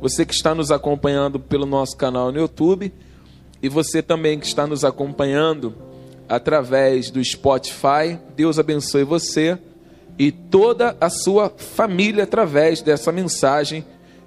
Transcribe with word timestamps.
você 0.00 0.24
que 0.24 0.32
está 0.32 0.54
nos 0.54 0.70
acompanhando 0.70 1.38
pelo 1.38 1.66
nosso 1.66 1.96
canal 1.96 2.32
no 2.32 2.38
YouTube 2.38 2.92
e 3.62 3.68
você 3.68 4.02
também 4.02 4.38
que 4.38 4.46
está 4.46 4.66
nos 4.66 4.84
acompanhando 4.84 5.74
através 6.28 7.10
do 7.10 7.22
Spotify. 7.22 8.18
Deus 8.34 8.58
abençoe 8.58 9.04
você 9.04 9.58
e 10.18 10.32
toda 10.32 10.96
a 11.00 11.10
sua 11.10 11.50
família 11.50 12.24
através 12.24 12.80
dessa 12.80 13.12
mensagem 13.12 13.84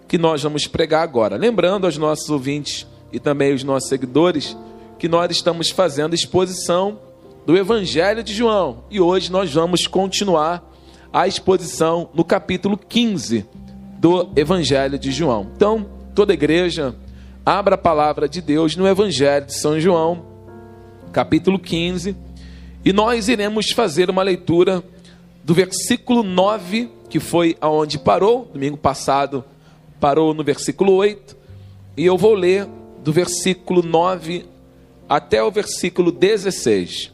que 0.08 0.18
nós 0.18 0.44
vamos 0.44 0.68
pregar 0.68 1.02
agora. 1.02 1.38
Lembrando 1.38 1.86
aos 1.86 1.98
nossos 1.98 2.30
ouvintes 2.30 2.86
e 3.12 3.20
também 3.20 3.52
aos 3.52 3.64
nossos 3.64 3.90
seguidores 3.90 4.56
que 5.00 5.08
nós 5.08 5.32
estamos 5.32 5.72
fazendo 5.72 6.14
exposição 6.14 7.00
do 7.48 7.58
Evangelho 7.58 8.24
de 8.24 8.34
João 8.34 8.84
e 8.92 9.02
hoje 9.02 9.32
nós 9.32 9.52
vamos 9.52 9.88
continuar 9.88 10.72
a 11.12 11.28
exposição 11.28 12.10
no 12.14 12.24
capítulo 12.24 12.78
15 12.78 13.63
do 14.04 14.30
Evangelho 14.36 15.00
de 15.00 15.14
João. 15.14 15.50
Então, 15.56 15.86
toda 16.14 16.34
igreja, 16.34 16.94
abra 17.46 17.76
a 17.76 17.78
palavra 17.78 18.28
de 18.28 18.42
Deus 18.42 18.76
no 18.76 18.86
Evangelho 18.86 19.46
de 19.46 19.58
São 19.58 19.80
João, 19.80 20.26
capítulo 21.14 21.58
15, 21.58 22.14
e 22.84 22.92
nós 22.92 23.30
iremos 23.30 23.72
fazer 23.72 24.10
uma 24.10 24.22
leitura 24.22 24.84
do 25.42 25.54
versículo 25.54 26.22
9, 26.22 26.92
que 27.10 27.18
foi 27.18 27.56
aonde 27.62 27.98
parou, 27.98 28.50
domingo 28.52 28.76
passado 28.76 29.42
parou 30.02 30.34
no 30.34 30.44
versículo 30.44 30.92
8, 30.96 31.38
e 31.96 32.06
eu 32.06 32.18
vou 32.18 32.34
ler 32.34 32.68
do 33.06 33.14
versículo 33.14 33.82
9 33.82 34.46
até 35.08 35.42
o 35.42 35.50
versículo 35.50 36.12
16. 36.12 37.10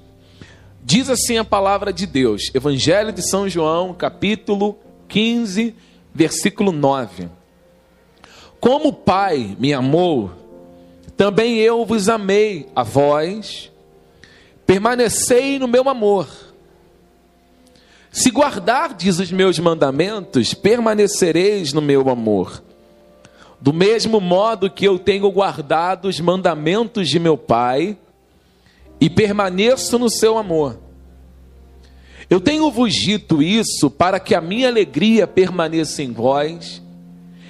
Diz 0.83 1.07
assim 1.07 1.37
a 1.37 1.45
palavra 1.45 1.93
de 1.93 2.07
Deus, 2.07 2.49
Evangelho 2.51 3.13
de 3.13 3.21
São 3.21 3.47
João, 3.47 3.93
capítulo 3.93 4.75
15, 5.07 5.75
versículo 6.19 6.73
9. 6.73 7.29
Como 8.59 8.89
o 8.89 8.93
Pai 8.93 9.55
me 9.57 9.73
amou, 9.73 10.29
também 11.15 11.59
eu 11.59 11.85
vos 11.85 12.09
amei 12.09 12.67
a 12.75 12.83
vós, 12.83 13.71
permanecei 14.65 15.57
no 15.57 15.65
meu 15.65 15.87
amor. 15.87 16.27
Se 18.11 18.29
guardardes 18.31 19.17
os 19.19 19.31
meus 19.31 19.57
mandamentos, 19.59 20.53
permanecereis 20.53 21.71
no 21.71 21.81
meu 21.81 22.09
amor. 22.09 22.61
Do 23.61 23.71
mesmo 23.71 24.19
modo 24.19 24.69
que 24.69 24.83
eu 24.83 24.99
tenho 24.99 25.31
guardado 25.31 26.09
os 26.09 26.19
mandamentos 26.19 27.07
de 27.07 27.17
meu 27.17 27.37
Pai 27.37 27.97
e 28.99 29.09
permaneço 29.09 29.97
no 29.97 30.09
seu 30.09 30.37
amor. 30.37 30.77
Eu 32.29 32.39
tenho 32.39 32.69
vos 32.69 32.93
dito 32.93 33.41
isso 33.41 33.89
para 33.89 34.19
que 34.19 34.35
a 34.35 34.41
minha 34.41 34.67
alegria 34.67 35.25
permaneça 35.25 36.03
em 36.03 36.11
vós 36.11 36.79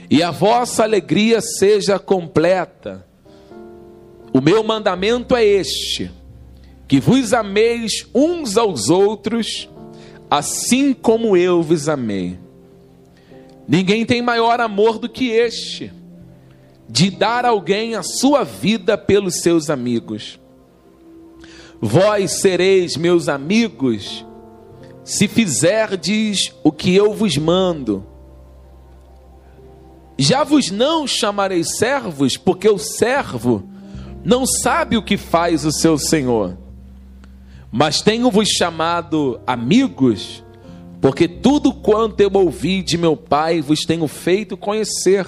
e 0.09 0.23
a 0.23 0.31
vossa 0.31 0.83
alegria 0.83 1.41
seja 1.41 1.99
completa. 1.99 3.05
O 4.33 4.39
meu 4.39 4.63
mandamento 4.63 5.36
é 5.36 5.44
este: 5.44 6.09
que 6.88 6.99
vos 6.99 7.33
ameis 7.33 8.08
uns 8.16 8.55
aos 8.55 8.89
outros, 8.89 9.67
assim 10.31 10.93
como 10.93 11.36
eu 11.36 11.61
vos 11.61 11.89
amei. 11.89 12.39
Ninguém 13.67 14.05
tem 14.05 14.21
maior 14.21 14.61
amor 14.61 14.97
do 14.97 15.09
que 15.09 15.30
este, 15.30 15.91
de 16.88 17.11
dar 17.11 17.45
alguém 17.45 17.95
a 17.95 18.02
sua 18.02 18.45
vida 18.45 18.97
pelos 18.97 19.41
seus 19.41 19.69
amigos. 19.69 20.39
Vós 21.81 22.39
sereis 22.39 22.95
meus 22.95 23.27
amigos 23.27 24.25
se 25.09 25.27
fizerdes 25.27 26.53
o 26.64 26.71
que 26.71 26.95
eu 26.95 27.15
vos 27.15 27.36
mando. 27.36 28.05
Já 30.15 30.43
vos 30.43 30.70
não 30.70 31.08
chamarei 31.08 31.64
servos, 31.64 32.37
porque 32.37 32.70
o 32.70 32.77
servo 32.77 33.67
não 34.23 34.45
sabe 34.45 34.98
o 34.98 35.02
que 35.02 35.17
faz 35.17 35.65
o 35.65 35.71
seu 35.71 35.98
senhor. 35.98 36.55
Mas 37.71 38.03
tenho-vos 38.03 38.49
chamado 38.49 39.42
amigos, 39.48 40.43
porque 41.02 41.27
tudo 41.27 41.73
quanto 41.73 42.21
eu 42.21 42.30
ouvi 42.31 42.83
de 42.83 42.95
meu 42.95 43.17
Pai 43.17 43.61
vos 43.61 43.86
tenho 43.86 44.08
feito 44.08 44.55
conhecer. 44.55 45.25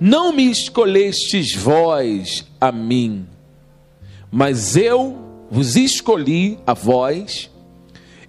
Não 0.00 0.32
me 0.32 0.50
escolhestes 0.50 1.54
vós 1.54 2.46
a 2.58 2.72
mim, 2.72 3.26
mas 4.30 4.74
eu 4.74 5.18
vos 5.50 5.76
escolhi 5.76 6.58
a 6.66 6.72
vós 6.72 7.50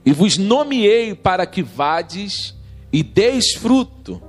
e 0.06 0.12
vos 0.12 0.38
nomeei 0.38 1.14
para 1.14 1.46
que 1.46 1.62
vades 1.62 2.56
e 2.92 3.04
deis 3.04 3.54
fruto, 3.54 4.22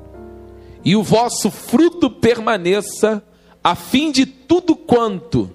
e 0.85 0.95
o 0.95 1.03
vosso 1.03 1.51
fruto 1.51 2.11
permaneça, 2.11 3.23
a 3.63 3.75
fim 3.75 4.11
de 4.11 4.27
tudo 4.27 4.75
quanto 4.75 5.51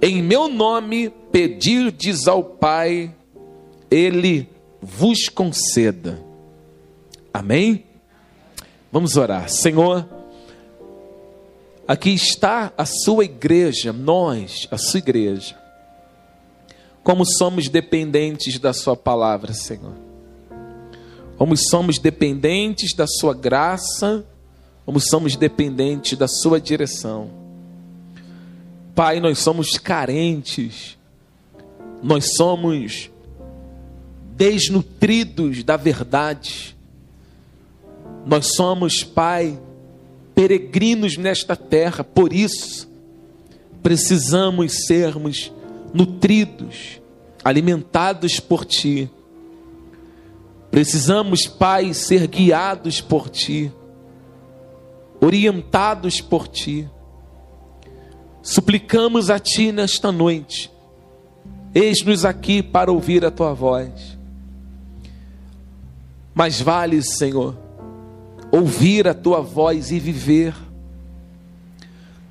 em 0.00 0.22
meu 0.22 0.48
nome 0.48 1.10
pedirdes 1.30 2.28
ao 2.28 2.42
Pai, 2.42 3.14
Ele 3.90 4.48
vos 4.80 5.28
conceda. 5.28 6.22
Amém? 7.32 7.84
Vamos 8.90 9.16
orar. 9.16 9.48
Senhor, 9.48 10.06
aqui 11.88 12.10
está 12.10 12.72
a 12.76 12.84
sua 12.84 13.24
igreja, 13.24 13.92
nós, 13.92 14.68
a 14.70 14.76
sua 14.76 14.98
igreja 14.98 15.61
como 17.02 17.24
somos 17.26 17.68
dependentes 17.68 18.58
da 18.58 18.72
Sua 18.72 18.96
palavra, 18.96 19.52
Senhor. 19.52 19.94
Como 21.36 21.56
somos 21.56 21.98
dependentes 21.98 22.94
da 22.94 23.06
Sua 23.06 23.34
graça, 23.34 24.24
como 24.86 25.00
somos 25.00 25.36
dependentes 25.36 26.16
da 26.16 26.28
Sua 26.28 26.60
direção. 26.60 27.30
Pai, 28.94 29.20
nós 29.20 29.38
somos 29.38 29.78
carentes, 29.78 30.98
nós 32.02 32.34
somos 32.34 33.10
desnutridos 34.36 35.64
da 35.64 35.76
verdade. 35.76 36.76
Nós 38.24 38.54
somos, 38.54 39.02
Pai, 39.02 39.58
peregrinos 40.34 41.16
nesta 41.16 41.56
terra, 41.56 42.04
por 42.04 42.32
isso 42.32 42.90
precisamos 43.82 44.86
sermos 44.86 45.52
nutridos, 45.92 47.00
alimentados 47.44 48.40
por 48.40 48.64
Ti. 48.64 49.10
Precisamos, 50.70 51.46
Pai, 51.46 51.92
ser 51.92 52.26
guiados 52.26 53.00
por 53.00 53.28
Ti, 53.28 53.70
orientados 55.20 56.20
por 56.20 56.48
Ti. 56.48 56.88
Suplicamos 58.42 59.30
a 59.30 59.38
Ti 59.38 59.70
nesta 59.70 60.10
noite, 60.10 60.70
eis-nos 61.74 62.24
aqui 62.24 62.62
para 62.62 62.90
ouvir 62.90 63.24
a 63.24 63.30
Tua 63.30 63.52
voz. 63.52 64.18
Mas 66.34 66.60
vale, 66.60 67.02
Senhor, 67.02 67.56
ouvir 68.50 69.06
a 69.06 69.14
Tua 69.14 69.40
voz 69.42 69.90
e 69.90 69.98
viver. 69.98 70.54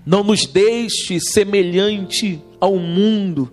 Não 0.05 0.23
nos 0.23 0.45
deixe 0.45 1.19
semelhante 1.19 2.41
ao 2.59 2.77
mundo 2.77 3.51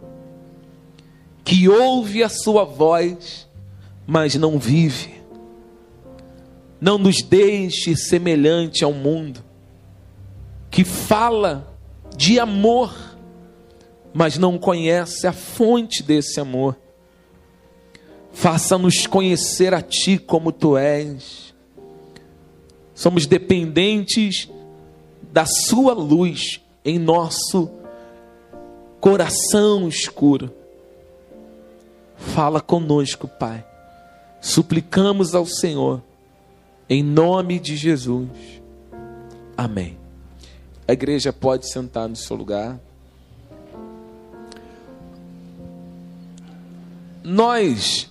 que 1.45 1.69
ouve 1.69 2.23
a 2.23 2.29
sua 2.29 2.65
voz, 2.65 3.49
mas 4.07 4.35
não 4.35 4.59
vive. 4.59 5.15
Não 6.81 6.99
nos 6.99 7.23
deixe 7.23 7.97
semelhante 7.97 8.85
ao 8.85 8.93
mundo 8.93 9.43
que 10.71 10.85
fala 10.85 11.77
de 12.17 12.39
amor, 12.39 12.94
mas 14.12 14.39
não 14.39 14.59
conhece 14.59 15.27
a 15.27 15.33
fonte 15.33 16.03
desse 16.03 16.41
amor. 16.41 16.77
Faça-nos 18.33 19.06
conhecer 19.06 19.75
a 19.75 19.83
Ti 19.83 20.19
como 20.19 20.53
Tu 20.53 20.77
és. 20.77 21.55
Somos 22.94 23.27
dependentes 23.27 24.49
da 25.33 25.45
Sua 25.47 25.93
luz 25.93 26.61
em 26.85 26.99
nosso 26.99 27.71
coração 29.01 29.89
escuro. 29.89 30.53
Fala 32.17 32.61
conosco, 32.61 33.29
Pai. 33.29 33.65
Suplicamos 34.41 35.35
ao 35.35 35.47
Senhor, 35.47 36.03
em 36.89 37.03
nome 37.03 37.59
de 37.59 37.77
Jesus. 37.77 38.29
Amém. 39.57 39.97
A 40.87 40.93
igreja 40.93 41.33
pode 41.33 41.69
sentar 41.69 42.09
no 42.09 42.17
seu 42.17 42.37
lugar. 42.37 42.79
Nós 47.23 48.11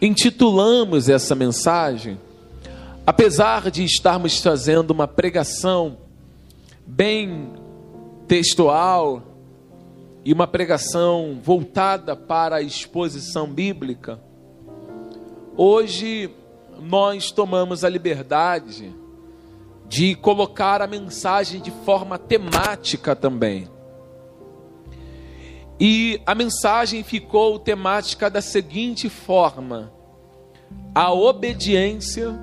intitulamos 0.00 1.08
essa 1.08 1.34
mensagem, 1.34 2.18
apesar 3.06 3.70
de 3.70 3.84
estarmos 3.84 4.38
fazendo 4.38 4.90
uma 4.90 5.08
pregação 5.08 5.96
bem 6.94 7.54
textual, 8.28 9.22
e 10.24 10.32
uma 10.32 10.46
pregação 10.46 11.40
voltada 11.42 12.14
para 12.14 12.56
a 12.56 12.62
exposição 12.62 13.48
bíblica, 13.48 14.20
hoje 15.56 16.30
nós 16.80 17.30
tomamos 17.30 17.82
a 17.82 17.88
liberdade 17.88 18.94
de 19.88 20.14
colocar 20.14 20.80
a 20.82 20.86
mensagem 20.86 21.60
de 21.60 21.70
forma 21.70 22.18
temática 22.18 23.16
também. 23.16 23.68
E 25.80 26.20
a 26.26 26.34
mensagem 26.34 27.02
ficou 27.02 27.58
temática 27.58 28.28
da 28.28 28.42
seguinte 28.42 29.08
forma: 29.08 29.90
a 30.94 31.12
obediência 31.12 32.38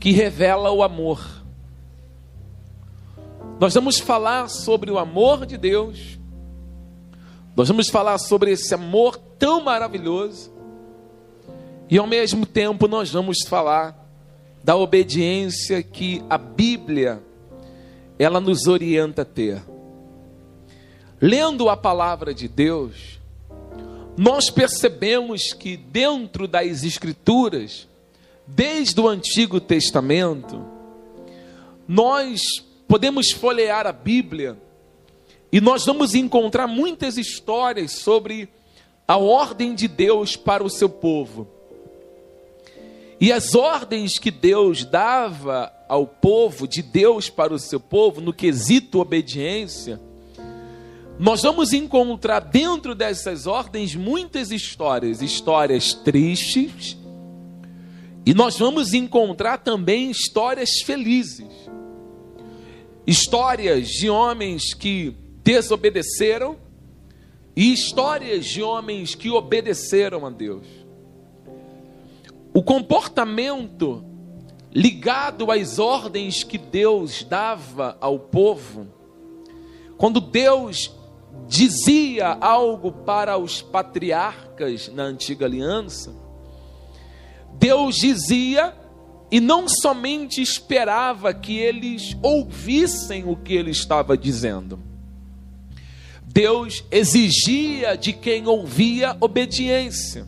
que 0.00 0.12
revela 0.12 0.72
o 0.72 0.82
amor. 0.82 1.37
Nós 3.60 3.74
vamos 3.74 3.98
falar 3.98 4.48
sobre 4.48 4.88
o 4.88 4.98
amor 4.98 5.44
de 5.44 5.56
Deus, 5.56 6.16
nós 7.56 7.66
vamos 7.66 7.88
falar 7.88 8.16
sobre 8.18 8.52
esse 8.52 8.72
amor 8.72 9.16
tão 9.36 9.64
maravilhoso, 9.64 10.52
e 11.90 11.98
ao 11.98 12.06
mesmo 12.06 12.46
tempo 12.46 12.86
nós 12.86 13.10
vamos 13.10 13.38
falar 13.48 14.08
da 14.62 14.76
obediência 14.76 15.82
que 15.82 16.22
a 16.30 16.38
Bíblia 16.38 17.20
ela 18.16 18.38
nos 18.38 18.68
orienta 18.68 19.22
a 19.22 19.24
ter. 19.24 19.60
Lendo 21.20 21.68
a 21.68 21.76
palavra 21.76 22.32
de 22.32 22.46
Deus, 22.46 23.18
nós 24.16 24.50
percebemos 24.50 25.52
que 25.52 25.76
dentro 25.76 26.46
das 26.46 26.84
escrituras, 26.84 27.88
desde 28.46 29.00
o 29.00 29.08
Antigo 29.08 29.60
Testamento, 29.60 30.64
nós 31.88 32.67
podemos 32.88 33.30
folhear 33.30 33.86
a 33.86 33.92
Bíblia 33.92 34.56
e 35.52 35.60
nós 35.60 35.84
vamos 35.84 36.14
encontrar 36.14 36.66
muitas 36.66 37.18
histórias 37.18 37.92
sobre 37.92 38.48
a 39.06 39.18
ordem 39.18 39.74
de 39.74 39.86
Deus 39.86 40.36
para 40.36 40.64
o 40.64 40.70
seu 40.70 40.88
povo. 40.88 41.46
E 43.20 43.30
as 43.32 43.54
ordens 43.54 44.18
que 44.18 44.30
Deus 44.30 44.84
dava 44.84 45.72
ao 45.88 46.06
povo, 46.06 46.66
de 46.66 46.82
Deus 46.82 47.28
para 47.28 47.52
o 47.52 47.58
seu 47.58 47.80
povo, 47.80 48.20
no 48.20 48.32
quesito 48.32 49.00
obediência, 49.00 50.00
nós 51.18 51.42
vamos 51.42 51.72
encontrar 51.72 52.40
dentro 52.40 52.94
dessas 52.94 53.46
ordens 53.46 53.94
muitas 53.94 54.50
histórias, 54.50 55.20
histórias 55.20 55.92
tristes, 55.92 56.96
e 58.24 58.32
nós 58.32 58.56
vamos 58.58 58.94
encontrar 58.94 59.58
também 59.58 60.10
histórias 60.10 60.80
felizes. 60.84 61.48
Histórias 63.08 63.88
de 63.88 64.10
homens 64.10 64.74
que 64.74 65.16
desobedeceram 65.42 66.58
e 67.56 67.72
histórias 67.72 68.44
de 68.44 68.62
homens 68.62 69.14
que 69.14 69.30
obedeceram 69.30 70.26
a 70.26 70.30
Deus. 70.30 70.66
O 72.52 72.62
comportamento 72.62 74.04
ligado 74.70 75.50
às 75.50 75.78
ordens 75.78 76.44
que 76.44 76.58
Deus 76.58 77.24
dava 77.24 77.96
ao 77.98 78.18
povo, 78.18 78.86
quando 79.96 80.20
Deus 80.20 80.94
dizia 81.46 82.36
algo 82.38 82.92
para 82.92 83.38
os 83.38 83.62
patriarcas 83.62 84.88
na 84.88 85.04
antiga 85.04 85.46
aliança, 85.46 86.14
Deus 87.54 87.96
dizia 87.96 88.76
e 89.30 89.40
não 89.40 89.68
somente 89.68 90.40
esperava 90.40 91.34
que 91.34 91.58
eles 91.58 92.16
ouvissem 92.22 93.24
o 93.28 93.36
que 93.36 93.54
ele 93.54 93.70
estava 93.70 94.16
dizendo. 94.16 94.78
Deus 96.22 96.84
exigia 96.90 97.96
de 97.96 98.12
quem 98.12 98.46
ouvia 98.46 99.16
obediência. 99.20 100.26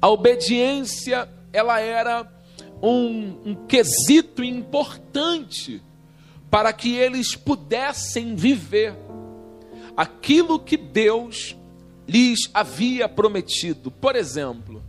A 0.00 0.08
obediência, 0.08 1.28
ela 1.52 1.80
era 1.80 2.30
um, 2.82 3.36
um 3.44 3.54
quesito 3.66 4.44
importante 4.44 5.82
para 6.50 6.72
que 6.72 6.94
eles 6.94 7.34
pudessem 7.34 8.34
viver 8.34 8.94
aquilo 9.96 10.60
que 10.60 10.76
Deus 10.76 11.56
lhes 12.06 12.48
havia 12.54 13.08
prometido. 13.08 13.90
Por 13.90 14.14
exemplo, 14.14 14.82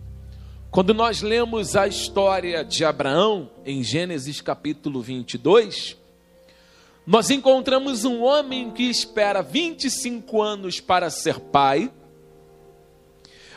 quando 0.72 0.94
nós 0.94 1.22
lemos 1.22 1.76
a 1.76 1.88
história 1.88 2.64
de 2.64 2.86
Abraão 2.86 3.50
em 3.66 3.84
Gênesis 3.84 4.42
capítulo 4.42 5.02
22, 5.02 5.98
nós 7.06 7.30
encontramos 7.30 8.06
um 8.06 8.22
homem 8.24 8.72
que 8.72 8.84
espera 8.84 9.42
25 9.42 10.42
anos 10.42 10.80
para 10.80 11.10
ser 11.10 11.40
pai 11.40 11.92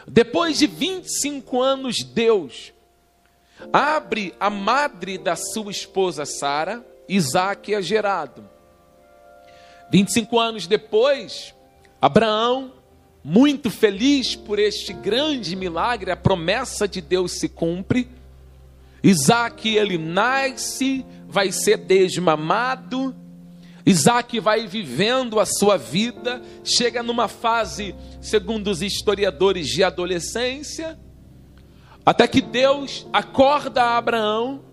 depois 0.07 0.59
de 0.59 0.67
25 0.67 1.61
anos, 1.61 2.03
Deus 2.03 2.73
abre 3.73 4.35
a 4.41 4.51
madre 4.51 5.17
da 5.17 5.37
sua 5.37 5.71
esposa 5.71 6.25
Sara, 6.25 6.85
Isaac 7.09 7.73
é 7.73 7.81
gerado. 7.81 8.49
25 9.91 10.39
anos 10.39 10.67
depois, 10.67 11.55
Abraão, 12.01 12.73
muito 13.25 13.71
feliz 13.71 14.35
por 14.35 14.59
este 14.59 14.93
grande 14.93 15.55
milagre, 15.55 16.11
a 16.11 16.17
promessa 16.17 16.89
de 16.89 17.01
Deus 17.01 17.39
se 17.39 17.49
cumpre. 17.49 18.09
Isaac, 19.03 19.69
ele 19.69 19.99
nasce, 19.99 21.05
vai 21.27 21.51
ser 21.53 21.79
desmamado, 21.79 23.15
Isaac 23.85 24.39
vai 24.39 24.67
vivendo 24.67 25.41
a 25.41 25.47
sua 25.47 25.77
vida, 25.77 26.41
chega 26.63 27.03
numa 27.03 27.27
fase, 27.27 27.95
segundo 28.21 28.71
os 28.71 28.81
historiadores, 28.81 29.69
de 29.69 29.83
adolescência, 29.83 30.99
até 32.07 32.29
que 32.29 32.41
Deus 32.41 33.07
acorda 33.13 33.97
Abraão, 33.97 34.65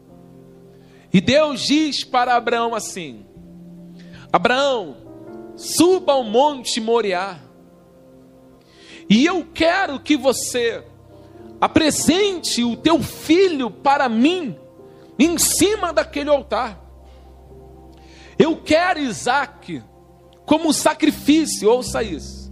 e 1.12 1.20
Deus 1.20 1.62
diz 1.62 2.04
para 2.04 2.36
Abraão 2.36 2.76
assim: 2.76 3.26
Abraão, 4.32 4.98
suba 5.56 6.14
ao 6.14 6.24
monte 6.24 6.80
Moriá, 6.80 7.40
e 9.10 9.26
eu 9.26 9.46
quero 9.54 10.00
que 10.00 10.16
você 10.16 10.84
apresente 11.60 12.64
o 12.64 12.78
teu 12.78 13.02
filho 13.02 13.72
para 13.72 14.08
mim, 14.08 14.56
em 15.18 15.38
cima 15.38 15.92
daquele 15.92 16.30
altar. 16.30 16.80
Eu 18.38 18.56
quero 18.58 19.00
Isaac 19.00 19.84
como 20.46 20.72
sacrifício, 20.72 21.70
ouça 21.70 22.02
isso. 22.02 22.52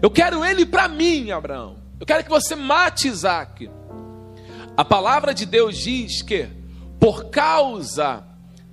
Eu 0.00 0.10
quero 0.10 0.44
ele 0.44 0.64
para 0.64 0.88
mim, 0.88 1.30
Abraão. 1.30 1.78
Eu 1.98 2.06
quero 2.06 2.22
que 2.22 2.30
você 2.30 2.54
mate 2.54 3.08
Isaac. 3.08 3.70
A 4.76 4.84
palavra 4.84 5.32
de 5.32 5.46
Deus 5.46 5.76
diz 5.78 6.20
que, 6.22 6.48
por 7.00 7.30
causa 7.30 8.24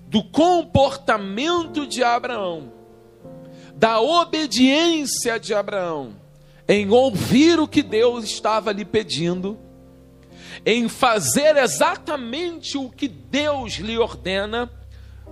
do 0.08 0.24
comportamento 0.24 1.88
de 1.88 2.04
Abraão, 2.04 2.72
da 3.74 4.00
obediência 4.00 5.40
de 5.40 5.54
Abraão, 5.54 6.23
em 6.68 6.90
ouvir 6.90 7.60
o 7.60 7.68
que 7.68 7.84
Deus 7.84 8.24
estava 8.24 8.72
lhe 8.72 8.86
pedindo, 8.86 9.58
em 10.66 10.88
fazer 10.88 11.58
exatamente 11.58 12.78
o 12.78 12.90
que 12.90 13.08
Deus 13.08 13.74
lhe 13.74 13.98
ordena, 13.98 14.72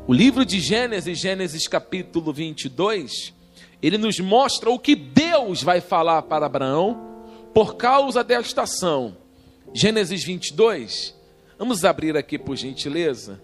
o 0.07 0.13
livro 0.13 0.43
de 0.43 0.59
Gênesis, 0.59 1.17
Gênesis 1.17 1.67
capítulo 1.67 2.33
22, 2.33 3.33
ele 3.81 3.97
nos 3.97 4.19
mostra 4.19 4.69
o 4.69 4.79
que 4.79 4.95
Deus 4.95 5.63
vai 5.63 5.79
falar 5.79 6.23
para 6.23 6.45
Abraão 6.45 7.25
por 7.53 7.75
causa 7.75 8.23
desta 8.23 8.63
ação. 8.63 9.17
Gênesis 9.73 10.23
22, 10.23 11.15
vamos 11.57 11.85
abrir 11.85 12.17
aqui 12.17 12.38
por 12.38 12.55
gentileza. 12.55 13.41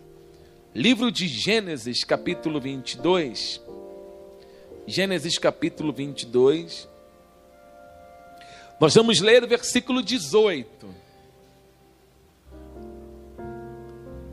Livro 0.76 1.12
de 1.12 1.28
Gênesis, 1.28 2.04
capítulo 2.04 2.60
22. 2.60 3.62
Gênesis, 4.86 5.38
capítulo 5.38 5.92
22. 5.92 6.88
Nós 8.80 8.94
vamos 8.94 9.20
ler 9.20 9.44
o 9.44 9.48
versículo 9.48 10.04
18. 10.04 10.88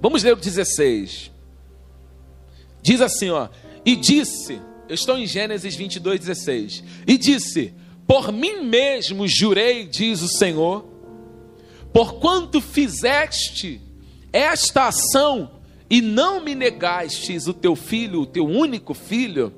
Vamos 0.01 0.23
ler 0.23 0.35
o 0.35 0.37
16. 0.37 1.31
Diz 2.83 3.01
assim, 3.01 3.31
ó, 3.31 3.49
e 3.87 3.97
disse, 3.97 4.61
eu 4.89 4.95
estou 4.95 5.17
em 5.17 5.27
Gênesis 5.27 5.75
22, 5.75 6.21
16, 6.21 6.85
e 7.07 7.17
disse: 7.17 7.73
Por 8.07 8.31
mim 8.31 8.63
mesmo 8.65 9.27
jurei, 9.27 9.87
diz 9.87 10.21
o 10.21 10.29
Senhor, 10.29 10.85
porquanto 11.93 12.61
fizeste 12.61 13.81
esta 14.31 14.89
ação 14.89 15.53
e 15.89 16.03
não 16.03 16.41
me 16.43 16.55
negastes 16.55 17.47
o 17.47 17.55
teu 17.55 17.75
filho, 17.75 18.21
o 18.21 18.27
teu 18.27 18.47
único 18.47 18.93
filho, 18.93 19.55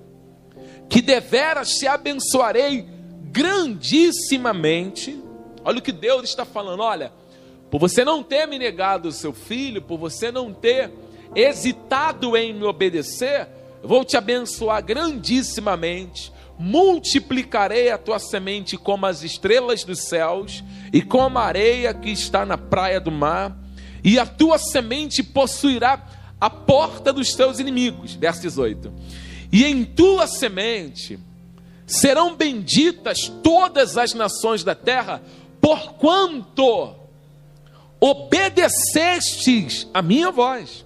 que 0.89 1.03
deveras 1.03 1.71
te 1.71 1.89
abençoarei 1.89 2.96
grandissimamente. 3.37 5.23
Olha 5.63 5.79
o 5.79 5.83
que 5.83 5.93
Deus 5.93 6.25
está 6.25 6.47
falando, 6.47 6.83
olha, 6.83 7.13
por 7.71 7.79
você 7.79 8.03
não 8.03 8.23
ter 8.23 8.47
me 8.47 8.59
negado 8.59 9.09
o 9.09 9.13
seu 9.13 9.35
filho, 9.35 9.83
por 9.83 9.99
você 9.99 10.33
não 10.33 10.55
ter 10.55 10.91
hesitado 11.35 12.35
em 12.35 12.55
me 12.55 12.65
obedecer, 12.65 13.47
vou 13.83 14.03
te 14.07 14.17
abençoar 14.17 14.83
grandissimamente, 14.83 16.33
multiplicarei 16.59 17.91
a 17.91 17.99
tua 17.99 18.19
semente 18.19 18.79
como 18.79 19.05
as 19.05 19.23
estrelas 19.23 19.85
dos 19.85 20.05
céus 20.05 20.65
e 20.91 21.03
como 21.03 21.39
a 21.39 21.45
areia 21.45 21.93
que 21.93 22.09
está 22.09 22.47
na 22.47 22.57
praia 22.57 22.99
do 22.99 23.13
mar, 23.13 23.55
e 24.03 24.19
a 24.19 24.25
tua 24.25 24.57
semente 24.57 25.23
possuirá 25.23 26.07
a 26.41 26.49
porta 26.49 27.13
dos 27.13 27.35
teus 27.35 27.59
inimigos. 27.59 28.15
Verso 28.15 28.41
18. 28.41 28.91
E 29.53 29.65
em 29.65 29.85
tua 29.85 30.27
semente 30.27 31.19
serão 31.87 32.35
benditas 32.35 33.29
todas 33.43 33.97
as 33.97 34.13
nações 34.13 34.65
da 34.65 34.75
terra, 34.75 35.23
porquanto 35.61 36.95
obedecestes 38.01 39.89
a 39.95 40.03
minha 40.03 40.31
voz. 40.31 40.85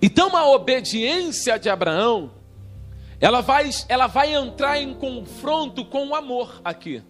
Então 0.00 0.34
a 0.36 0.48
obediência 0.48 1.58
de 1.58 1.68
Abraão, 1.68 2.32
ela 3.20 3.40
vai, 3.40 3.70
ela 3.88 4.06
vai 4.06 4.34
entrar 4.34 4.80
em 4.80 4.94
confronto 4.94 5.84
com 5.84 6.08
o 6.08 6.14
amor 6.14 6.60
aqui. 6.64 7.02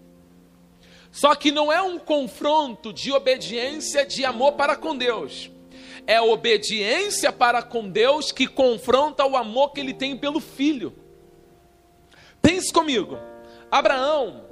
Só 1.11 1.35
que 1.37 1.53
não 1.53 1.73
é 1.73 1.81
um 1.81 1.99
confronto 1.99 2.93
de 2.93 3.13
obediência 3.13 4.05
de 4.05 4.25
amor 4.25 4.53
para 4.53 4.77
com 4.77 4.97
Deus. 4.97 5.51
É 6.07 6.21
obediência 6.21 7.33
para 7.33 7.63
com 7.63 7.89
Deus 7.89 8.33
que 8.33 8.47
confronta 8.47 9.25
o 9.25 9.37
amor 9.37 9.73
que 9.73 9.81
ele 9.81 9.95
tem 9.95 10.17
pelo 10.17 10.41
filho. 10.41 10.93
Pense 12.45 12.71
comigo. 12.71 13.19
Abraão, 13.71 14.45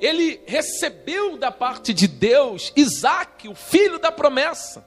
ele 0.00 0.42
recebeu 0.46 1.38
da 1.38 1.52
parte 1.52 1.94
de 1.94 2.08
Deus 2.08 2.72
Isaac, 2.74 3.48
o 3.48 3.54
filho 3.54 4.00
da 4.00 4.10
promessa. 4.10 4.84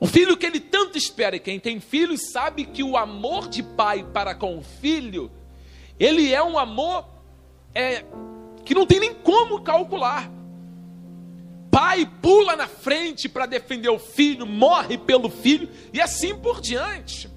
O 0.00 0.06
filho 0.08 0.36
que 0.36 0.44
ele 0.44 0.58
tanto 0.58 0.98
espera, 0.98 1.36
e 1.36 1.40
quem 1.40 1.60
tem 1.60 1.78
filhos 1.78 2.32
sabe 2.32 2.64
que 2.64 2.82
o 2.82 2.96
amor 2.96 3.48
de 3.48 3.62
pai 3.62 4.04
para 4.12 4.34
com 4.34 4.58
o 4.58 4.64
filho, 4.64 5.30
ele 5.96 6.34
é 6.34 6.42
um 6.42 6.58
amor 6.58 7.06
é, 7.72 8.04
que 8.64 8.74
não 8.74 8.84
tem 8.84 8.98
nem 8.98 9.14
como 9.14 9.62
calcular. 9.62 10.28
Pai 11.70 12.04
pula 12.20 12.56
na 12.56 12.66
frente 12.66 13.28
para 13.28 13.46
defender 13.46 13.90
o 13.90 13.98
filho, 13.98 14.44
morre 14.44 14.98
pelo 14.98 15.30
filho, 15.30 15.68
e 15.92 16.00
assim 16.00 16.34
por 16.34 16.60
diante. 16.60 17.30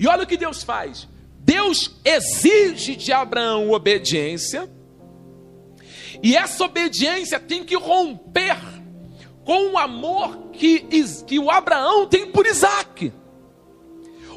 E 0.00 0.08
olha 0.08 0.24
o 0.24 0.26
que 0.26 0.38
Deus 0.38 0.62
faz: 0.62 1.06
Deus 1.48 1.98
exige 2.04 2.94
de 2.94 3.10
Abraão 3.10 3.70
obediência, 3.70 4.70
e 6.22 6.36
essa 6.36 6.62
obediência 6.62 7.40
tem 7.40 7.64
que 7.64 7.74
romper 7.74 8.58
com 9.46 9.72
o 9.72 9.78
amor 9.78 10.50
que, 10.52 10.80
que 11.26 11.38
o 11.38 11.50
Abraão 11.50 12.06
tem 12.06 12.30
por 12.30 12.44
Isaac. 12.44 13.14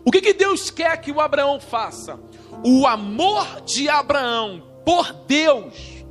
O 0.06 0.10
que, 0.10 0.22
que 0.22 0.34
Deus 0.34 0.70
quer 0.70 1.02
que 1.02 1.12
o 1.12 1.20
Abraão 1.20 1.60
faça? 1.60 2.18
O 2.64 2.88
amor 2.88 3.60
de 3.66 3.90
Abraão 3.90 4.64
por 4.86 5.12
Deus 5.28 6.06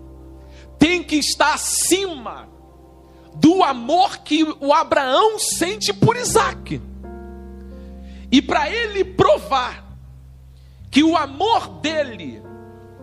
tem 0.78 1.02
que 1.02 1.16
estar 1.16 1.54
acima 1.54 2.46
do 3.36 3.62
amor 3.62 4.18
que 4.18 4.44
o 4.60 4.70
Abraão 4.70 5.38
sente 5.38 5.94
por 5.94 6.14
Isaac. 6.14 6.78
E 8.30 8.42
para 8.42 8.70
ele 8.70 9.02
provar 9.02 9.79
que 10.90 11.02
o 11.02 11.16
amor 11.16 11.80
dele 11.80 12.42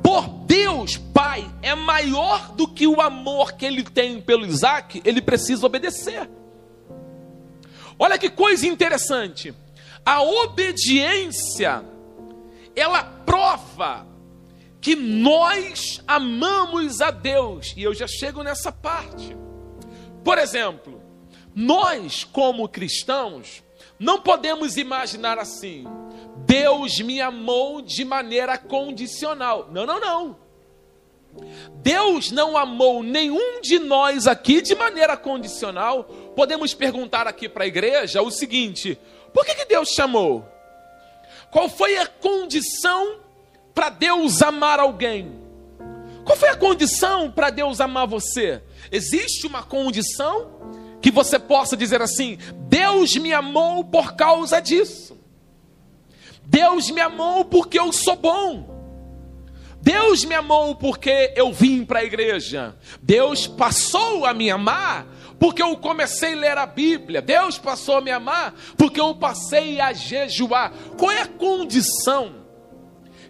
por 0.03 0.27
Deus 0.45 0.97
Pai 0.97 1.49
é 1.61 1.75
maior 1.75 2.51
do 2.53 2.67
que 2.67 2.87
o 2.87 3.01
amor 3.01 3.53
que 3.53 3.65
ele 3.65 3.83
tem 3.83 4.21
pelo 4.21 4.45
Isaac, 4.45 5.01
ele 5.03 5.21
precisa 5.21 5.65
obedecer. 5.65 6.29
Olha 7.99 8.17
que 8.17 8.29
coisa 8.29 8.67
interessante. 8.67 9.53
A 10.05 10.21
obediência, 10.21 11.83
ela 12.75 13.03
prova 13.03 14.07
que 14.79 14.95
nós 14.95 16.01
amamos 16.07 17.01
a 17.01 17.11
Deus. 17.11 17.73
E 17.75 17.83
eu 17.83 17.93
já 17.93 18.07
chego 18.07 18.43
nessa 18.43 18.71
parte. 18.71 19.35
Por 20.23 20.37
exemplo, 20.37 21.01
nós, 21.53 22.23
como 22.23 22.69
cristãos, 22.69 23.63
não 23.99 24.21
podemos 24.21 24.77
imaginar 24.77 25.39
assim: 25.39 25.85
Deus 26.47 27.01
me 27.01 27.19
amou 27.19 27.81
de 27.81 28.05
maneira 28.05 28.57
condicional. 28.57 29.67
Não, 29.69 29.85
não, 29.85 29.99
não. 29.99 30.37
Deus 31.83 32.31
não 32.31 32.57
amou 32.57 33.03
nenhum 33.03 33.59
de 33.59 33.77
nós 33.77 34.27
aqui 34.27 34.61
de 34.61 34.73
maneira 34.73 35.17
condicional. 35.17 36.05
Podemos 36.37 36.73
perguntar 36.73 37.27
aqui 37.27 37.49
para 37.49 37.65
a 37.65 37.67
igreja 37.67 38.21
o 38.21 38.31
seguinte: 38.31 38.97
por 39.33 39.45
que, 39.45 39.55
que 39.55 39.65
Deus 39.65 39.89
chamou? 39.89 40.47
Qual 41.51 41.67
foi 41.67 41.97
a 41.97 42.07
condição 42.07 43.19
para 43.75 43.89
Deus 43.89 44.41
amar 44.41 44.79
alguém? 44.79 45.41
Qual 46.23 46.37
foi 46.37 46.47
a 46.47 46.55
condição 46.55 47.29
para 47.29 47.49
Deus 47.49 47.81
amar 47.81 48.07
você? 48.07 48.63
Existe 48.89 49.45
uma 49.45 49.63
condição 49.63 50.97
que 51.01 51.11
você 51.11 51.37
possa 51.37 51.75
dizer 51.75 52.01
assim: 52.01 52.37
Deus 52.69 53.17
me 53.17 53.33
amou 53.33 53.83
por 53.83 54.15
causa 54.15 54.61
disso. 54.61 55.16
Deus 56.49 56.89
me 56.89 57.01
amou 57.01 57.43
porque 57.43 57.77
eu 57.77 57.91
sou 57.91 58.15
bom. 58.15 58.77
Deus 59.81 60.23
me 60.23 60.33
amou 60.33 60.75
porque 60.75 61.33
eu 61.35 61.51
vim 61.51 61.83
para 61.83 61.99
a 61.99 62.03
igreja. 62.03 62.75
Deus 63.01 63.45
passou 63.45 64.25
a 64.25 64.33
me 64.33 64.49
amar 64.49 65.05
porque 65.37 65.61
eu 65.61 65.75
comecei 65.77 66.33
a 66.33 66.37
ler 66.37 66.57
a 66.57 66.65
Bíblia. 66.65 67.21
Deus 67.21 67.57
passou 67.57 67.97
a 67.97 68.01
me 68.01 68.11
amar 68.11 68.55
porque 68.77 68.99
eu 68.99 69.13
passei 69.13 69.79
a 69.79 69.91
jejuar. 69.91 70.71
Qual 70.97 71.11
é 71.11 71.21
a 71.21 71.27
condição 71.27 72.47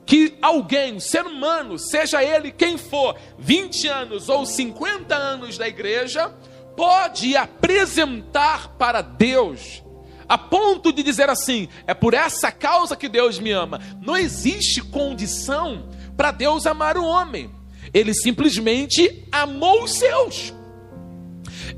que 0.05 0.37
alguém, 0.41 0.99
ser 0.99 1.25
humano, 1.25 1.77
seja 1.77 2.23
ele 2.23 2.51
quem 2.51 2.77
for, 2.77 3.17
20 3.39 3.87
anos 3.87 4.29
ou 4.29 4.45
50 4.45 5.13
anos 5.13 5.57
da 5.57 5.67
igreja, 5.67 6.29
pode 6.77 7.35
apresentar 7.35 8.77
para 8.77 9.01
Deus 9.01 9.83
a 10.27 10.37
ponto 10.37 10.91
de 10.91 11.03
dizer 11.03 11.29
assim: 11.29 11.67
é 11.85 11.93
por 11.93 12.13
essa 12.13 12.51
causa 12.51 12.95
que 12.95 13.07
Deus 13.07 13.39
me 13.39 13.51
ama. 13.51 13.79
Não 14.01 14.17
existe 14.17 14.81
condição 14.81 15.87
para 16.15 16.31
Deus 16.31 16.65
amar 16.65 16.97
o 16.97 17.05
homem. 17.05 17.49
Ele 17.93 18.13
simplesmente 18.13 19.25
amou 19.31 19.83
os 19.83 19.93
seus. 19.93 20.53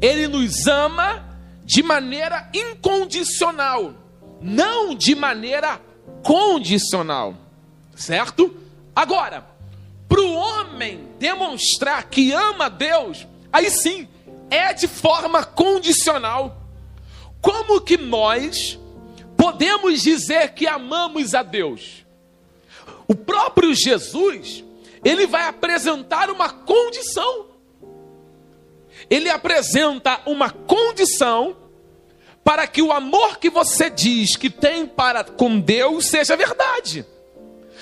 Ele 0.01 0.27
nos 0.27 0.65
ama 0.67 1.25
de 1.63 1.83
maneira 1.83 2.49
incondicional, 2.53 3.93
não 4.41 4.95
de 4.95 5.13
maneira 5.13 5.79
condicional, 6.23 7.35
certo? 7.95 8.55
Agora, 8.95 9.45
para 10.07 10.21
o 10.21 10.33
homem 10.33 11.07
demonstrar 11.19 12.05
que 12.05 12.31
ama 12.31 12.69
Deus, 12.69 13.27
aí 13.53 13.69
sim, 13.69 14.07
é 14.49 14.73
de 14.73 14.87
forma 14.87 15.43
condicional. 15.43 16.57
Como 17.41 17.81
que 17.81 17.97
nós 17.97 18.79
podemos 19.37 20.01
dizer 20.01 20.53
que 20.53 20.67
amamos 20.67 21.33
a 21.33 21.43
Deus? 21.43 22.05
O 23.07 23.15
próprio 23.15 23.73
Jesus, 23.73 24.63
ele 25.03 25.25
vai 25.25 25.47
apresentar 25.47 26.29
uma 26.29 26.49
condição. 26.49 27.47
Ele 29.09 29.29
apresenta 29.29 30.21
uma 30.25 30.49
condição 30.49 31.57
para 32.43 32.67
que 32.67 32.81
o 32.81 32.91
amor 32.91 33.37
que 33.37 33.49
você 33.49 33.89
diz 33.89 34.35
que 34.35 34.49
tem 34.49 34.85
para 34.85 35.23
com 35.23 35.59
Deus 35.59 36.07
seja 36.07 36.35
verdade. 36.35 37.05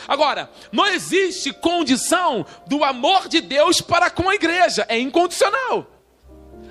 Agora, 0.07 0.49
não 0.71 0.85
existe 0.85 1.51
condição 1.51 2.45
do 2.67 2.83
amor 2.83 3.27
de 3.27 3.41
Deus 3.41 3.81
para 3.81 4.09
com 4.09 4.29
a 4.29 4.35
igreja, 4.35 4.85
é 4.87 4.97
incondicional. 4.97 5.96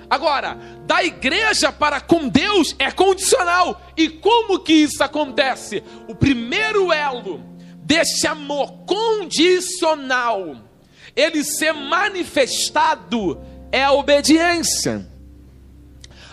Agora, 0.09 0.57
da 0.85 1.03
igreja 1.03 1.71
para 1.71 1.99
com 1.99 2.29
Deus 2.29 2.75
é 2.79 2.89
condicional. 2.91 3.81
E 3.95 4.09
como 4.09 4.59
que 4.59 4.73
isso 4.73 5.03
acontece? 5.03 5.83
O 6.07 6.15
primeiro 6.15 6.91
elo 6.93 7.43
desse 7.83 8.25
amor 8.25 8.85
condicional, 8.85 10.57
ele 11.15 11.43
ser 11.43 11.73
manifestado 11.73 13.41
é 13.71 13.83
a 13.83 13.91
obediência. 13.91 15.07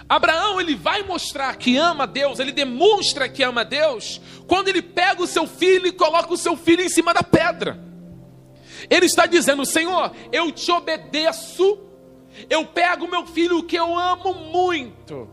Abraão, 0.09 0.61
ele 0.61 0.77
vai 0.77 1.03
mostrar 1.03 1.57
que 1.57 1.77
ama 1.77 2.07
Deus, 2.07 2.39
ele 2.39 2.53
demonstra 2.53 3.29
que 3.29 3.43
ama 3.43 3.65
Deus, 3.65 4.21
quando 4.47 4.69
ele 4.69 4.83
pega 4.83 5.23
o 5.23 5.27
seu 5.27 5.47
filho 5.47 5.87
e 5.87 5.93
coloca 5.93 6.33
o 6.33 6.37
seu 6.37 6.57
filho 6.57 6.83
em 6.83 6.89
cima 6.89 7.15
da 7.15 7.23
pedra. 7.23 7.83
Ele 8.91 9.07
está 9.07 9.27
dizendo: 9.27 9.65
Senhor, 9.65 10.13
eu 10.31 10.53
te 10.53 10.71
obedeço 10.71 11.79
eu 12.49 12.67
pego 12.67 13.09
meu 13.09 13.27
filho 13.27 13.63
que 13.63 13.77
eu 13.77 13.99
amo 13.99 14.35
muito, 14.35 15.29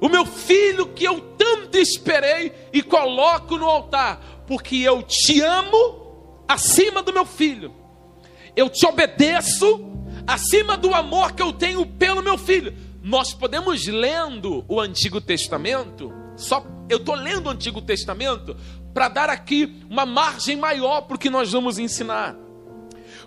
o 0.00 0.08
meu 0.08 0.26
filho 0.26 0.86
que 0.88 1.04
eu 1.04 1.20
tanto 1.36 1.78
esperei, 1.78 2.52
e 2.72 2.82
coloco 2.82 3.56
no 3.56 3.66
altar, 3.66 4.44
porque 4.46 4.76
eu 4.76 5.02
te 5.02 5.40
amo 5.40 6.44
acima 6.46 7.02
do 7.02 7.12
meu 7.12 7.24
filho, 7.24 7.74
eu 8.56 8.68
te 8.68 8.86
obedeço 8.86 9.92
acima 10.26 10.76
do 10.76 10.94
amor 10.94 11.32
que 11.32 11.42
eu 11.42 11.52
tenho 11.52 11.84
pelo 11.86 12.22
meu 12.22 12.38
filho. 12.38 12.74
Nós 13.02 13.34
podemos 13.34 13.86
lendo 13.86 14.64
o 14.66 14.80
Antigo 14.80 15.20
Testamento, 15.20 16.12
só 16.36 16.64
eu 16.88 16.98
estou 16.98 17.14
lendo 17.14 17.46
o 17.46 17.50
Antigo 17.50 17.82
Testamento 17.82 18.56
para 18.94 19.08
dar 19.08 19.28
aqui 19.28 19.82
uma 19.90 20.06
margem 20.06 20.56
maior 20.56 21.02
para 21.02 21.16
o 21.16 21.18
que 21.18 21.28
nós 21.28 21.52
vamos 21.52 21.78
ensinar. 21.78 22.36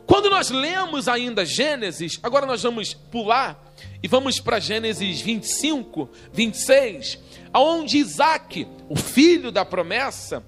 Quando 0.07 0.29
nós 0.29 0.49
lemos 0.49 1.09
ainda 1.09 1.45
Gênesis, 1.45 2.17
agora 2.23 2.45
nós 2.45 2.63
vamos 2.63 2.93
pular 2.93 3.61
e 4.01 4.07
vamos 4.07 4.39
para 4.39 4.57
Gênesis 4.57 5.19
25, 5.19 6.09
26, 6.31 7.19
aonde 7.51 7.97
Isaac, 7.97 8.65
o 8.87 8.95
filho 8.95 9.51
da 9.51 9.65
promessa, 9.65 10.41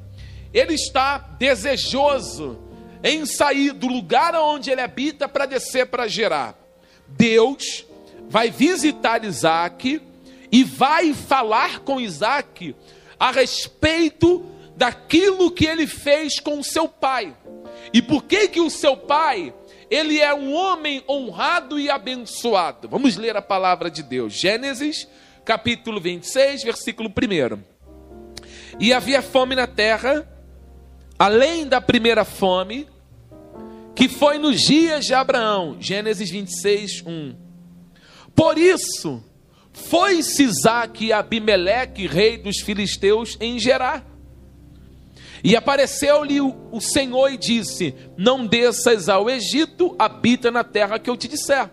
ele 0.53 0.75
está 0.75 1.17
desejoso 1.17 2.57
em 3.03 3.25
sair 3.25 3.73
do 3.73 3.87
lugar 3.87 4.33
onde 4.33 4.71
ele 4.71 4.81
habita 4.81 5.27
para 5.27 5.45
descer 5.45 5.87
para 5.87 6.07
Gerar. 6.07 6.55
Deus 7.05 7.85
vai 8.29 8.49
visitar 8.49 9.25
Isaac 9.25 10.01
e 10.49 10.63
vai 10.63 11.13
falar 11.13 11.79
com 11.79 11.99
Isaac 11.99 12.73
a 13.19 13.29
respeito 13.29 14.45
daquilo 14.77 15.51
que 15.51 15.65
ele 15.65 15.85
fez 15.85 16.39
com 16.39 16.63
seu 16.63 16.87
pai. 16.87 17.35
E 17.93 18.01
por 18.01 18.23
que 18.23 18.47
que 18.47 18.59
o 18.59 18.69
seu 18.69 18.95
pai, 18.95 19.53
ele 19.89 20.19
é 20.19 20.33
um 20.33 20.53
homem 20.53 21.03
honrado 21.07 21.79
e 21.79 21.89
abençoado? 21.89 22.87
Vamos 22.87 23.15
ler 23.15 23.35
a 23.35 23.41
palavra 23.41 23.89
de 23.89 24.03
Deus. 24.03 24.33
Gênesis, 24.33 25.07
capítulo 25.43 25.99
26, 25.99 26.63
versículo 26.63 27.09
1. 27.09 27.59
E 28.79 28.93
havia 28.93 29.21
fome 29.21 29.55
na 29.55 29.67
terra, 29.67 30.27
além 31.17 31.67
da 31.67 31.81
primeira 31.81 32.23
fome, 32.23 32.87
que 33.95 34.07
foi 34.07 34.37
nos 34.37 34.61
dias 34.61 35.05
de 35.05 35.13
Abraão. 35.13 35.77
Gênesis 35.79 36.29
26, 36.29 37.03
1. 37.05 37.35
Por 38.35 38.57
isso, 38.57 39.23
foi-se 39.73 40.43
Isaac 40.43 41.05
e 41.05 41.11
Abimeleque, 41.11 42.07
rei 42.07 42.37
dos 42.37 42.59
filisteus, 42.59 43.37
em 43.41 43.59
Gerar. 43.59 44.05
E 45.43 45.55
apareceu-lhe 45.55 46.41
o 46.41 46.79
Senhor 46.79 47.31
e 47.31 47.37
disse: 47.37 47.95
Não 48.17 48.45
desças 48.45 49.09
ao 49.09 49.29
Egito, 49.29 49.95
habita 49.97 50.51
na 50.51 50.63
terra 50.63 50.99
que 50.99 51.09
eu 51.09 51.17
te 51.17 51.27
disser. 51.27 51.69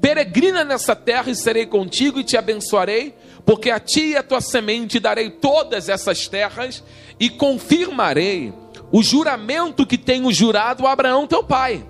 Peregrina 0.00 0.64
nessa 0.64 0.94
terra 0.94 1.30
e 1.30 1.34
serei 1.34 1.66
contigo 1.66 2.20
e 2.20 2.24
te 2.24 2.36
abençoarei, 2.36 3.14
porque 3.44 3.70
a 3.70 3.80
ti 3.80 4.10
e 4.10 4.16
a 4.16 4.22
tua 4.22 4.40
semente 4.40 5.00
darei 5.00 5.30
todas 5.30 5.88
essas 5.88 6.28
terras 6.28 6.82
e 7.18 7.28
confirmarei 7.28 8.52
o 8.92 9.02
juramento 9.02 9.86
que 9.86 9.98
tenho 9.98 10.32
jurado 10.32 10.86
a 10.86 10.92
Abraão 10.92 11.26
teu 11.26 11.42
pai 11.42 11.84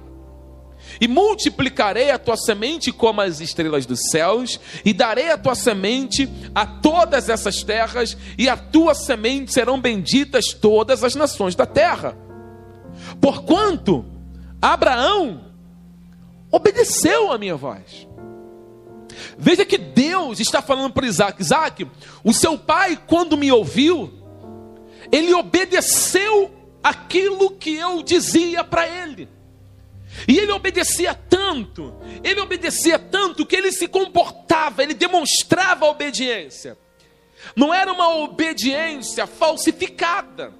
e 1.01 1.09
multiplicarei 1.09 2.11
a 2.11 2.19
tua 2.19 2.37
semente 2.37 2.93
como 2.93 3.21
as 3.21 3.41
estrelas 3.41 3.87
dos 3.87 4.11
céus, 4.11 4.61
e 4.85 4.93
darei 4.93 5.31
a 5.31 5.39
tua 5.39 5.55
semente 5.55 6.29
a 6.55 6.67
todas 6.67 7.29
essas 7.29 7.63
terras, 7.63 8.17
e 8.37 8.49
a 8.49 8.57
tua 8.57 8.95
semente 8.95 9.53
serão 9.53 9.81
benditas 9.81 10.53
todas 10.53 11.05
as 11.05 11.15
nações 11.15 11.55
da 11.55 11.67
terra. 11.67 12.17
Porquanto 13.21 14.05
Abraão 14.61 15.45
obedeceu 16.51 17.33
a 17.33 17.39
minha 17.39 17.57
voz. 17.57 18.07
Veja 19.37 19.65
que 19.65 19.79
Deus 19.79 20.41
está 20.41 20.61
falando 20.63 20.93
para 20.93 21.07
Isaac: 21.07 21.41
Isaac, 21.41 21.87
o 22.25 22.33
seu 22.33 22.59
pai, 22.59 22.99
quando 23.07 23.37
me 23.37 23.51
ouviu, 23.51 24.13
ele 25.11 25.33
obedeceu 25.35 26.51
aquilo 26.83 27.51
que 27.51 27.75
eu 27.75 28.03
dizia 28.03 28.63
para 28.65 28.89
ele. 28.89 29.29
E 30.27 30.39
ele 30.39 30.53
obedecia 30.53 31.15
tanto, 31.15 31.95
ele 32.25 32.41
obedecia 32.41 32.99
tanto 32.99 33.47
que 33.47 33.57
ele 33.57 33.71
se 33.73 33.87
comportava, 33.87 34.83
ele 34.83 34.95
demonstrava 34.95 35.87
obediência. 35.87 36.77
Não 37.55 37.73
era 37.73 37.93
uma 37.93 38.17
obediência 38.17 39.27
falsificada, 39.27 40.53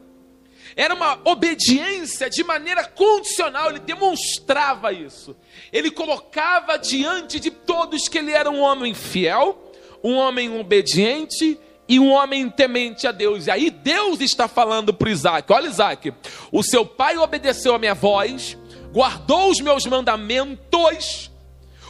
era 0.77 0.95
uma 0.95 1.19
obediência 1.25 2.31
de 2.31 2.45
maneira 2.45 2.85
condicional, 2.85 3.71
ele 3.71 3.81
demonstrava 3.81 4.93
isso. 4.93 5.37
Ele 5.73 5.91
colocava 5.91 6.77
diante 6.77 7.41
de 7.41 7.51
todos 7.51 8.09
que 8.09 8.19
ele 8.19 8.33
era 8.33 8.51
um 8.51 8.61
homem 8.61 8.95
fiel, 8.95 9.73
um 10.05 10.15
homem 10.15 10.59
obediente 10.59 11.59
e 11.89 11.99
um 11.99 12.11
homem 12.11 12.49
temente 12.49 13.07
a 13.07 13.13
Deus. 13.13 13.47
E 13.47 13.51
aí 13.51 13.71
Deus 13.71 14.21
está 14.21 14.47
falando 14.47 14.95
para 14.95 15.11
Isaac: 15.11 15.53
olha, 15.53 15.67
Isaac, 15.67 16.13
o 16.53 16.63
seu 16.63 16.87
pai 16.87 17.17
obedeceu 17.17 17.75
a 17.75 17.79
minha 17.79 17.95
voz 17.95 18.57
guardou 18.93 19.51
os 19.51 19.61
meus 19.61 19.87
mandamentos, 19.87 21.31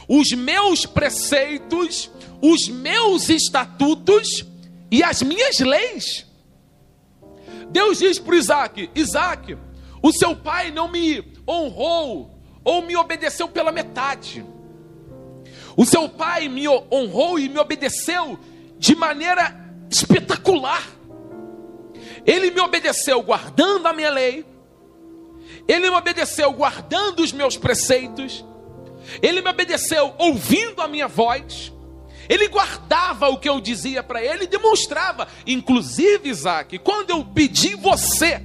os 0.07 0.31
meus 0.31 0.85
preceitos, 0.85 2.09
os 2.41 2.67
meus 2.67 3.29
estatutos 3.29 4.45
e 4.91 5.03
as 5.03 5.21
minhas 5.21 5.59
leis. 5.59 6.25
Deus 7.69 7.99
diz 7.99 8.17
para 8.17 8.35
Isaac: 8.35 8.89
Isaac, 8.95 9.57
o 10.01 10.11
seu 10.11 10.35
pai 10.35 10.71
não 10.71 10.87
me 10.87 11.23
honrou 11.47 12.39
ou 12.63 12.81
me 12.81 12.95
obedeceu 12.95 13.47
pela 13.47 13.71
metade. 13.71 14.45
O 15.75 15.85
seu 15.85 16.09
pai 16.09 16.49
me 16.49 16.67
honrou 16.67 17.39
e 17.39 17.47
me 17.47 17.57
obedeceu 17.59 18.37
de 18.77 18.95
maneira 18.95 19.55
espetacular. 19.89 20.83
Ele 22.25 22.51
me 22.51 22.59
obedeceu 22.59 23.21
guardando 23.21 23.87
a 23.87 23.93
minha 23.93 24.09
lei, 24.09 24.45
ele 25.69 25.91
me 25.91 25.95
obedeceu 25.95 26.51
guardando 26.51 27.19
os 27.19 27.31
meus 27.31 27.55
preceitos. 27.55 28.43
Ele 29.21 29.39
me 29.39 29.51
obedeceu 29.51 30.15
ouvindo 30.17 30.81
a 30.81 30.87
minha 30.87 31.07
voz. 31.07 31.71
Ele 32.27 32.47
guardava 32.47 33.29
o 33.29 33.37
que 33.37 33.47
eu 33.47 33.61
dizia 33.61 34.01
para 34.01 34.19
ele 34.19 34.45
e 34.45 34.47
demonstrava. 34.47 35.27
Inclusive, 35.45 36.27
Isaac, 36.27 36.79
quando 36.79 37.11
eu 37.11 37.23
pedi 37.23 37.75
você 37.75 38.41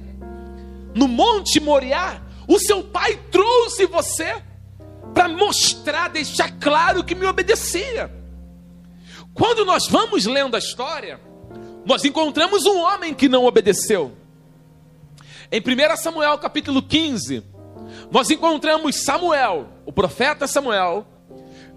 no 0.93 1.07
Monte 1.07 1.59
Moriá, 1.59 2.21
o 2.47 2.59
seu 2.59 2.83
pai 2.83 3.19
trouxe 3.31 3.87
você 3.87 4.43
para 5.11 5.27
mostrar, 5.27 6.09
deixar 6.09 6.51
claro 6.59 7.03
que 7.03 7.15
me 7.15 7.25
obedecia. 7.25 8.11
Quando 9.33 9.65
nós 9.65 9.87
vamos 9.87 10.27
lendo 10.27 10.55
a 10.55 10.59
história, 10.59 11.19
nós 11.87 12.05
encontramos 12.05 12.67
um 12.67 12.77
homem 12.77 13.15
que 13.15 13.27
não 13.27 13.45
obedeceu. 13.45 14.15
Em 15.55 15.61
1 15.61 15.95
Samuel 15.95 16.37
capítulo 16.37 16.81
15, 16.81 17.41
nós 18.11 18.29
encontramos 18.29 18.97
Samuel, 18.97 19.69
o 19.85 19.91
profeta 19.93 20.47
Samuel, 20.47 21.07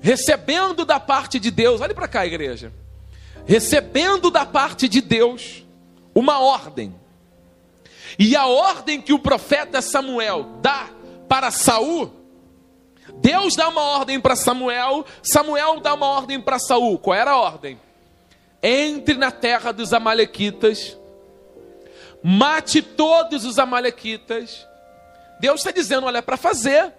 recebendo 0.00 0.84
da 0.84 0.98
parte 0.98 1.38
de 1.38 1.48
Deus, 1.48 1.80
olhe 1.80 1.94
para 1.94 2.08
cá, 2.08 2.26
igreja, 2.26 2.72
recebendo 3.46 4.32
da 4.32 4.44
parte 4.44 4.88
de 4.88 5.00
Deus 5.00 5.64
uma 6.12 6.40
ordem. 6.40 6.92
E 8.18 8.34
a 8.34 8.46
ordem 8.48 9.00
que 9.00 9.12
o 9.12 9.18
profeta 9.20 9.80
Samuel 9.80 10.58
dá 10.60 10.90
para 11.28 11.52
Saul, 11.52 12.10
Deus 13.20 13.54
dá 13.54 13.68
uma 13.68 13.82
ordem 13.82 14.18
para 14.18 14.34
Samuel, 14.34 15.06
Samuel 15.22 15.78
dá 15.78 15.94
uma 15.94 16.06
ordem 16.06 16.40
para 16.40 16.58
Saul. 16.58 16.98
Qual 16.98 17.14
era 17.14 17.30
a 17.30 17.38
ordem? 17.38 17.78
Entre 18.60 19.14
na 19.14 19.30
terra 19.30 19.70
dos 19.70 19.92
amalequitas 19.92 20.97
mate 22.22 22.82
todos 22.82 23.44
os 23.44 23.58
amalequitas. 23.58 24.66
Deus 25.40 25.60
está 25.60 25.70
dizendo, 25.70 26.06
olha, 26.06 26.22
para 26.22 26.36
fazer. 26.36 26.92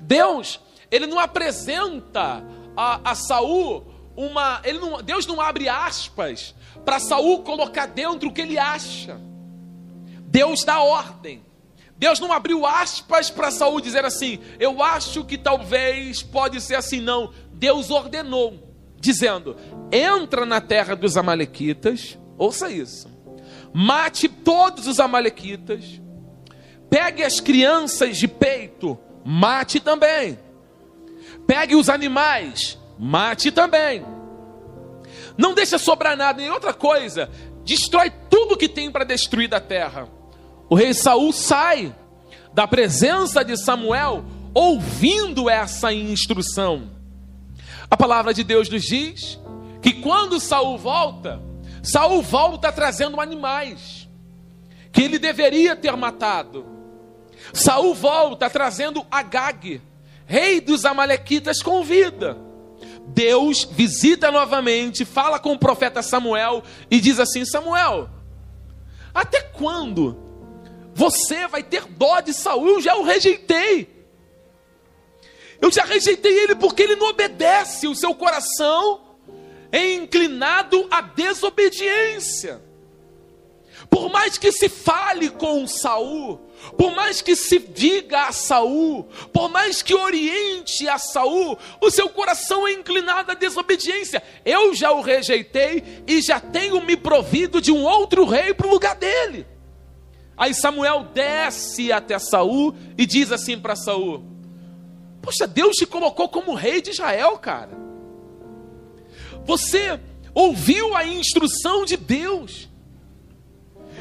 Deus, 0.00 0.60
ele 0.90 1.06
não 1.06 1.18
apresenta 1.18 2.44
a, 2.76 3.10
a 3.10 3.14
Saul 3.14 3.90
uma, 4.16 4.60
ele 4.64 4.78
não, 4.78 5.02
Deus 5.02 5.26
não 5.26 5.40
abre 5.40 5.68
aspas 5.68 6.54
para 6.84 6.98
Saul 6.98 7.42
colocar 7.42 7.86
dentro 7.86 8.28
o 8.28 8.32
que 8.32 8.42
ele 8.42 8.58
acha. 8.58 9.18
Deus 10.20 10.64
dá 10.64 10.80
ordem. 10.80 11.42
Deus 11.96 12.18
não 12.18 12.32
abriu 12.32 12.66
aspas 12.66 13.30
para 13.30 13.50
Saul 13.50 13.80
dizer 13.80 14.04
assim: 14.04 14.40
"Eu 14.58 14.82
acho 14.82 15.24
que 15.24 15.38
talvez 15.38 16.22
pode 16.22 16.60
ser 16.60 16.74
assim 16.74 17.00
não". 17.00 17.32
Deus 17.52 17.90
ordenou, 17.90 18.74
dizendo: 18.98 19.56
"Entra 19.90 20.44
na 20.44 20.60
terra 20.60 20.94
dos 20.94 21.16
amalequitas". 21.16 22.18
Ouça 22.36 22.70
isso 22.70 23.21
mate 23.72 24.28
todos 24.28 24.86
os 24.86 25.00
amalequitas, 25.00 26.00
pegue 26.90 27.22
as 27.22 27.40
crianças 27.40 28.16
de 28.16 28.28
peito, 28.28 28.98
mate 29.24 29.80
também, 29.80 30.38
pegue 31.46 31.74
os 31.74 31.88
animais, 31.88 32.78
mate 32.98 33.50
também. 33.50 34.04
Não 35.36 35.54
deixa 35.54 35.78
sobrar 35.78 36.16
nada. 36.16 36.42
E 36.42 36.50
outra 36.50 36.74
coisa, 36.74 37.30
destrói 37.64 38.12
tudo 38.28 38.56
que 38.56 38.68
tem 38.68 38.90
para 38.90 39.04
destruir 39.04 39.48
da 39.48 39.60
terra. 39.60 40.08
O 40.68 40.74
rei 40.74 40.92
Saul 40.94 41.32
sai 41.32 41.94
da 42.52 42.66
presença 42.66 43.44
de 43.44 43.56
Samuel 43.56 44.24
ouvindo 44.54 45.48
essa 45.48 45.92
instrução. 45.92 46.90
A 47.90 47.96
palavra 47.96 48.32
de 48.32 48.44
Deus 48.44 48.68
nos 48.68 48.82
diz 48.82 49.38
que 49.80 49.92
quando 49.94 50.40
Saul 50.40 50.78
volta, 50.78 51.42
Saul 51.82 52.22
volta 52.22 52.70
trazendo 52.70 53.20
animais 53.20 54.08
que 54.92 55.02
ele 55.02 55.18
deveria 55.18 55.74
ter 55.74 55.96
matado. 55.96 56.64
Saul 57.52 57.94
volta 57.94 58.48
trazendo 58.48 59.04
Agag, 59.10 59.82
rei 60.26 60.60
dos 60.60 60.84
amalequitas 60.84 61.60
com 61.60 61.82
vida. 61.82 62.38
Deus 63.08 63.64
visita 63.64 64.30
novamente, 64.30 65.04
fala 65.04 65.38
com 65.38 65.52
o 65.52 65.58
profeta 65.58 66.02
Samuel 66.02 66.62
e 66.90 67.00
diz 67.00 67.18
assim: 67.18 67.44
Samuel, 67.44 68.08
até 69.12 69.40
quando 69.42 70.16
você 70.94 71.48
vai 71.48 71.62
ter 71.62 71.84
dó 71.86 72.20
de 72.20 72.32
Saul? 72.32 72.68
Eu 72.68 72.80
já 72.80 72.94
o 72.96 73.02
rejeitei. 73.02 73.90
Eu 75.60 75.70
já 75.70 75.84
rejeitei 75.84 76.38
ele 76.40 76.54
porque 76.54 76.82
ele 76.82 76.96
não 76.96 77.10
obedece, 77.10 77.86
o 77.86 77.94
seu 77.94 78.14
coração 78.14 79.11
é 79.72 79.94
inclinado 79.94 80.86
à 80.90 81.00
desobediência. 81.00 82.60
Por 83.88 84.10
mais 84.10 84.38
que 84.38 84.52
se 84.52 84.68
fale 84.68 85.28
com 85.30 85.66
Saul, 85.66 86.38
por 86.78 86.94
mais 86.94 87.20
que 87.20 87.34
se 87.34 87.58
diga 87.58 88.24
a 88.24 88.32
Saul, 88.32 89.04
por 89.32 89.50
mais 89.50 89.82
que 89.82 89.94
oriente 89.94 90.88
a 90.88 90.98
Saul, 90.98 91.58
o 91.80 91.90
seu 91.90 92.08
coração 92.08 92.66
é 92.66 92.72
inclinado 92.72 93.32
à 93.32 93.34
desobediência. 93.34 94.22
Eu 94.44 94.74
já 94.74 94.92
o 94.92 95.00
rejeitei 95.00 96.02
e 96.06 96.20
já 96.20 96.38
tenho 96.38 96.80
me 96.80 96.96
provido 96.96 97.60
de 97.60 97.72
um 97.72 97.82
outro 97.82 98.24
rei 98.24 98.54
para 98.54 98.66
o 98.66 98.70
lugar 98.70 98.94
dele. 98.94 99.46
Aí 100.36 100.54
Samuel 100.54 101.08
desce 101.12 101.92
até 101.92 102.18
Saul 102.18 102.74
e 102.96 103.04
diz 103.04 103.32
assim 103.32 103.58
para 103.58 103.76
Saul: 103.76 104.24
Poxa, 105.20 105.46
Deus 105.46 105.76
te 105.76 105.86
colocou 105.86 106.28
como 106.28 106.54
rei 106.54 106.80
de 106.80 106.90
Israel, 106.90 107.36
cara. 107.38 107.91
Você 109.44 110.00
ouviu 110.34 110.94
a 110.94 111.06
instrução 111.06 111.84
de 111.84 111.96
Deus. 111.96 112.68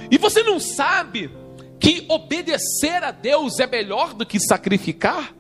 E 0.10 0.18
você 0.18 0.44
não 0.44 0.60
sabe 0.60 1.32
que 1.80 2.06
obedecer 2.10 3.04
a 3.04 3.12
Deus 3.12 3.60
é 3.60 3.68
melhor 3.68 4.14
do 4.14 4.26
que 4.26 4.40
sacrificar? 4.40 5.34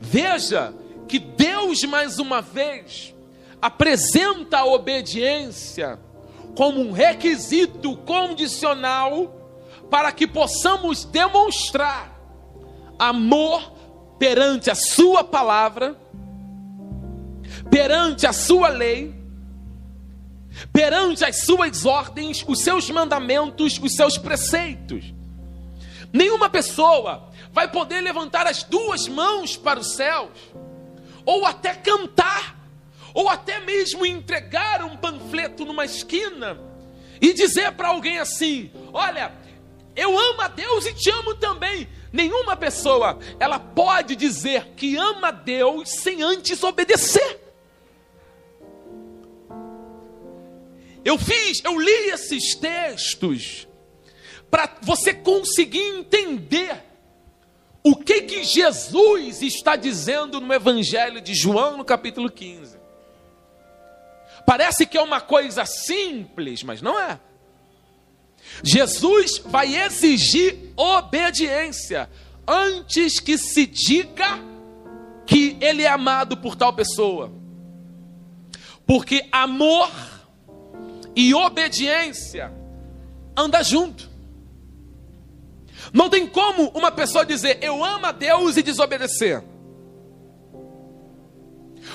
Veja 0.00 0.74
que 1.06 1.18
Deus, 1.18 1.82
mais 1.84 2.18
uma 2.18 2.42
vez, 2.42 3.14
apresenta 3.60 4.58
a 4.58 4.66
obediência 4.66 5.98
como 6.54 6.80
um 6.80 6.92
requisito 6.92 7.96
condicional 7.98 9.34
para 9.90 10.12
que 10.12 10.26
possamos 10.26 11.04
demonstrar 11.04 12.18
amor 12.98 13.72
perante 14.18 14.70
a 14.70 14.74
Sua 14.74 15.22
palavra, 15.22 15.96
perante 17.70 18.26
a 18.26 18.32
Sua 18.32 18.68
lei, 18.68 19.14
perante 20.72 21.24
as 21.24 21.44
Suas 21.44 21.84
ordens, 21.84 22.44
os 22.46 22.60
Seus 22.60 22.90
mandamentos, 22.90 23.78
os 23.82 23.94
Seus 23.94 24.18
preceitos. 24.18 25.12
Nenhuma 26.12 26.48
pessoa 26.48 27.30
vai 27.52 27.68
poder 27.68 28.00
levantar 28.00 28.46
as 28.46 28.62
duas 28.62 29.06
mãos 29.08 29.56
para 29.56 29.78
os 29.78 29.92
céus, 29.94 30.30
ou 31.24 31.44
até 31.44 31.74
cantar 31.74 32.58
ou 33.14 33.28
até 33.28 33.58
mesmo 33.60 34.06
entregar 34.06 34.84
um 34.84 34.96
panfleto 34.96 35.64
numa 35.64 35.84
esquina 35.84 36.56
e 37.20 37.32
dizer 37.32 37.72
para 37.72 37.88
alguém 37.88 38.18
assim: 38.18 38.70
Olha, 38.92 39.32
eu 39.96 40.16
amo 40.16 40.40
a 40.40 40.48
Deus 40.48 40.86
e 40.86 40.94
te 40.94 41.10
amo 41.10 41.34
também. 41.34 41.88
Nenhuma 42.12 42.56
pessoa 42.56 43.18
ela 43.40 43.58
pode 43.58 44.14
dizer 44.14 44.68
que 44.76 44.96
ama 44.96 45.28
a 45.28 45.32
Deus 45.32 45.88
sem 45.88 46.22
antes 46.22 46.62
obedecer. 46.62 47.47
Eu 51.04 51.18
fiz, 51.18 51.62
eu 51.64 51.78
li 51.78 52.10
esses 52.10 52.54
textos 52.54 53.66
para 54.50 54.76
você 54.82 55.12
conseguir 55.12 55.80
entender 55.80 56.82
o 57.82 57.96
que 57.96 58.22
que 58.22 58.44
Jesus 58.44 59.42
está 59.42 59.76
dizendo 59.76 60.40
no 60.40 60.52
Evangelho 60.52 61.20
de 61.20 61.34
João, 61.34 61.76
no 61.76 61.84
capítulo 61.84 62.30
15. 62.30 62.76
Parece 64.46 64.86
que 64.86 64.96
é 64.96 65.02
uma 65.02 65.20
coisa 65.20 65.64
simples, 65.66 66.62
mas 66.62 66.80
não 66.82 66.98
é. 66.98 67.20
Jesus 68.62 69.38
vai 69.38 69.76
exigir 69.76 70.72
obediência 70.76 72.08
antes 72.46 73.20
que 73.20 73.36
se 73.36 73.66
diga 73.66 74.38
que 75.26 75.56
ele 75.60 75.82
é 75.82 75.88
amado 75.88 76.36
por 76.36 76.56
tal 76.56 76.72
pessoa. 76.72 77.30
Porque 78.86 79.28
amor 79.30 79.90
e 81.18 81.34
obediência 81.34 82.52
anda 83.36 83.60
junto. 83.60 84.08
Não 85.92 86.08
tem 86.08 86.28
como 86.28 86.68
uma 86.68 86.92
pessoa 86.92 87.26
dizer 87.26 87.58
eu 87.60 87.84
amo 87.84 88.06
a 88.06 88.12
Deus 88.12 88.56
e 88.56 88.62
desobedecer. 88.62 89.42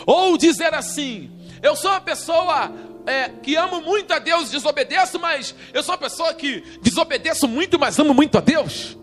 Ou 0.05 0.37
dizer 0.37 0.73
assim, 0.73 1.31
eu 1.61 1.73
sou 1.73 1.89
uma 1.91 2.01
pessoa 2.01 2.69
é, 3.05 3.29
que 3.29 3.55
amo 3.55 3.79
muito 3.79 4.11
a 4.11 4.19
Deus, 4.19 4.51
desobedeço, 4.51 5.17
mas 5.17 5.55
eu 5.73 5.81
sou 5.81 5.93
uma 5.93 5.99
pessoa 6.01 6.33
que 6.33 6.61
desobedeço 6.81 7.47
muito, 7.47 7.79
mas 7.79 7.97
amo 7.97 8.13
muito 8.13 8.37
a 8.37 8.41
Deus. 8.41 8.97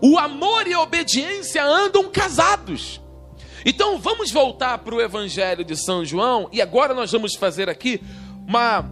O 0.00 0.18
amor 0.18 0.66
e 0.66 0.72
a 0.72 0.80
obediência 0.80 1.62
andam 1.62 2.08
casados. 2.08 2.98
Então 3.62 3.98
vamos 3.98 4.30
voltar 4.30 4.78
para 4.78 4.94
o 4.94 5.02
Evangelho 5.02 5.66
de 5.66 5.76
São 5.76 6.02
João 6.02 6.48
e 6.50 6.62
agora 6.62 6.94
nós 6.94 7.12
vamos 7.12 7.34
fazer 7.34 7.68
aqui 7.68 8.00
uma 8.50 8.84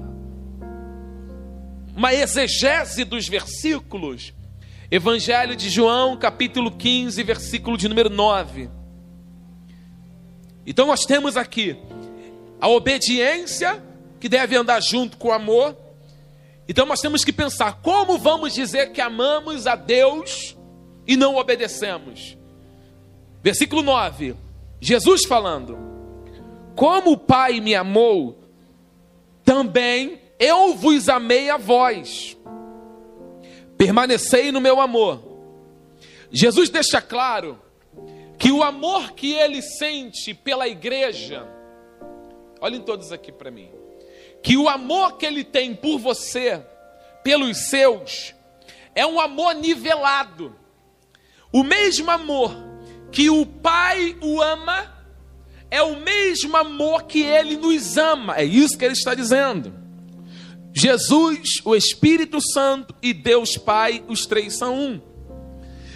uma 1.96 2.14
exegese 2.14 3.04
dos 3.04 3.26
versículos. 3.26 4.32
Evangelho 4.88 5.56
de 5.56 5.68
João, 5.68 6.16
capítulo 6.16 6.70
15, 6.70 7.20
versículo 7.24 7.76
de 7.76 7.88
número 7.88 8.08
9. 8.08 8.70
Então 10.64 10.86
nós 10.86 11.04
temos 11.04 11.36
aqui 11.36 11.76
a 12.60 12.68
obediência 12.68 13.82
que 14.20 14.28
deve 14.28 14.54
andar 14.54 14.80
junto 14.80 15.16
com 15.16 15.28
o 15.28 15.32
amor. 15.32 15.76
Então 16.68 16.86
nós 16.86 17.00
temos 17.00 17.24
que 17.24 17.32
pensar 17.32 17.80
como 17.82 18.16
vamos 18.16 18.54
dizer 18.54 18.92
que 18.92 19.00
amamos 19.00 19.66
a 19.66 19.74
Deus 19.74 20.56
e 21.04 21.16
não 21.16 21.34
obedecemos. 21.34 22.38
Versículo 23.42 23.82
9. 23.82 24.36
Jesus 24.80 25.24
falando: 25.24 25.76
Como 26.76 27.10
o 27.10 27.18
Pai 27.18 27.58
me 27.58 27.74
amou, 27.74 28.37
também 29.48 30.20
eu 30.38 30.74
vos 30.74 31.08
amei 31.08 31.48
a 31.48 31.56
vós. 31.56 32.36
Permanecei 33.78 34.52
no 34.52 34.60
meu 34.60 34.78
amor. 34.78 35.22
Jesus 36.30 36.68
deixa 36.68 37.00
claro 37.00 37.58
que 38.38 38.52
o 38.52 38.62
amor 38.62 39.12
que 39.12 39.32
ele 39.32 39.62
sente 39.62 40.34
pela 40.34 40.68
igreja 40.68 41.48
olhem 42.60 42.82
todos 42.82 43.10
aqui 43.10 43.32
para 43.32 43.50
mim, 43.50 43.70
que 44.42 44.54
o 44.54 44.68
amor 44.68 45.16
que 45.16 45.24
ele 45.24 45.42
tem 45.42 45.74
por 45.74 45.98
você, 45.98 46.62
pelos 47.24 47.70
seus, 47.70 48.34
é 48.94 49.06
um 49.06 49.18
amor 49.18 49.54
nivelado. 49.54 50.54
O 51.50 51.64
mesmo 51.64 52.10
amor 52.10 52.54
que 53.10 53.30
o 53.30 53.46
Pai 53.46 54.14
o 54.20 54.42
ama, 54.42 54.97
é 55.70 55.82
o 55.82 56.00
mesmo 56.00 56.56
amor 56.56 57.04
que 57.04 57.22
ele 57.22 57.56
nos 57.56 57.96
ama. 57.96 58.36
É 58.36 58.44
isso 58.44 58.78
que 58.78 58.84
ele 58.84 58.94
está 58.94 59.14
dizendo. 59.14 59.72
Jesus, 60.72 61.60
o 61.64 61.74
Espírito 61.74 62.40
Santo 62.40 62.94
e 63.02 63.12
Deus 63.12 63.56
Pai, 63.56 64.04
os 64.08 64.26
três 64.26 64.54
são 64.54 64.78
um. 64.78 65.00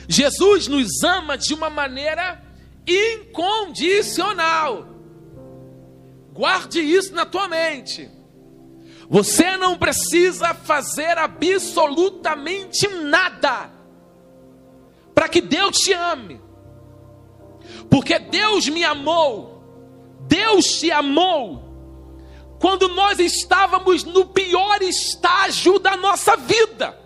Jesus 0.09 0.67
nos 0.67 1.03
ama 1.03 1.39
de 1.39 1.55
uma 1.55 1.71
maneira 1.71 2.43
incondicional. 2.87 4.89
Guarde 6.33 6.81
isso 6.81 7.15
na 7.15 7.25
tua 7.25 7.49
mente. 7.49 8.11
Você 9.09 9.57
não 9.57 9.77
precisa 9.77 10.55
fazer 10.55 11.19
absolutamente 11.19 12.89
nada 12.89 13.71
para 15.15 15.29
que 15.29 15.41
Deus 15.41 15.79
te 15.79 15.93
ame. 15.93 16.41
Porque 17.91 18.19
Deus 18.19 18.69
me 18.69 18.83
amou. 18.83 19.52
Deus 20.27 20.81
te 20.81 20.91
amou 20.91 21.73
quando 22.61 22.89
nós 22.89 23.19
estávamos 23.19 24.05
no 24.05 24.27
pior 24.27 24.81
estágio 24.83 25.79
da 25.79 25.97
nossa 25.97 26.37
vida. 26.37 26.97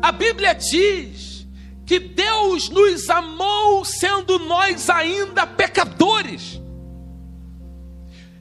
A 0.00 0.12
Bíblia 0.12 0.54
diz 0.54 1.46
que 1.84 1.98
Deus 1.98 2.68
nos 2.68 3.08
amou 3.10 3.84
sendo 3.84 4.38
nós 4.38 4.88
ainda 4.88 5.46
pecadores. 5.46 6.60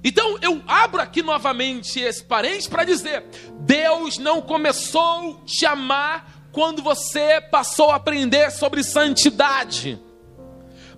Então 0.04 0.38
eu 0.42 0.62
abro 0.68 1.02
aqui 1.02 1.24
novamente 1.24 2.00
esse 2.00 2.24
parênteses 2.24 2.68
para 2.68 2.84
dizer: 2.84 3.26
Deus 3.62 4.18
não 4.18 4.42
começou 4.42 5.42
a 5.42 5.46
te 5.46 5.66
amar 5.66 6.50
quando 6.52 6.82
você 6.82 7.42
passou 7.42 7.90
a 7.90 7.96
aprender 7.96 8.52
sobre 8.52 8.84
santidade. 8.84 10.00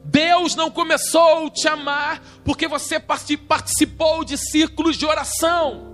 Deus 0.10 0.56
não 0.56 0.72
começou 0.72 1.46
a 1.46 1.50
te 1.52 1.68
amar 1.68 2.20
porque 2.44 2.68
você 2.68 3.00
participou 3.00 4.24
de 4.24 4.38
círculos 4.38 4.98
de 4.98 5.06
oração. 5.06 5.88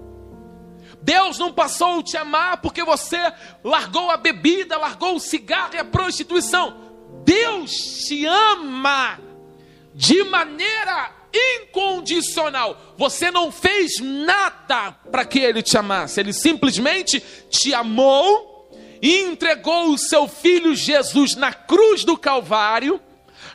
Deus 1.01 1.37
não 1.37 1.51
passou 1.51 1.99
a 1.99 2.03
te 2.03 2.15
amar 2.15 2.61
porque 2.61 2.81
você 2.83 3.17
largou 3.61 4.09
a 4.09 4.15
bebida, 4.15 4.77
largou 4.77 5.15
o 5.15 5.19
cigarro 5.19 5.75
e 5.75 5.77
a 5.77 5.83
prostituição. 5.83 6.77
Deus 7.25 8.05
te 8.07 8.25
ama 8.25 9.19
de 9.93 10.23
maneira 10.23 11.11
incondicional. 11.33 12.95
Você 12.97 13.29
não 13.29 13.51
fez 13.51 13.99
nada 13.99 14.93
para 15.11 15.25
que 15.25 15.39
ele 15.39 15.61
te 15.61 15.77
amasse, 15.77 16.21
ele 16.21 16.31
simplesmente 16.31 17.21
te 17.49 17.73
amou 17.73 18.71
e 19.01 19.19
entregou 19.23 19.89
o 19.89 19.97
seu 19.97 20.25
filho 20.25 20.73
Jesus 20.73 21.35
na 21.35 21.53
cruz 21.53 22.05
do 22.05 22.17
Calvário, 22.17 23.01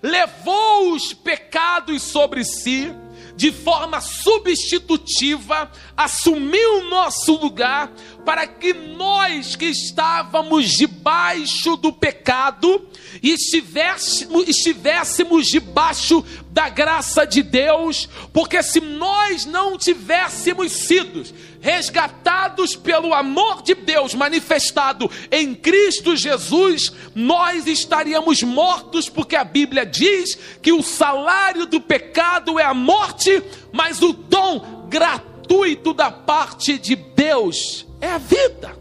levou 0.03 0.93
os 0.93 1.13
pecados 1.13 2.03
sobre 2.03 2.45
si, 2.45 2.93
de 3.37 3.53
forma 3.53 4.01
substitutiva, 4.01 5.71
assumiu 5.97 6.81
o 6.81 6.91
nosso 6.91 7.33
lugar, 7.33 7.91
para 8.25 8.47
que 8.47 8.75
nós 8.75 9.57
que 9.57 9.67
estávamos 9.67 10.71
debaixo 10.73 11.75
do 11.77 11.91
pecado 11.91 12.87
e 13.23 13.31
estivéssemos, 13.31 14.47
estivéssemos 14.47 15.47
debaixo 15.47 16.23
da 16.51 16.69
graça 16.69 17.25
de 17.25 17.43
Deus, 17.43 18.09
porque 18.33 18.63
se 18.63 18.81
nós 18.81 19.47
não 19.47 19.79
tivéssemos 19.79 20.73
sido 20.73 21.25
resgatados 21.61 22.75
pelo 22.75 23.13
amor 23.13 23.63
de 23.63 23.75
Deus 23.75 24.15
manifestado 24.15 25.11
em 25.31 25.55
Cristo 25.55 26.17
Jesus, 26.17 26.93
nós 27.15 27.67
estaríamos 27.67 28.43
mortos, 28.43 29.09
porque 29.09 29.37
a 29.37 29.45
Bíblia 29.45 29.85
diz 29.85 30.37
que 30.63 30.73
o 30.73 30.83
salário 30.83 31.67
do 31.67 31.81
pecado 31.81 32.59
é 32.59 32.65
a 32.65 32.75
morte, 32.75 33.43
mas 33.73 34.03
o 34.03 34.13
dom 34.13 34.87
gratuito 34.89 35.93
da 35.93 36.11
parte 36.11 36.79
de 36.79 36.97
Deus 36.97 37.87
é 38.01 38.09
a 38.09 38.19
vida. 38.19 38.79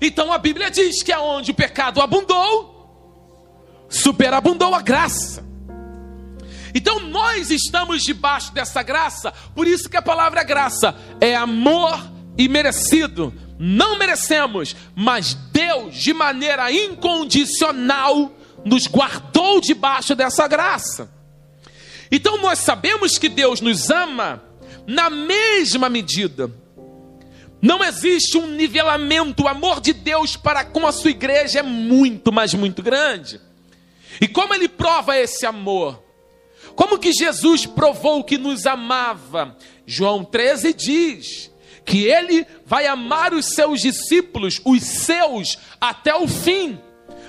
Então 0.00 0.32
a 0.32 0.38
Bíblia 0.38 0.70
diz 0.70 1.02
que 1.02 1.12
aonde 1.12 1.50
o 1.52 1.54
pecado 1.54 2.00
abundou, 2.00 2.74
superabundou 3.88 4.74
a 4.74 4.82
graça. 4.82 5.53
Então 6.74 6.98
nós 7.00 7.50
estamos 7.50 8.02
debaixo 8.02 8.52
dessa 8.52 8.82
graça, 8.82 9.32
por 9.54 9.66
isso 9.66 9.88
que 9.88 9.96
a 9.96 10.02
palavra 10.02 10.42
graça 10.42 10.94
é 11.20 11.36
amor 11.36 12.12
imerecido. 12.36 13.32
Não 13.58 13.96
merecemos, 13.96 14.74
mas 14.96 15.34
Deus, 15.52 15.94
de 15.94 16.12
maneira 16.12 16.72
incondicional, 16.72 18.32
nos 18.64 18.88
guardou 18.88 19.60
debaixo 19.60 20.16
dessa 20.16 20.48
graça. 20.48 21.08
Então 22.10 22.38
nós 22.38 22.58
sabemos 22.58 23.18
que 23.18 23.28
Deus 23.28 23.60
nos 23.60 23.90
ama 23.90 24.42
na 24.86 25.08
mesma 25.08 25.88
medida. 25.88 26.50
Não 27.62 27.82
existe 27.82 28.36
um 28.36 28.46
nivelamento, 28.48 29.44
o 29.44 29.48
amor 29.48 29.80
de 29.80 29.92
Deus 29.92 30.36
para 30.36 30.64
com 30.64 30.86
a 30.86 30.92
sua 30.92 31.10
igreja 31.10 31.60
é 31.60 31.62
muito, 31.62 32.32
mas 32.32 32.52
muito 32.52 32.82
grande. 32.82 33.40
E 34.20 34.28
como 34.28 34.52
ele 34.52 34.68
prova 34.68 35.16
esse 35.16 35.46
amor? 35.46 36.02
Como 36.74 36.98
que 36.98 37.12
Jesus 37.12 37.66
provou 37.66 38.24
que 38.24 38.36
nos 38.36 38.66
amava? 38.66 39.56
João 39.86 40.24
13 40.24 40.72
diz 40.72 41.50
que 41.84 42.04
ele 42.04 42.46
vai 42.64 42.86
amar 42.86 43.34
os 43.34 43.54
seus 43.54 43.80
discípulos, 43.80 44.60
os 44.64 44.82
seus, 44.82 45.58
até 45.80 46.14
o 46.14 46.26
fim. 46.26 46.78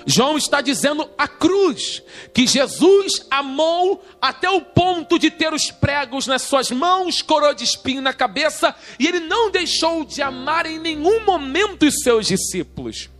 João 0.06 0.38
está 0.38 0.60
dizendo 0.60 1.08
a 1.18 1.26
cruz, 1.26 2.02
que 2.32 2.46
Jesus 2.46 3.26
amou 3.30 4.04
até 4.20 4.48
o 4.48 4.60
ponto 4.60 5.18
de 5.18 5.30
ter 5.30 5.52
os 5.52 5.70
pregos 5.70 6.26
nas 6.26 6.42
suas 6.42 6.70
mãos, 6.70 7.20
coroa 7.20 7.54
de 7.54 7.64
espinho 7.64 8.00
na 8.00 8.12
cabeça, 8.12 8.74
e 8.98 9.06
ele 9.06 9.20
não 9.20 9.50
deixou 9.50 10.04
de 10.04 10.22
amar 10.22 10.64
em 10.64 10.78
nenhum 10.78 11.24
momento 11.24 11.84
os 11.84 12.02
seus 12.02 12.26
discípulos. 12.26 13.10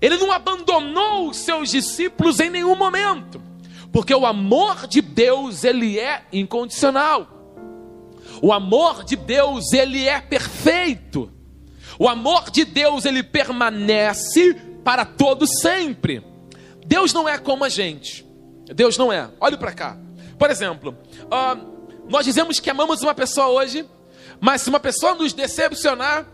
Ele 0.00 0.16
não 0.16 0.30
abandonou 0.30 1.28
os 1.28 1.38
seus 1.38 1.70
discípulos 1.70 2.38
em 2.38 2.48
nenhum 2.48 2.76
momento 2.76 3.53
porque 3.94 4.12
o 4.12 4.26
amor 4.26 4.88
de 4.88 5.00
Deus, 5.00 5.62
ele 5.62 6.00
é 6.00 6.24
incondicional. 6.32 7.28
O 8.42 8.52
amor 8.52 9.04
de 9.04 9.14
Deus, 9.14 9.72
ele 9.72 10.08
é 10.08 10.20
perfeito. 10.20 11.30
O 11.96 12.08
amor 12.08 12.50
de 12.50 12.64
Deus, 12.64 13.04
ele 13.04 13.22
permanece 13.22 14.54
para 14.82 15.04
todo 15.04 15.46
sempre. 15.46 16.26
Deus 16.84 17.12
não 17.12 17.28
é 17.28 17.38
como 17.38 17.62
a 17.62 17.68
gente. 17.68 18.26
Deus 18.74 18.98
não 18.98 19.12
é. 19.12 19.30
Olhe 19.40 19.56
para 19.56 19.72
cá. 19.72 19.96
Por 20.36 20.50
exemplo, 20.50 20.98
uh, 21.26 22.04
nós 22.10 22.24
dizemos 22.24 22.58
que 22.58 22.68
amamos 22.68 23.00
uma 23.00 23.14
pessoa 23.14 23.46
hoje, 23.46 23.88
mas 24.40 24.62
se 24.62 24.70
uma 24.70 24.80
pessoa 24.80 25.14
nos 25.14 25.32
decepcionar, 25.32 26.26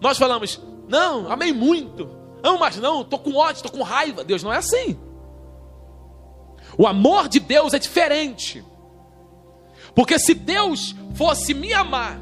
nós 0.00 0.16
falamos: 0.16 0.58
Não, 0.88 1.30
amei 1.30 1.52
muito. 1.52 2.08
Amo, 2.42 2.60
mas 2.60 2.78
não, 2.78 3.02
estou 3.02 3.18
com 3.18 3.34
ódio, 3.34 3.56
estou 3.62 3.70
com 3.70 3.82
raiva. 3.82 4.24
Deus 4.24 4.42
não 4.42 4.50
é 4.50 4.56
assim. 4.56 4.98
O 6.76 6.86
amor 6.86 7.28
de 7.28 7.40
Deus 7.40 7.72
é 7.74 7.78
diferente. 7.78 8.64
Porque 9.94 10.18
se 10.18 10.34
Deus 10.34 10.94
fosse 11.14 11.54
me 11.54 11.72
amar, 11.72 12.18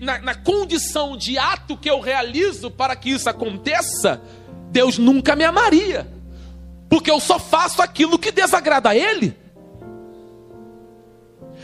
na, 0.00 0.18
na, 0.20 0.34
condição 0.34 1.16
de 1.16 1.36
ato 1.36 1.76
que 1.76 1.90
eu 1.90 1.98
realizo 1.98 2.70
para 2.70 2.94
que 2.94 3.10
isso 3.10 3.28
aconteça, 3.28 4.22
Deus 4.70 4.98
nunca 4.98 5.34
me 5.34 5.44
amaria. 5.44 6.06
Porque 6.88 7.10
eu 7.10 7.18
só 7.18 7.38
faço 7.38 7.82
aquilo 7.82 8.18
que 8.18 8.30
desagrada 8.30 8.90
a 8.90 8.96
Ele. 8.96 9.36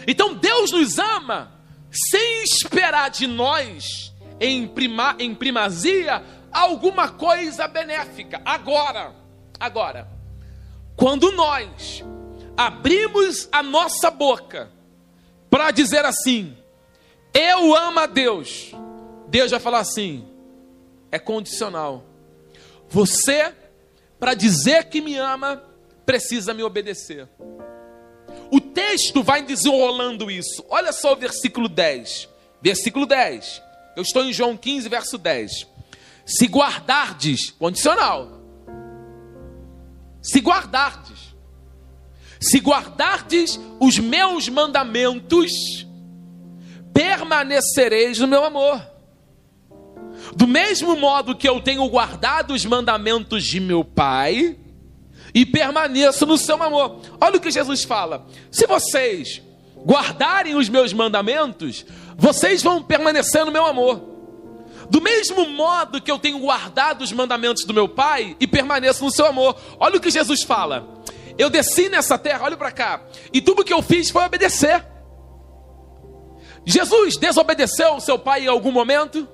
Então 0.06 0.34
Deus 0.34 0.72
nos 0.72 0.98
ama 0.98 1.52
sem 1.90 2.42
esperar 2.42 3.10
de 3.10 3.26
nós, 3.26 4.12
em, 4.40 4.66
prima, 4.66 5.14
em 5.18 5.34
primazia, 5.34 6.22
alguma 6.50 7.08
coisa 7.08 7.68
benéfica. 7.68 8.40
Agora, 8.44 9.14
agora. 9.60 10.17
Quando 10.98 11.30
nós 11.30 12.02
abrimos 12.56 13.48
a 13.52 13.62
nossa 13.62 14.10
boca 14.10 14.68
para 15.48 15.70
dizer 15.70 16.04
assim, 16.04 16.56
eu 17.32 17.72
amo 17.72 18.00
a 18.00 18.06
Deus, 18.06 18.72
Deus 19.28 19.52
vai 19.52 19.60
falar 19.60 19.78
assim, 19.78 20.26
é 21.12 21.16
condicional. 21.16 22.04
Você, 22.88 23.54
para 24.18 24.34
dizer 24.34 24.86
que 24.88 25.00
me 25.00 25.14
ama, 25.14 25.62
precisa 26.04 26.52
me 26.52 26.64
obedecer. 26.64 27.28
O 28.50 28.60
texto 28.60 29.22
vai 29.22 29.42
desenrolando 29.42 30.28
isso. 30.28 30.64
Olha 30.68 30.90
só 30.90 31.12
o 31.12 31.16
versículo 31.16 31.68
10. 31.68 32.28
Versículo 32.60 33.06
10. 33.06 33.62
Eu 33.94 34.02
estou 34.02 34.24
em 34.24 34.32
João 34.32 34.56
15, 34.56 34.88
verso 34.88 35.16
10. 35.16 35.64
Se 36.26 36.46
guardardes, 36.46 37.52
condicional 37.52 38.37
se 40.22 40.40
guardardes, 40.40 41.34
se 42.40 42.58
guardardes 42.58 43.58
os 43.80 43.98
meus 43.98 44.48
mandamentos, 44.48 45.86
permanecereis 46.92 48.18
no 48.18 48.26
meu 48.26 48.44
amor. 48.44 48.80
Do 50.36 50.46
mesmo 50.46 50.96
modo 50.96 51.36
que 51.36 51.48
eu 51.48 51.60
tenho 51.60 51.88
guardado 51.88 52.52
os 52.52 52.64
mandamentos 52.64 53.44
de 53.44 53.60
meu 53.60 53.84
Pai 53.84 54.56
e 55.34 55.46
permaneço 55.46 56.26
no 56.26 56.36
seu 56.36 56.62
amor. 56.62 57.00
Olha 57.20 57.36
o 57.36 57.40
que 57.40 57.50
Jesus 57.50 57.84
fala: 57.84 58.26
se 58.50 58.66
vocês 58.66 59.42
guardarem 59.84 60.56
os 60.56 60.68
meus 60.68 60.92
mandamentos, 60.92 61.84
vocês 62.16 62.62
vão 62.62 62.82
permanecer 62.82 63.44
no 63.44 63.52
meu 63.52 63.64
amor. 63.64 64.07
Do 64.90 65.00
mesmo 65.00 65.48
modo 65.50 66.00
que 66.00 66.10
eu 66.10 66.18
tenho 66.18 66.38
guardado 66.38 67.02
os 67.02 67.12
mandamentos 67.12 67.64
do 67.64 67.74
meu 67.74 67.88
Pai 67.88 68.36
e 68.40 68.46
permaneço 68.46 69.04
no 69.04 69.10
seu 69.10 69.26
amor. 69.26 69.56
Olha 69.78 69.96
o 69.96 70.00
que 70.00 70.10
Jesus 70.10 70.42
fala. 70.42 70.98
Eu 71.38 71.48
desci 71.48 71.88
nessa 71.88 72.18
terra, 72.18 72.44
olha 72.44 72.56
para 72.56 72.72
cá, 72.72 73.00
e 73.32 73.40
tudo 73.40 73.62
que 73.64 73.72
eu 73.72 73.80
fiz 73.80 74.10
foi 74.10 74.24
obedecer. 74.24 74.84
Jesus 76.66 77.16
desobedeceu 77.16 77.94
o 77.94 78.00
seu 78.00 78.18
pai 78.18 78.44
em 78.44 78.48
algum 78.48 78.72
momento? 78.72 79.26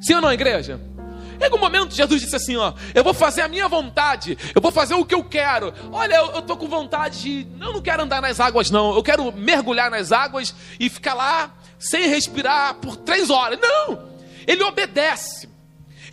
Sim 0.00 0.16
ou 0.16 0.20
não, 0.20 0.32
igreja? 0.32 0.80
Em 1.40 1.44
algum 1.44 1.58
momento 1.58 1.94
Jesus 1.94 2.20
disse 2.20 2.36
assim: 2.36 2.56
Ó, 2.56 2.74
eu 2.94 3.02
vou 3.02 3.14
fazer 3.14 3.40
a 3.40 3.48
minha 3.48 3.68
vontade, 3.68 4.36
eu 4.54 4.60
vou 4.60 4.70
fazer 4.70 4.94
o 4.94 5.04
que 5.04 5.14
eu 5.14 5.24
quero. 5.24 5.72
Olha, 5.90 6.16
eu, 6.16 6.40
estou 6.40 6.56
com 6.56 6.68
vontade 6.68 7.22
de. 7.22 7.46
Eu 7.60 7.72
não 7.72 7.80
quero 7.80 8.02
andar 8.02 8.20
nas 8.20 8.38
águas, 8.38 8.70
não. 8.70 8.94
Eu 8.94 9.02
quero 9.02 9.32
mergulhar 9.32 9.90
nas 9.90 10.12
águas 10.12 10.54
e 10.78 10.90
ficar 10.90 11.14
lá 11.14 11.54
sem 11.78 12.06
respirar 12.08 12.74
por 12.74 12.96
três 12.96 13.30
horas. 13.30 13.58
Não! 13.60 14.11
Ele 14.46 14.62
obedece. 14.62 15.52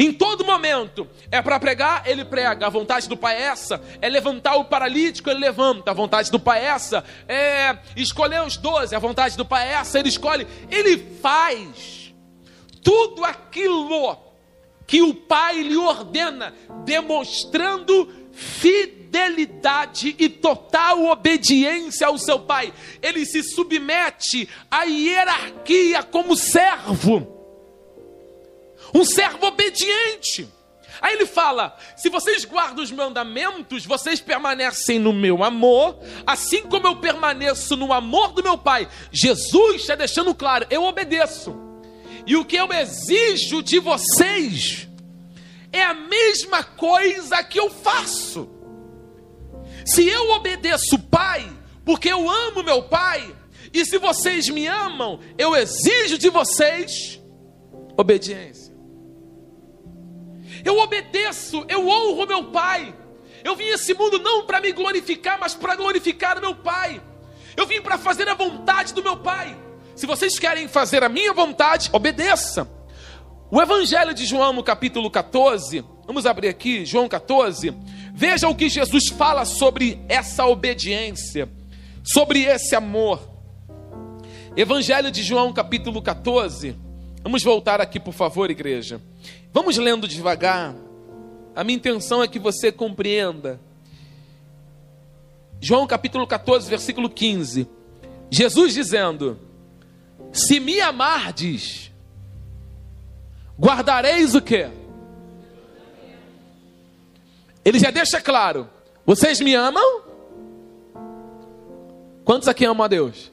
Em 0.01 0.13
todo 0.13 0.45
momento, 0.45 1.05
é 1.29 1.41
para 1.41 1.59
pregar, 1.59 2.03
ele 2.05 2.23
prega. 2.23 2.67
A 2.67 2.69
vontade 2.69 3.09
do 3.09 3.17
pai 3.17 3.35
é 3.35 3.41
essa. 3.47 3.81
É 4.01 4.07
levantar 4.07 4.55
o 4.55 4.63
paralítico, 4.63 5.29
ele 5.29 5.41
levanta. 5.41 5.91
A 5.91 5.93
vontade 5.93 6.31
do 6.31 6.39
pai 6.39 6.61
é 6.61 6.67
essa. 6.67 7.03
É 7.27 7.77
escolher 7.97 8.41
os 8.43 8.55
doze. 8.55 8.95
A 8.95 8.99
vontade 8.99 9.35
do 9.35 9.43
pai 9.43 9.67
é 9.67 9.73
essa. 9.73 9.99
Ele 9.99 10.07
escolhe. 10.07 10.47
Ele 10.71 10.97
faz 11.21 12.13
tudo 12.81 13.25
aquilo 13.25 14.17
que 14.87 15.01
o 15.01 15.13
pai 15.13 15.61
lhe 15.61 15.75
ordena, 15.75 16.53
demonstrando 16.85 18.09
fidelidade 18.31 20.15
e 20.17 20.29
total 20.29 21.07
obediência 21.07 22.07
ao 22.07 22.17
seu 22.17 22.39
pai. 22.39 22.73
Ele 23.01 23.25
se 23.25 23.43
submete 23.43 24.47
à 24.71 24.83
hierarquia 24.83 26.03
como 26.03 26.37
servo 26.37 27.38
um 28.93 29.03
servo 29.03 29.47
obediente. 29.47 30.47
Aí 31.01 31.15
ele 31.15 31.25
fala: 31.25 31.77
se 31.95 32.09
vocês 32.09 32.45
guardam 32.45 32.83
os 32.83 32.91
mandamentos, 32.91 33.85
vocês 33.85 34.19
permanecem 34.19 34.99
no 34.99 35.13
meu 35.13 35.43
amor, 35.43 35.97
assim 36.25 36.63
como 36.63 36.87
eu 36.87 36.95
permaneço 36.97 37.75
no 37.75 37.93
amor 37.93 38.33
do 38.33 38.43
meu 38.43 38.57
Pai. 38.57 38.87
Jesus 39.11 39.81
está 39.81 39.95
deixando 39.95 40.35
claro: 40.35 40.65
eu 40.69 40.83
obedeço. 40.83 41.55
E 42.25 42.35
o 42.35 42.45
que 42.45 42.57
eu 42.57 42.71
exijo 42.71 43.63
de 43.63 43.79
vocês 43.79 44.87
é 45.71 45.81
a 45.81 45.93
mesma 45.93 46.63
coisa 46.63 47.43
que 47.43 47.59
eu 47.59 47.69
faço. 47.69 48.49
Se 49.85 50.07
eu 50.07 50.31
obedeço 50.31 50.95
o 50.95 50.99
Pai, 50.99 51.49
porque 51.85 52.09
eu 52.09 52.29
amo 52.29 52.61
meu 52.61 52.83
Pai, 52.83 53.35
e 53.73 53.85
se 53.85 53.97
vocês 53.97 54.49
me 54.49 54.67
amam, 54.67 55.19
eu 55.37 55.55
exijo 55.55 56.17
de 56.17 56.29
vocês 56.29 57.19
obediência. 57.97 58.68
Eu 60.63 60.77
obedeço, 60.79 61.65
eu 61.67 61.87
honro 61.87 62.27
meu 62.27 62.45
Pai. 62.45 62.93
Eu 63.43 63.55
vim 63.55 63.69
a 63.69 63.75
esse 63.75 63.93
mundo 63.93 64.19
não 64.19 64.45
para 64.45 64.59
me 64.59 64.71
glorificar, 64.71 65.37
mas 65.39 65.53
para 65.53 65.75
glorificar 65.75 66.39
meu 66.41 66.55
Pai. 66.55 67.01
Eu 67.55 67.65
vim 67.65 67.81
para 67.81 67.97
fazer 67.97 68.27
a 68.27 68.33
vontade 68.33 68.93
do 68.93 69.03
meu 69.03 69.17
Pai. 69.17 69.57
Se 69.95 70.05
vocês 70.05 70.39
querem 70.39 70.67
fazer 70.67 71.03
a 71.03 71.09
minha 71.09 71.33
vontade, 71.33 71.89
obedeça. 71.91 72.69
O 73.51 73.61
Evangelho 73.61 74.13
de 74.13 74.25
João, 74.25 74.53
no 74.53 74.63
capítulo 74.63 75.09
14, 75.09 75.83
vamos 76.05 76.25
abrir 76.25 76.49
aqui, 76.49 76.85
João 76.85 77.09
14. 77.09 77.75
Veja 78.13 78.47
o 78.47 78.55
que 78.55 78.69
Jesus 78.69 79.07
fala 79.07 79.43
sobre 79.43 79.99
essa 80.07 80.45
obediência, 80.45 81.49
sobre 82.03 82.43
esse 82.43 82.75
amor. 82.75 83.27
Evangelho 84.55 85.09
de 85.09 85.23
João, 85.23 85.51
capítulo 85.51 86.01
14. 86.01 86.75
Vamos 87.21 87.43
voltar 87.43 87.81
aqui, 87.81 87.99
por 87.99 88.13
favor, 88.13 88.49
igreja. 88.49 89.01
Vamos 89.51 89.77
lendo 89.77 90.07
devagar. 90.07 90.75
A 91.55 91.63
minha 91.63 91.75
intenção 91.75 92.23
é 92.23 92.27
que 92.27 92.39
você 92.39 92.71
compreenda. 92.71 93.59
João 95.59 95.85
capítulo 95.85 96.25
14, 96.25 96.69
versículo 96.69 97.09
15. 97.09 97.67
Jesus 98.29 98.73
dizendo: 98.73 99.37
Se 100.31 100.59
me 100.59 100.79
amardes, 100.79 101.91
guardareis 103.59 104.35
o 104.35 104.41
quê? 104.41 104.69
Ele 107.65 107.79
já 107.79 107.91
deixa 107.91 108.21
claro: 108.21 108.69
Vocês 109.05 109.41
me 109.41 109.53
amam? 109.53 110.01
Quantos 112.23 112.47
aqui 112.47 112.63
amam 112.63 112.85
a 112.85 112.87
Deus? 112.87 113.31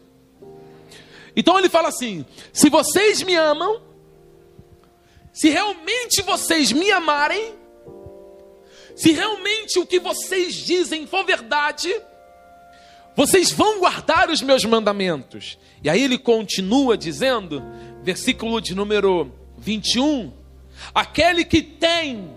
Então 1.37 1.59
ele 1.59 1.68
fala 1.68 1.88
assim: 1.88 2.25
Se 2.53 2.70
vocês 2.70 3.22
me 3.22 3.35
amam, 3.37 3.83
se 5.33 5.51
realmente 5.51 6.22
vocês 6.22 6.72
me 6.72 6.90
amarem, 6.90 7.55
se 8.96 9.12
realmente 9.12 9.79
o 9.79 9.87
que 9.87 10.01
vocês 10.01 10.55
dizem 10.55 11.07
for 11.07 11.25
verdade, 11.27 11.94
vocês 13.14 13.51
vão 13.51 13.79
guardar 13.81 14.31
os 14.31 14.40
meus 14.40 14.64
mandamentos. 14.64 15.59
E 15.85 15.90
aí 15.90 16.03
ele 16.03 16.16
continua 16.16 16.96
dizendo, 16.96 17.62
versículo 18.03 18.61
de 18.61 18.75
número 18.75 19.31
21, 19.59 20.33
aquele 20.94 21.44
que 21.44 21.61
tem 21.61 22.31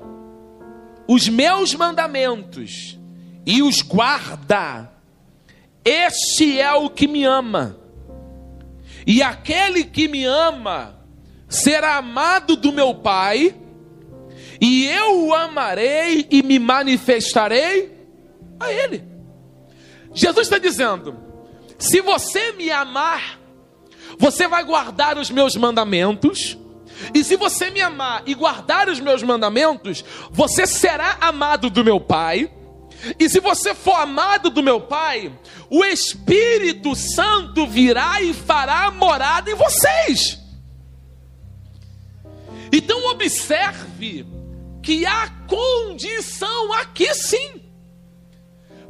os 1.08 1.30
meus 1.30 1.74
mandamentos 1.74 3.00
e 3.46 3.62
os 3.64 3.82
guarda, 3.82 4.92
este 5.84 6.60
é 6.60 6.74
o 6.74 6.90
que 6.90 7.08
me 7.08 7.24
ama. 7.24 7.78
E 9.06 9.22
aquele 9.22 9.84
que 9.84 10.08
me 10.08 10.26
ama 10.26 10.98
será 11.48 11.98
amado 11.98 12.56
do 12.56 12.72
meu 12.72 12.94
Pai 12.96 13.56
e 14.62 14.86
eu 14.88 15.28
o 15.28 15.34
amarei 15.34 16.28
e 16.30 16.44
me 16.44 16.60
manifestarei 16.60 17.98
a 18.60 18.72
Ele. 18.72 19.04
Jesus 20.14 20.48
está 20.48 20.58
dizendo: 20.58 21.18
se 21.78 22.02
você 22.02 22.52
me 22.54 22.70
amar, 22.70 23.40
você 24.18 24.48
vai 24.48 24.64
guardar 24.64 25.18
os 25.18 25.30
meus 25.30 25.56
mandamentos. 25.56 26.58
E 27.14 27.24
se 27.24 27.38
você 27.38 27.70
me 27.70 27.80
amar 27.80 28.24
e 28.26 28.34
guardar 28.34 28.90
os 28.90 29.00
meus 29.00 29.24
mandamentos, 29.24 30.04
você 30.30 30.68
será 30.68 31.18
amado 31.22 31.70
do 31.70 31.84
meu 31.84 32.00
Pai. 32.00 32.52
E 33.20 33.30
se 33.30 33.40
você 33.40 33.74
for 33.74 33.96
amado 33.96 34.50
do 34.50 34.64
meu 34.64 34.82
Pai, 34.82 35.32
o 35.70 35.84
Espírito 35.86 36.96
Santo 36.96 37.66
virá 37.66 38.22
e 38.22 38.34
fará 38.34 38.92
morada 38.92 39.50
em 39.50 39.56
vocês. 39.56 40.40
Então 42.72 43.06
observe 43.12 44.26
que 44.82 45.06
há 45.06 45.30
condição 45.48 46.74
aqui 46.74 47.14
sim 47.14 47.62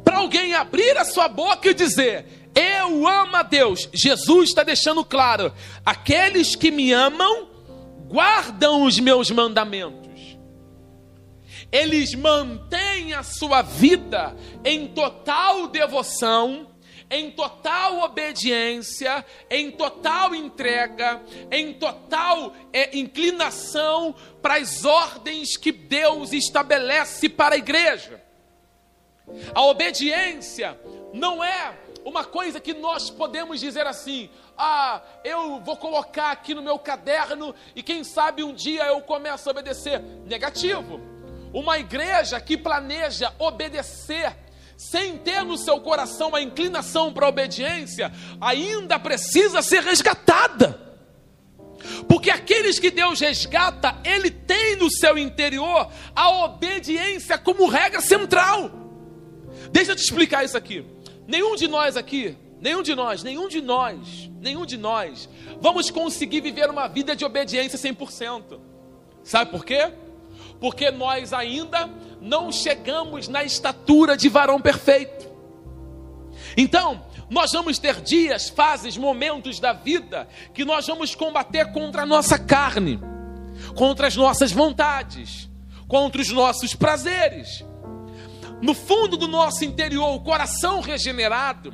para 0.04 0.18
alguém 0.18 0.54
abrir 0.54 0.98
a 0.98 1.06
sua 1.06 1.28
boca 1.28 1.70
e 1.70 1.74
dizer: 1.74 2.50
Eu 2.56 3.08
amo 3.08 3.36
a 3.36 3.44
Deus. 3.44 3.88
Jesus 3.94 4.50
está 4.50 4.64
deixando 4.64 5.06
claro: 5.06 5.54
aqueles 5.86 6.56
que 6.56 6.72
me 6.72 6.92
amam 6.92 7.48
guardam 8.08 8.84
os 8.84 9.00
meus 9.00 9.30
mandamentos. 9.30 10.09
Eles 11.72 12.16
mantêm 12.16 13.14
a 13.14 13.24
sua 13.24 13.62
vida 13.62 14.36
em 14.64 14.88
total 14.88 15.68
devoção 15.68 16.68
em 17.10 17.32
total 17.32 18.02
obediência, 18.02 19.26
em 19.50 19.72
total 19.72 20.36
entrega, 20.36 21.22
em 21.52 21.74
total 21.74 22.54
é, 22.72 22.96
inclinação 22.98 24.14
para 24.42 24.58
as 24.58 24.86
ordens 24.86 25.58
que 25.58 25.72
Deus 25.72 26.32
estabelece 26.34 27.28
para 27.28 27.56
a 27.56 27.58
igreja. 27.58 28.22
A 29.54 29.64
obediência 29.64 30.80
não 31.14 31.44
é 31.44 31.76
uma 32.06 32.24
coisa 32.24 32.60
que 32.60 32.74
nós 32.74 33.10
podemos 33.10 33.60
dizer 33.60 33.88
assim: 33.88 34.30
ah, 34.58 35.02
eu 35.24 35.60
vou 35.62 35.78
colocar 35.78 36.32
aqui 36.32 36.54
no 36.54 36.62
meu 36.62 36.78
caderno 36.78 37.56
e 37.76 37.82
quem 37.82 38.04
sabe 38.04 38.44
um 38.44 38.54
dia 38.54 38.86
eu 38.86 39.02
começo 39.02 39.50
a 39.50 39.52
obedecer. 39.52 40.00
Negativo. 40.26 41.19
Uma 41.54 41.80
igreja 41.80 42.40
que 42.40 42.58
planeja 42.58 43.34
obedecer 43.40 44.36
sem 44.80 45.18
ter 45.18 45.44
no 45.44 45.58
seu 45.58 45.82
coração 45.82 46.34
a 46.34 46.42
inclinação 46.42 47.12
para 47.12 47.26
a 47.26 47.30
obediência, 47.30 48.14
ainda 48.40 48.98
precisa 48.98 49.62
ser 49.62 49.84
resgatada. 49.84 50.80
Porque 52.08 52.30
aqueles 52.30 52.80
que 52.80 52.90
Deus 52.90 53.20
resgata, 53.20 53.98
Ele 54.06 54.32
tem 54.32 54.78
no 54.78 54.90
seu 54.90 55.18
interior 55.18 55.92
a 56.16 56.46
obediência 56.46 57.38
como 57.38 57.68
regra 57.68 58.00
central. 58.00 58.72
Deixa 59.70 59.92
eu 59.92 59.96
te 59.98 60.04
explicar 60.04 60.46
isso 60.46 60.58
aqui. 60.58 60.86
Nenhum 61.28 61.58
de 61.58 61.68
nós 61.68 61.98
aqui, 61.98 62.38
nenhum 62.62 62.82
de 62.82 62.96
nós, 62.96 63.22
nenhum 63.22 63.50
de 63.50 63.62
nós, 63.62 64.32
nenhum 64.40 64.66
de 64.66 64.78
nós, 64.78 65.28
vamos 65.60 65.92
conseguir 65.92 66.40
viver 66.40 66.70
uma 66.70 66.88
vida 66.88 67.18
de 67.18 67.26
obediência 67.26 67.78
100%. 67.78 68.60
Sabe 69.24 69.52
por 69.52 69.66
quê? 69.66 69.92
Porque 70.60 70.92
nós 70.92 71.34
ainda 71.34 71.90
não 72.22 72.52
chegamos 72.52 73.28
na 73.28 73.44
estatura 73.44 74.18
de 74.18 74.28
varão 74.28 74.60
perfeito. 74.60 75.30
Então, 76.58 77.02
nós 77.30 77.52
vamos 77.52 77.78
ter 77.78 78.02
dias, 78.02 78.50
fases, 78.50 78.98
momentos 78.98 79.60
da 79.60 79.72
vida 79.72 80.28
que 80.54 80.66
nós 80.66 80.88
vamos 80.88 81.14
combater 81.14 81.72
contra 81.72 82.02
a 82.02 82.06
nossa 82.06 82.40
carne, 82.40 83.00
contra 83.76 84.08
as 84.08 84.16
nossas 84.16 84.52
vontades, 84.52 85.50
contra 85.88 86.22
os 86.22 86.30
nossos 86.30 86.74
prazeres. 86.74 87.64
No 88.62 88.74
fundo 88.74 89.16
do 89.16 89.28
nosso 89.28 89.64
interior, 89.64 90.14
o 90.14 90.20
coração 90.20 90.82
regenerado, 90.82 91.74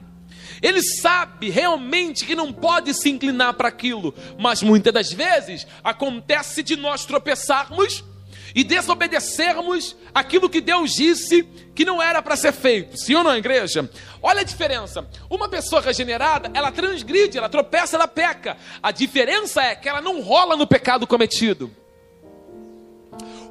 ele 0.61 0.81
sabe 0.81 1.49
realmente 1.49 2.25
que 2.25 2.35
não 2.35 2.51
pode 2.51 2.93
se 2.93 3.09
inclinar 3.09 3.53
para 3.53 3.69
aquilo, 3.69 4.13
mas 4.37 4.61
muitas 4.61 4.93
das 4.93 5.11
vezes 5.11 5.65
acontece 5.83 6.61
de 6.61 6.75
nós 6.75 7.05
tropeçarmos 7.05 8.03
e 8.53 8.63
desobedecermos 8.63 9.95
aquilo 10.13 10.49
que 10.49 10.61
Deus 10.61 10.93
disse 10.93 11.43
que 11.73 11.85
não 11.85 12.01
era 12.01 12.21
para 12.21 12.35
ser 12.35 12.51
feito. 12.51 12.97
Sim 12.97 13.15
ou 13.15 13.23
não, 13.23 13.35
igreja? 13.35 13.89
Olha 14.21 14.41
a 14.41 14.45
diferença. 14.45 15.07
Uma 15.29 15.49
pessoa 15.49 15.81
regenerada, 15.81 16.49
ela 16.53 16.71
transgride, 16.71 17.37
ela 17.37 17.49
tropeça, 17.49 17.95
ela 17.95 18.07
peca. 18.07 18.57
A 18.81 18.91
diferença 18.91 19.61
é 19.61 19.75
que 19.75 19.89
ela 19.89 20.01
não 20.01 20.21
rola 20.21 20.55
no 20.55 20.67
pecado 20.67 21.07
cometido. 21.07 21.71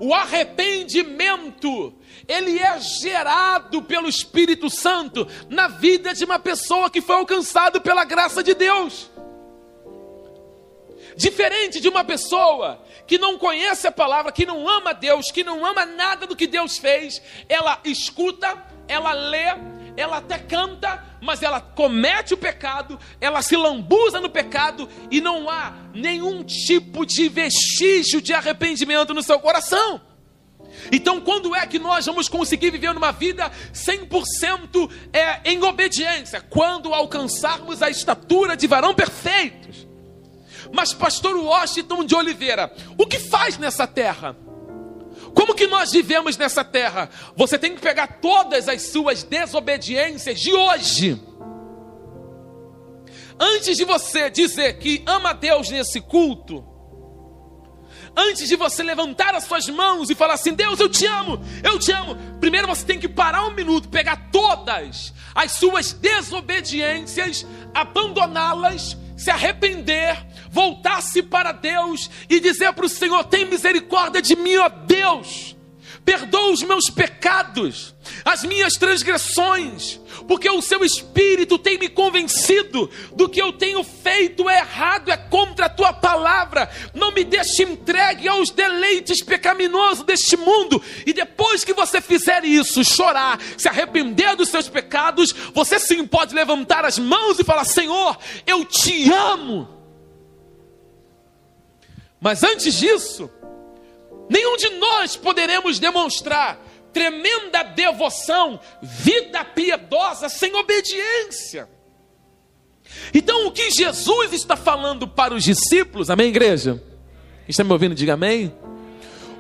O 0.01 0.13
arrependimento, 0.13 1.95
ele 2.27 2.59
é 2.59 2.81
gerado 2.81 3.83
pelo 3.83 4.09
Espírito 4.09 4.69
Santo 4.69 5.27
na 5.49 5.69
vida 5.69 6.13
de 6.13 6.25
uma 6.25 6.39
pessoa 6.39 6.91
que 6.91 7.01
foi 7.01 7.17
alcançado 7.17 7.81
pela 7.81 8.05
graça 8.05 8.43
de 8.43 8.55
Deus. 8.55 9.11
Diferente 11.17 11.81
de 11.81 11.89
uma 11.89 12.03
pessoa 12.03 12.83
que 13.07 13.19
não 13.19 13.39
conhece 13.39 13.87
a 13.87 13.93
palavra, 13.93 14.33
que 14.33 14.47
não 14.47 14.69
ama 14.69 14.95
Deus, 14.95 15.31
que 15.31 15.45
não 15.45 15.65
ama 15.65 15.85
nada 15.85 16.27
do 16.27 16.37
que 16.37 16.47
Deus 16.47 16.79
fez, 16.79 17.21
ela 17.49 17.79
escuta, 17.85 18.63
ela 18.89 19.13
lê, 19.13 19.55
ela 19.97 20.19
até 20.19 20.39
canta, 20.39 21.05
mas 21.21 21.43
ela 21.43 21.61
comete 21.61 22.35
o 22.35 22.37
pecado, 22.37 22.99
ela 23.21 23.43
se 23.43 23.57
lambuza 23.57 24.21
no 24.21 24.31
pecado 24.31 24.89
e 25.11 25.21
não 25.21 25.49
há 25.49 25.75
nenhum 25.95 26.43
tipo 26.43 27.07
de 27.07 27.29
vestígio 27.29 28.21
de 28.21 28.33
arrependimento 28.33 29.15
no 29.15 29.23
seu 29.23 29.39
coração. 29.39 30.01
Então, 30.91 31.21
quando 31.21 31.55
é 31.55 31.67
que 31.67 31.79
nós 31.79 32.07
vamos 32.07 32.29
conseguir 32.29 32.71
viver 32.71 32.93
numa 32.93 33.13
vida 33.13 33.51
100% 33.73 34.91
é, 35.13 35.51
em 35.51 35.63
obediência? 35.63 36.41
Quando 36.41 36.93
alcançarmos 36.93 37.83
a 37.83 37.89
estatura 37.89 38.57
de 38.57 38.67
varão 38.67 38.95
perfeitos. 38.95 39.74
Mas, 40.75 40.93
pastor 40.93 41.37
Washington 41.37 42.05
de 42.05 42.17
Oliveira, 42.17 42.75
o 42.99 43.07
que 43.07 43.19
faz 43.19 43.57
nessa 43.57 43.87
terra? 43.87 44.37
Como 45.33 45.55
que 45.55 45.69
nós 45.69 45.93
vivemos 45.93 46.37
nessa 46.37 46.65
terra? 46.65 47.09
Você 47.37 47.57
tem 47.57 47.75
que 47.75 47.81
pegar 47.81 48.19
todas 48.21 48.69
as 48.69 48.83
suas 48.83 49.23
desobediências 49.23 50.41
de 50.41 50.53
hoje. 50.53 51.23
Antes 53.39 53.77
de 53.77 53.85
você 53.85 54.29
dizer 54.29 54.79
que 54.79 55.03
ama 55.07 55.31
a 55.31 55.33
Deus 55.33 55.71
nesse 55.71 56.01
culto, 56.01 56.65
antes 58.17 58.49
de 58.49 58.57
você 58.57 58.83
levantar 58.83 59.35
as 59.35 59.45
suas 59.45 59.69
mãos 59.69 60.11
e 60.11 60.15
falar 60.15 60.35
assim: 60.35 60.55
Deus, 60.55 60.81
eu 60.81 60.89
te 60.89 61.07
amo, 61.07 61.41
eu 61.63 61.79
te 61.79 61.93
amo. 61.93 62.17
Primeiro 62.41 62.67
você 62.67 62.85
tem 62.85 62.99
que 62.99 63.09
parar 63.09 63.47
um 63.47 63.55
minuto, 63.55 63.89
pegar 63.89 64.31
todas 64.33 65.13
as 65.35 65.53
suas 65.53 65.93
desobediências, 65.93 67.47
abandoná-las, 67.73 68.97
se 69.17 69.31
arrepender, 69.31 70.34
voltar-se 70.55 71.21
para 71.21 71.51
Deus 71.51 72.09
e 72.31 72.39
dizer 72.39 72.73
para 72.73 72.87
o 72.87 72.89
Senhor: 72.89 73.25
Tem 73.25 73.45
misericórdia 73.45 74.23
de 74.23 74.37
mim, 74.37 74.57
ó 74.57 74.69
Deus 74.69 75.55
perdoa 76.05 76.53
os 76.53 76.63
meus 76.63 76.91
pecados, 76.91 77.95
as 78.25 78.45
minhas 78.45 78.75
transgressões, 78.75 79.99
porque 80.29 80.49
o 80.51 80.61
seu 80.61 80.85
espírito 80.85 81.59
tem 81.59 81.79
me 81.79 81.89
convencido 81.89 82.91
do 83.15 83.29
que 83.29 83.41
eu 83.41 83.53
tenho 83.53 83.83
feito 83.83 84.49
é 84.49 84.59
errado, 84.59 85.11
é 85.11 85.17
contra 85.17 85.67
a 85.67 85.71
tua 85.71 85.93
palavra. 85.93 86.71
Não 86.93 87.11
me 87.11 87.25
deixe 87.25 87.63
entregue 87.63 88.29
aos 88.29 88.51
deleites 88.51 89.23
pecaminosos 89.23 90.05
deste 90.05 90.37
mundo. 90.37 90.81
E 91.07 91.13
depois 91.13 91.65
que 91.65 91.73
você 91.73 92.01
fizer 92.01 92.45
isso, 92.45 92.85
chorar, 92.85 93.41
se 93.57 93.69
arrepender 93.69 94.37
dos 94.37 94.51
seus 94.51 94.69
pecados, 94.69 95.35
você 95.55 95.79
sim 95.79 96.07
pode 96.07 96.35
levantar 96.35 96.85
as 96.85 96.99
mãos 96.99 97.39
e 97.39 97.45
falar: 97.45 97.65
Senhor, 97.65 98.19
eu 98.47 98.65
te 98.65 99.11
amo. 99.11 99.74
Mas 102.21 102.43
antes 102.43 102.75
disso, 102.75 103.31
Nenhum 104.29 104.57
de 104.57 104.71
nós 104.71 105.17
poderemos 105.17 105.79
demonstrar 105.79 106.59
tremenda 106.93 107.63
devoção, 107.63 108.61
vida 108.81 109.45
piedosa 109.45 110.29
sem 110.29 110.55
obediência. 110.55 111.69
Então, 113.13 113.47
o 113.47 113.53
que 113.53 113.71
Jesus 113.71 114.33
está 114.33 114.57
falando 114.57 115.09
para 115.09 115.35
os 115.35 115.43
discípulos, 115.43 116.09
amém, 116.09 116.29
igreja? 116.29 116.83
Está 117.49 117.65
me 117.65 117.73
ouvindo? 117.73 117.95
Diga 117.95 118.15
amém. 118.15 118.55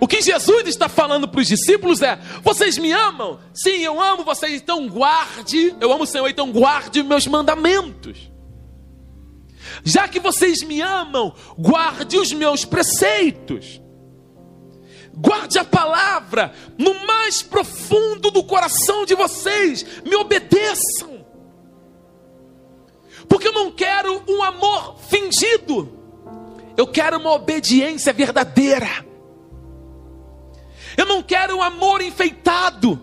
O 0.00 0.08
que 0.08 0.20
Jesus 0.20 0.66
está 0.66 0.88
falando 0.88 1.28
para 1.28 1.40
os 1.40 1.46
discípulos 1.46 2.02
é: 2.02 2.18
vocês 2.42 2.76
me 2.76 2.92
amam? 2.92 3.40
Sim, 3.54 3.78
eu 3.78 4.00
amo 4.00 4.24
vocês, 4.24 4.60
então 4.60 4.88
guarde, 4.88 5.74
eu 5.80 5.92
amo 5.92 6.02
o 6.02 6.06
Senhor, 6.06 6.28
então 6.28 6.50
guarde 6.50 7.02
meus 7.02 7.26
mandamentos. 7.26 8.30
Já 9.84 10.08
que 10.08 10.18
vocês 10.18 10.62
me 10.62 10.80
amam, 10.80 11.34
guarde 11.58 12.16
os 12.16 12.32
meus 12.32 12.64
preceitos. 12.64 13.82
Guarde 15.12 15.58
a 15.58 15.64
palavra 15.64 16.52
no 16.78 17.06
mais 17.06 17.42
profundo 17.42 18.30
do 18.30 18.42
coração 18.42 19.04
de 19.04 19.14
vocês. 19.14 19.84
Me 20.04 20.16
obedeçam. 20.16 21.24
Porque 23.28 23.46
eu 23.46 23.52
não 23.52 23.70
quero 23.70 24.22
um 24.26 24.42
amor 24.42 24.96
fingido. 25.08 25.92
Eu 26.76 26.86
quero 26.86 27.18
uma 27.18 27.32
obediência 27.32 28.12
verdadeira. 28.12 29.04
Eu 30.96 31.06
não 31.06 31.22
quero 31.22 31.56
um 31.56 31.62
amor 31.62 32.00
enfeitado. 32.00 33.00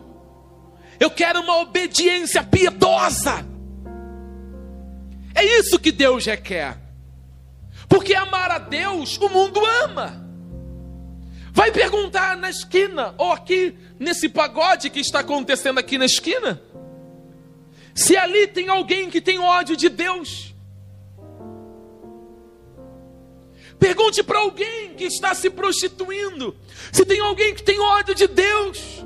Eu 1.00 1.12
quero 1.12 1.42
uma 1.42 1.60
obediência 1.60 2.44
piedosa. 2.44 3.51
É 5.34 5.44
isso 5.60 5.80
que 5.80 5.92
Deus 5.92 6.26
requer. 6.26 6.78
Porque 7.88 8.14
amar 8.14 8.52
a 8.52 8.58
Deus, 8.58 9.18
o 9.18 9.30
mundo 9.30 9.62
ama. 9.84 10.22
Vai 11.52 11.72
perguntar 11.72 12.38
na 12.38 12.50
esquina, 12.50 13.14
ou 13.18 13.32
aqui 13.32 13.78
nesse 14.00 14.30
pagode 14.30 14.90
que 14.90 15.00
está 15.00 15.20
acontecendo 15.20 15.80
aqui 15.80 15.98
na 15.98 16.06
esquina, 16.06 16.62
se 17.94 18.16
ali 18.16 18.48
tem 18.48 18.70
alguém 18.70 19.10
que 19.10 19.20
tem 19.20 19.38
ódio 19.38 19.76
de 19.76 19.90
Deus. 19.90 20.56
Pergunte 23.78 24.24
para 24.24 24.40
alguém 24.40 24.94
que 24.96 25.04
está 25.06 25.34
se 25.34 25.50
prostituindo, 25.50 26.56
se 26.92 27.04
tem 27.04 27.20
alguém 27.20 27.54
que 27.54 27.64
tem 27.64 27.80
ódio 27.80 28.16
de 28.16 28.28
Deus. 28.28 29.04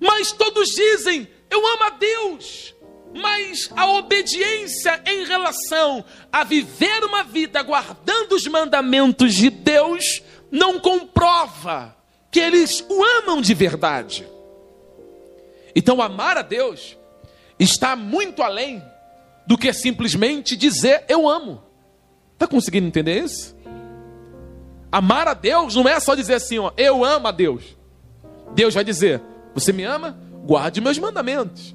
Mas 0.00 0.32
todos 0.32 0.68
dizem: 0.70 1.28
Eu 1.50 1.58
amo 1.66 1.82
a 1.84 1.90
Deus. 1.90 2.71
Mas 3.14 3.70
a 3.76 3.86
obediência 3.92 5.02
em 5.06 5.24
relação 5.24 6.04
a 6.32 6.44
viver 6.44 7.04
uma 7.04 7.22
vida 7.22 7.62
guardando 7.62 8.32
os 8.32 8.46
mandamentos 8.46 9.34
de 9.34 9.50
Deus 9.50 10.22
não 10.50 10.78
comprova 10.78 11.94
que 12.30 12.40
eles 12.40 12.84
o 12.88 13.04
amam 13.20 13.42
de 13.42 13.52
verdade. 13.52 14.26
Então, 15.74 16.00
amar 16.00 16.38
a 16.38 16.42
Deus 16.42 16.96
está 17.58 17.94
muito 17.94 18.42
além 18.42 18.82
do 19.46 19.58
que 19.58 19.72
simplesmente 19.72 20.56
dizer 20.56 21.04
eu 21.08 21.28
amo. 21.28 21.62
Está 22.32 22.46
conseguindo 22.46 22.86
entender 22.86 23.22
isso? 23.22 23.56
Amar 24.90 25.28
a 25.28 25.34
Deus 25.34 25.74
não 25.74 25.88
é 25.88 25.98
só 26.00 26.14
dizer 26.14 26.34
assim, 26.34 26.58
ó, 26.58 26.72
eu 26.76 27.04
amo 27.04 27.28
a 27.28 27.30
Deus. 27.30 27.76
Deus 28.54 28.74
vai 28.74 28.84
dizer: 28.84 29.22
Você 29.54 29.72
me 29.72 29.84
ama? 29.84 30.18
Guarde 30.44 30.80
meus 30.80 30.98
mandamentos. 30.98 31.74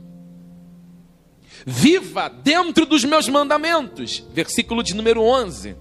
Viva 1.65 2.29
dentro 2.29 2.85
dos 2.85 3.03
meus 3.03 3.27
mandamentos. 3.27 4.23
Versículo 4.33 4.83
de 4.83 4.95
número 4.95 5.21
11. 5.21 5.75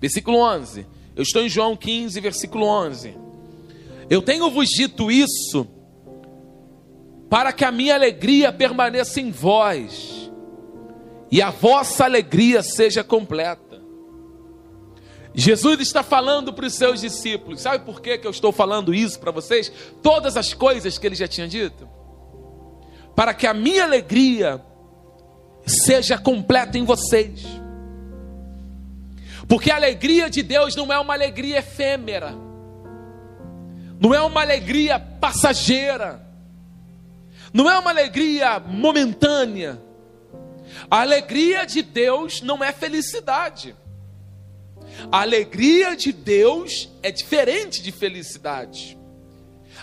Versículo 0.00 0.38
11. 0.38 0.86
Eu 1.16 1.22
estou 1.22 1.42
em 1.42 1.48
João 1.48 1.76
15, 1.76 2.20
versículo 2.20 2.66
11. 2.66 3.16
Eu 4.10 4.20
tenho 4.20 4.50
vos 4.50 4.68
dito 4.68 5.10
isso 5.10 5.66
para 7.30 7.52
que 7.52 7.64
a 7.64 7.72
minha 7.72 7.94
alegria 7.94 8.52
permaneça 8.52 9.20
em 9.20 9.30
vós 9.30 10.30
e 11.30 11.40
a 11.40 11.50
vossa 11.50 12.04
alegria 12.04 12.62
seja 12.62 13.02
completa. 13.02 13.82
Jesus 15.34 15.80
está 15.80 16.02
falando 16.02 16.52
para 16.52 16.66
os 16.66 16.74
seus 16.74 17.00
discípulos. 17.00 17.60
Sabe 17.60 17.84
por 17.84 18.00
que, 18.00 18.18
que 18.18 18.26
eu 18.26 18.30
estou 18.30 18.52
falando 18.52 18.94
isso 18.94 19.18
para 19.18 19.32
vocês? 19.32 19.72
Todas 20.00 20.36
as 20.36 20.54
coisas 20.54 20.96
que 20.96 21.06
ele 21.06 21.16
já 21.16 21.26
tinha 21.26 21.48
dito 21.48 21.88
para 23.14 23.32
que 23.32 23.46
a 23.46 23.54
minha 23.54 23.84
alegria 23.84 24.60
seja 25.66 26.18
completa 26.18 26.76
em 26.76 26.84
vocês. 26.84 27.44
Porque 29.48 29.70
a 29.70 29.76
alegria 29.76 30.28
de 30.30 30.42
Deus 30.42 30.74
não 30.74 30.92
é 30.92 30.98
uma 30.98 31.14
alegria 31.14 31.58
efêmera, 31.58 32.34
não 34.00 34.14
é 34.14 34.20
uma 34.20 34.40
alegria 34.40 34.98
passageira, 34.98 36.26
não 37.52 37.70
é 37.70 37.78
uma 37.78 37.90
alegria 37.90 38.58
momentânea. 38.58 39.80
A 40.90 41.02
alegria 41.02 41.64
de 41.64 41.82
Deus 41.82 42.42
não 42.42 42.64
é 42.64 42.72
felicidade. 42.72 43.76
A 45.10 45.20
alegria 45.20 45.96
de 45.96 46.12
Deus 46.12 46.90
é 47.02 47.10
diferente 47.10 47.82
de 47.82 47.92
felicidade. 47.92 48.98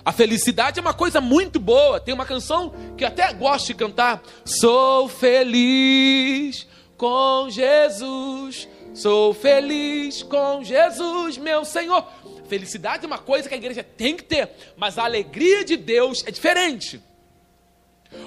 A 0.03 0.11
felicidade 0.11 0.79
é 0.79 0.81
uma 0.81 0.93
coisa 0.93 1.21
muito 1.21 1.59
boa. 1.59 1.99
Tem 1.99 2.13
uma 2.13 2.25
canção 2.25 2.73
que 2.97 3.05
até 3.05 3.31
gosto 3.33 3.67
de 3.67 3.73
cantar. 3.75 4.21
Sou 4.43 5.07
feliz 5.07 6.67
com 6.97 7.49
Jesus. 7.49 8.67
Sou 8.93 9.33
feliz 9.33 10.23
com 10.23 10.63
Jesus, 10.63 11.37
meu 11.37 11.63
Senhor. 11.63 12.05
Felicidade 12.47 13.05
é 13.05 13.07
uma 13.07 13.17
coisa 13.17 13.47
que 13.47 13.55
a 13.55 13.57
igreja 13.57 13.81
tem 13.83 14.17
que 14.17 14.23
ter, 14.23 14.49
mas 14.75 14.97
a 14.97 15.05
alegria 15.05 15.63
de 15.63 15.77
Deus 15.77 16.21
é 16.27 16.31
diferente. 16.31 17.01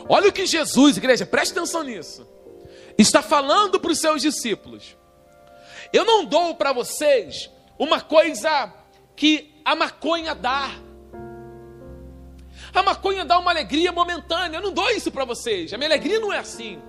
Olha 0.09 0.31
o 0.31 0.33
que 0.33 0.47
Jesus, 0.47 0.97
igreja, 0.97 1.27
preste 1.27 1.53
atenção 1.53 1.83
nisso. 1.83 2.27
Está 2.97 3.20
falando 3.20 3.79
para 3.79 3.93
os 3.93 3.99
seus 3.99 4.22
discípulos. 4.22 4.97
Eu 5.93 6.05
não 6.05 6.25
dou 6.25 6.55
para 6.55 6.72
vocês 6.72 7.51
uma 7.79 8.01
coisa 8.01 8.72
que 9.14 9.53
a 9.64 9.77
maconha 9.77 10.35
dá. 10.35 10.70
A 12.75 12.83
maconha 12.83 13.25
dá 13.25 13.39
uma 13.39 13.53
alegria 13.53 13.93
momentânea. 13.93 14.59
Eu 14.59 14.62
não 14.62 14.72
dou 14.72 14.91
isso 14.91 15.12
para 15.12 15.25
vocês. 15.25 15.72
A 15.72 15.79
minha 15.79 15.89
alegria 15.89 16.18
não 16.18 16.33
é 16.33 16.39
assim. 16.39 16.83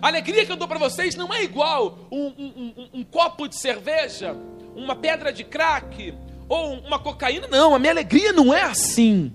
A 0.00 0.08
alegria 0.08 0.46
que 0.46 0.52
eu 0.52 0.56
dou 0.56 0.68
para 0.68 0.78
vocês 0.78 1.16
não 1.16 1.32
é 1.32 1.42
igual 1.42 1.98
um, 2.10 2.26
um, 2.26 2.74
um, 2.76 2.88
um, 3.00 3.04
copo 3.04 3.48
de 3.48 3.56
cerveja, 3.56 4.34
uma 4.74 4.96
pedra 4.96 5.32
de 5.32 5.44
crack 5.44 6.14
ou 6.48 6.74
uma 6.74 6.98
cocaína. 6.98 7.48
Não, 7.48 7.74
a 7.74 7.78
minha 7.78 7.92
alegria 7.92 8.32
não 8.32 8.54
é 8.54 8.62
assim. 8.62 9.34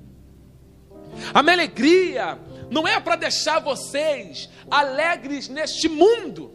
A 1.34 1.43
minha 1.43 1.55
alegria 1.55 2.39
não 2.70 2.88
é 2.88 2.99
para 2.99 3.15
deixar 3.15 3.59
vocês 3.59 4.49
alegres 4.72 5.49
neste 5.49 5.89
mundo. 5.89 6.53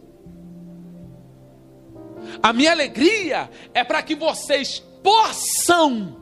A 2.41 2.51
minha 2.51 2.71
alegria 2.71 3.49
é 3.73 3.83
para 3.83 4.01
que 4.01 4.15
vocês 4.15 4.79
possam 5.03 6.17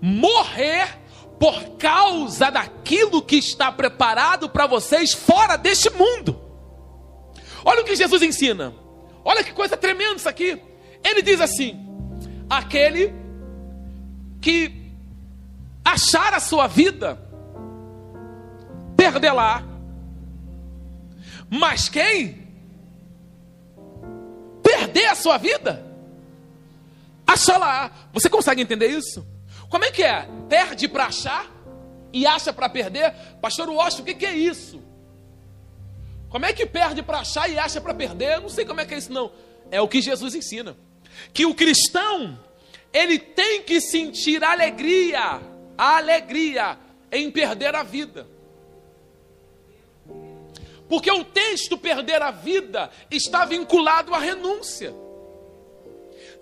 morrer 0.00 0.98
por 1.38 1.76
causa 1.76 2.50
daquilo 2.50 3.22
que 3.22 3.36
está 3.36 3.70
preparado 3.70 4.48
para 4.48 4.66
vocês 4.66 5.12
fora 5.12 5.56
deste 5.56 5.88
mundo. 5.90 6.40
Olha 7.64 7.82
o 7.82 7.84
que 7.84 7.94
Jesus 7.94 8.22
ensina. 8.22 8.74
Olha 9.24 9.44
que 9.44 9.52
coisa 9.52 9.76
tremenda 9.76 10.16
isso 10.16 10.28
aqui. 10.28 10.60
Ele 11.04 11.22
diz 11.22 11.40
assim: 11.40 11.78
aquele 12.48 13.14
que 14.40 14.72
achar 15.84 16.32
a 16.34 16.40
sua 16.40 16.66
vida, 16.66 17.20
perdê-la. 18.96 19.62
Mas 21.50 21.88
quem 21.88 22.48
perder 24.62 25.06
a 25.06 25.14
sua 25.14 25.38
vida, 25.38 25.84
achará. 27.26 27.90
Você 28.12 28.28
consegue 28.28 28.62
entender 28.62 28.88
isso? 28.88 29.26
Como 29.68 29.84
é 29.84 29.90
que 29.90 30.02
é? 30.02 30.26
Perde 30.48 30.88
para 30.88 31.06
achar 31.06 31.46
e 32.12 32.26
acha 32.26 32.52
para 32.52 32.68
perder? 32.68 33.12
Pastor 33.40 33.68
Washington, 33.68 34.02
o 34.02 34.06
que, 34.06 34.14
que 34.14 34.26
é 34.26 34.34
isso? 34.34 34.82
Como 36.28 36.44
é 36.44 36.52
que 36.52 36.66
perde 36.66 37.02
para 37.02 37.20
achar 37.20 37.48
e 37.50 37.58
acha 37.58 37.80
para 37.80 37.94
perder? 37.94 38.36
Eu 38.36 38.40
não 38.42 38.48
sei 38.48 38.64
como 38.64 38.80
é 38.80 38.86
que 38.86 38.94
é 38.94 38.98
isso, 38.98 39.12
não. 39.12 39.30
É 39.70 39.80
o 39.80 39.88
que 39.88 40.00
Jesus 40.00 40.34
ensina. 40.34 40.76
Que 41.32 41.46
o 41.46 41.54
cristão, 41.54 42.38
ele 42.92 43.18
tem 43.18 43.62
que 43.62 43.80
sentir 43.80 44.42
alegria, 44.44 45.40
alegria 45.76 46.78
em 47.10 47.30
perder 47.30 47.74
a 47.74 47.82
vida. 47.82 48.26
Porque 50.88 51.10
o 51.10 51.24
texto 51.24 51.76
perder 51.76 52.22
a 52.22 52.30
vida 52.30 52.90
está 53.10 53.44
vinculado 53.44 54.14
à 54.14 54.18
renúncia. 54.18 54.94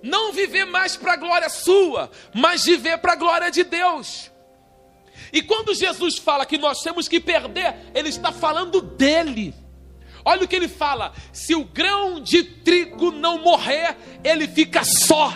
Não 0.07 0.32
viver 0.32 0.64
mais 0.64 0.96
para 0.96 1.14
a 1.14 1.16
glória 1.16 1.48
sua, 1.48 2.09
mas 2.32 2.64
viver 2.64 2.98
para 2.98 3.14
a 3.14 3.16
glória 3.16 3.50
de 3.50 3.64
Deus. 3.64 4.30
E 5.32 5.42
quando 5.42 5.74
Jesus 5.74 6.16
fala 6.16 6.46
que 6.46 6.57
nós 6.57 6.80
temos 6.80 7.09
que 7.09 7.18
perder, 7.18 7.74
ele 7.92 8.09
está 8.09 8.30
falando 8.30 8.80
dele. 8.80 9.52
Olha 10.24 10.44
o 10.44 10.48
que 10.48 10.54
ele 10.54 10.68
fala: 10.68 11.12
se 11.32 11.57
o 11.57 11.64
grão 11.64 12.20
de 12.20 12.44
trigo 12.44 13.11
não 13.11 13.42
morrer, 13.42 13.96
ele 14.22 14.46
fica 14.46 14.84
só. 14.84 15.32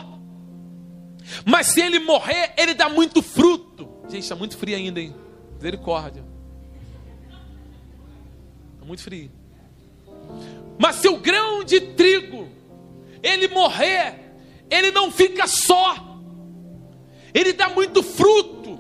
Mas 1.45 1.69
se 1.69 1.81
ele 1.81 1.99
morrer, 1.99 2.55
ele 2.57 2.73
dá 2.73 2.89
muito 2.89 3.23
fruto. 3.23 3.89
Gente, 4.09 4.23
está 4.23 4.37
muito 4.37 4.57
frio 4.57 4.77
ainda, 4.77 5.01
hein? 5.01 5.15
Misericórdia. 5.57 6.25
Está 8.75 8.85
muito 8.87 9.03
frio. 9.03 9.33
Mas 10.79 10.97
se 10.97 11.09
o 11.09 11.17
grão 11.19 11.65
de 11.65 11.81
trigo 11.81 12.49
ele 13.23 13.49
morrer, 13.49 14.30
ele 14.71 14.91
não 14.91 15.11
fica 15.11 15.47
só. 15.47 15.97
Ele 17.35 17.53
dá 17.53 17.69
muito 17.69 18.03
fruto. 18.03 18.79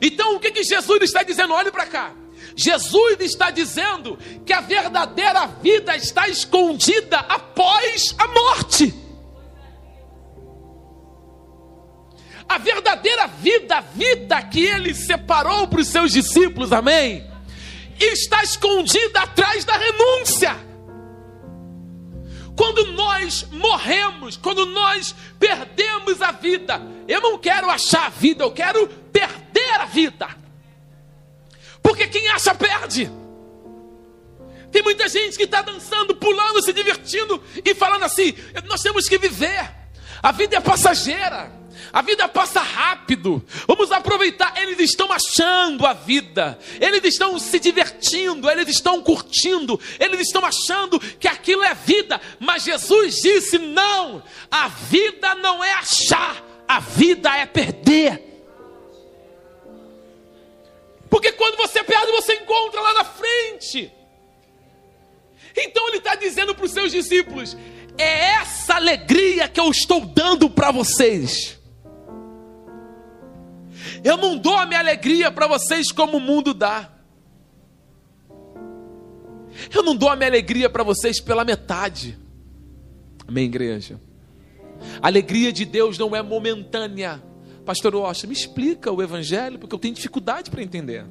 Então 0.00 0.36
o 0.36 0.40
que, 0.40 0.50
que 0.50 0.62
Jesus 0.62 1.02
está 1.02 1.22
dizendo? 1.22 1.54
Olhe 1.54 1.70
para 1.70 1.86
cá. 1.86 2.12
Jesus 2.54 3.18
está 3.20 3.50
dizendo 3.50 4.18
que 4.44 4.52
a 4.52 4.60
verdadeira 4.60 5.46
vida 5.46 5.94
está 5.94 6.26
escondida 6.28 7.18
após 7.18 8.14
a 8.18 8.28
morte. 8.28 8.94
A 12.48 12.58
verdadeira 12.58 13.26
vida, 13.26 13.76
a 13.76 13.80
vida 13.80 14.40
que 14.42 14.64
ele 14.64 14.94
separou 14.94 15.66
para 15.66 15.80
os 15.80 15.88
seus 15.88 16.12
discípulos, 16.12 16.72
amém? 16.72 17.28
Está 17.98 18.42
escondida 18.42 19.20
atrás 19.20 19.64
da 19.64 19.76
renúncia. 19.76 20.56
Quando 22.56 22.92
nós 22.92 23.46
morremos, 23.52 24.36
quando 24.36 24.64
nós 24.66 25.14
perdemos 25.38 26.22
a 26.22 26.32
vida, 26.32 26.80
eu 27.06 27.20
não 27.20 27.38
quero 27.38 27.68
achar 27.68 28.06
a 28.06 28.08
vida, 28.08 28.42
eu 28.42 28.50
quero 28.50 28.88
perder 29.12 29.80
a 29.80 29.84
vida. 29.84 30.28
Porque 31.82 32.08
quem 32.08 32.26
acha, 32.28 32.54
perde. 32.54 33.10
Tem 34.72 34.82
muita 34.82 35.08
gente 35.08 35.36
que 35.36 35.44
está 35.44 35.62
dançando, 35.62 36.16
pulando, 36.16 36.62
se 36.62 36.72
divertindo 36.72 37.42
e 37.64 37.74
falando 37.74 38.04
assim: 38.04 38.34
nós 38.66 38.82
temos 38.82 39.08
que 39.08 39.18
viver. 39.18 39.70
A 40.22 40.32
vida 40.32 40.56
é 40.56 40.60
passageira. 40.60 41.52
A 41.92 42.02
vida 42.02 42.28
passa 42.28 42.60
rápido. 42.60 43.44
Vamos 43.66 43.92
aproveitar. 43.92 44.54
Eles 44.60 44.78
estão 44.80 45.10
achando 45.12 45.86
a 45.86 45.92
vida. 45.92 46.58
Eles 46.80 47.04
estão 47.04 47.38
se 47.38 47.58
divertindo. 47.58 48.50
Eles 48.50 48.68
estão 48.68 49.02
curtindo. 49.02 49.80
Eles 49.98 50.20
estão 50.20 50.44
achando 50.44 50.98
que 51.00 51.28
aquilo 51.28 51.62
é 51.62 51.74
vida. 51.74 52.20
Mas 52.38 52.64
Jesus 52.64 53.20
disse: 53.22 53.58
não. 53.58 54.22
A 54.50 54.68
vida 54.68 55.34
não 55.36 55.62
é 55.62 55.72
achar. 55.72 56.42
A 56.68 56.80
vida 56.80 57.36
é 57.36 57.46
perder. 57.46 58.22
Porque 61.08 61.32
quando 61.32 61.56
você 61.56 61.82
perde, 61.82 62.10
você 62.12 62.34
encontra 62.34 62.80
lá 62.80 62.92
na 62.94 63.04
frente. 63.04 63.92
Então 65.56 65.88
ele 65.88 65.98
está 65.98 66.14
dizendo 66.14 66.54
para 66.54 66.64
os 66.64 66.72
seus 66.72 66.92
discípulos: 66.92 67.56
é 67.96 68.32
essa 68.34 68.74
alegria 68.74 69.48
que 69.48 69.58
eu 69.58 69.70
estou 69.70 70.00
dando 70.00 70.50
para 70.50 70.70
vocês. 70.70 71.55
Eu 74.02 74.16
não 74.16 74.36
dou 74.36 74.56
a 74.56 74.66
minha 74.66 74.80
alegria 74.80 75.30
para 75.30 75.46
vocês 75.46 75.90
como 75.92 76.18
o 76.18 76.20
mundo 76.20 76.52
dá. 76.54 76.92
Eu 79.74 79.82
não 79.82 79.96
dou 79.96 80.08
a 80.08 80.16
minha 80.16 80.28
alegria 80.28 80.68
para 80.68 80.82
vocês 80.82 81.20
pela 81.20 81.44
metade. 81.44 82.18
Amém, 83.26 83.46
igreja? 83.46 84.00
A 85.00 85.06
alegria 85.06 85.52
de 85.52 85.64
Deus 85.64 85.98
não 85.98 86.14
é 86.14 86.22
momentânea. 86.22 87.22
Pastor 87.64 87.94
Rocha, 87.94 88.26
me 88.26 88.32
explica 88.32 88.92
o 88.92 89.02
evangelho, 89.02 89.58
porque 89.58 89.74
eu 89.74 89.78
tenho 89.78 89.94
dificuldade 89.94 90.50
para 90.50 90.62
entender. 90.62 91.04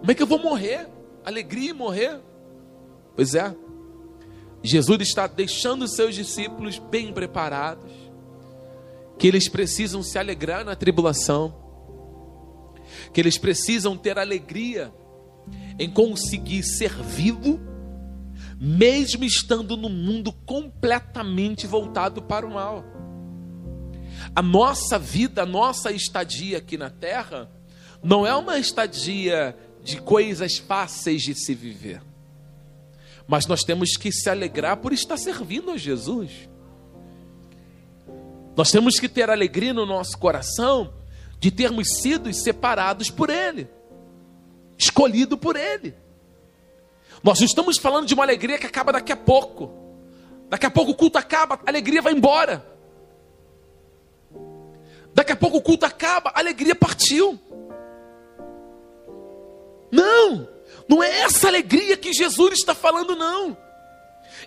Como 0.00 0.10
é 0.10 0.14
que 0.14 0.22
eu 0.22 0.26
vou 0.26 0.38
morrer? 0.38 0.88
Alegria 1.24 1.70
e 1.70 1.72
morrer? 1.72 2.20
Pois 3.14 3.34
é. 3.34 3.54
Jesus 4.62 5.00
está 5.00 5.26
deixando 5.26 5.82
os 5.82 5.94
seus 5.94 6.14
discípulos 6.14 6.78
bem 6.78 7.12
preparados, 7.12 7.90
que 9.18 9.26
eles 9.26 9.48
precisam 9.48 10.02
se 10.02 10.18
alegrar 10.18 10.64
na 10.64 10.74
tribulação, 10.74 11.54
que 13.12 13.20
eles 13.20 13.38
precisam 13.38 13.96
ter 13.96 14.18
alegria 14.18 14.92
em 15.78 15.90
conseguir 15.90 16.62
ser 16.62 16.92
vivo, 16.94 17.60
mesmo 18.58 19.24
estando 19.24 19.76
no 19.76 19.88
mundo 19.88 20.32
completamente 20.32 21.66
voltado 21.66 22.22
para 22.22 22.46
o 22.46 22.50
mal 22.50 22.92
a 24.34 24.42
nossa 24.42 24.98
vida, 24.98 25.42
a 25.42 25.46
nossa 25.46 25.90
estadia 25.90 26.58
aqui 26.58 26.76
na 26.76 26.90
terra, 26.90 27.50
não 28.02 28.26
é 28.26 28.34
uma 28.34 28.58
estadia 28.58 29.56
de 29.82 30.00
coisas 30.00 30.58
fáceis 30.58 31.22
de 31.22 31.34
se 31.34 31.54
viver. 31.54 32.02
Mas 33.26 33.46
nós 33.46 33.62
temos 33.62 33.96
que 33.96 34.12
se 34.12 34.28
alegrar 34.28 34.78
por 34.78 34.92
estar 34.92 35.16
servindo 35.16 35.70
a 35.70 35.76
Jesus. 35.76 36.48
Nós 38.56 38.70
temos 38.70 38.98
que 39.00 39.08
ter 39.08 39.30
alegria 39.30 39.72
no 39.72 39.86
nosso 39.86 40.18
coração 40.18 40.92
de 41.38 41.50
termos 41.50 41.88
sido 42.00 42.32
separados 42.32 43.10
por 43.10 43.30
Ele, 43.30 43.68
escolhido 44.76 45.36
por 45.36 45.56
Ele. 45.56 45.94
Nós 47.22 47.40
estamos 47.40 47.78
falando 47.78 48.06
de 48.06 48.14
uma 48.14 48.24
alegria 48.24 48.58
que 48.58 48.66
acaba 48.66 48.92
daqui 48.92 49.12
a 49.12 49.16
pouco. 49.16 49.70
Daqui 50.48 50.66
a 50.66 50.70
pouco 50.70 50.90
o 50.90 50.94
culto 50.94 51.18
acaba, 51.18 51.54
a 51.64 51.70
alegria 51.70 52.02
vai 52.02 52.12
embora. 52.12 52.66
Daqui 55.14 55.32
a 55.32 55.36
pouco 55.36 55.58
o 55.58 55.62
culto 55.62 55.86
acaba, 55.86 56.30
a 56.30 56.38
alegria 56.40 56.74
partiu. 56.74 57.38
Não, 59.90 60.48
não 60.88 61.02
é 61.02 61.20
essa 61.20 61.48
alegria 61.48 61.96
que 61.96 62.12
Jesus 62.12 62.54
está 62.54 62.74
falando, 62.74 63.14
não. 63.14 63.56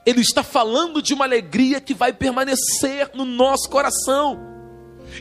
Ele 0.06 0.22
está 0.22 0.44
falando 0.44 1.02
de 1.02 1.14
uma 1.14 1.26
alegria 1.26 1.82
que 1.82 1.94
vai 1.94 2.14
permanecer 2.14 3.12
no 3.14 3.26
nosso 3.26 3.70
coração. 3.70 4.40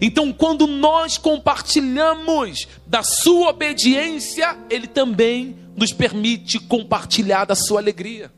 Então, 0.01 0.32
quando 0.32 0.66
nós 0.66 1.16
compartilhamos 1.16 2.68
da 2.87 3.03
sua 3.03 3.51
obediência, 3.51 4.57
Ele 4.68 4.87
também 4.87 5.57
nos 5.76 5.93
permite 5.93 6.59
compartilhar 6.59 7.45
da 7.45 7.55
sua 7.55 7.80
alegria. 7.80 8.30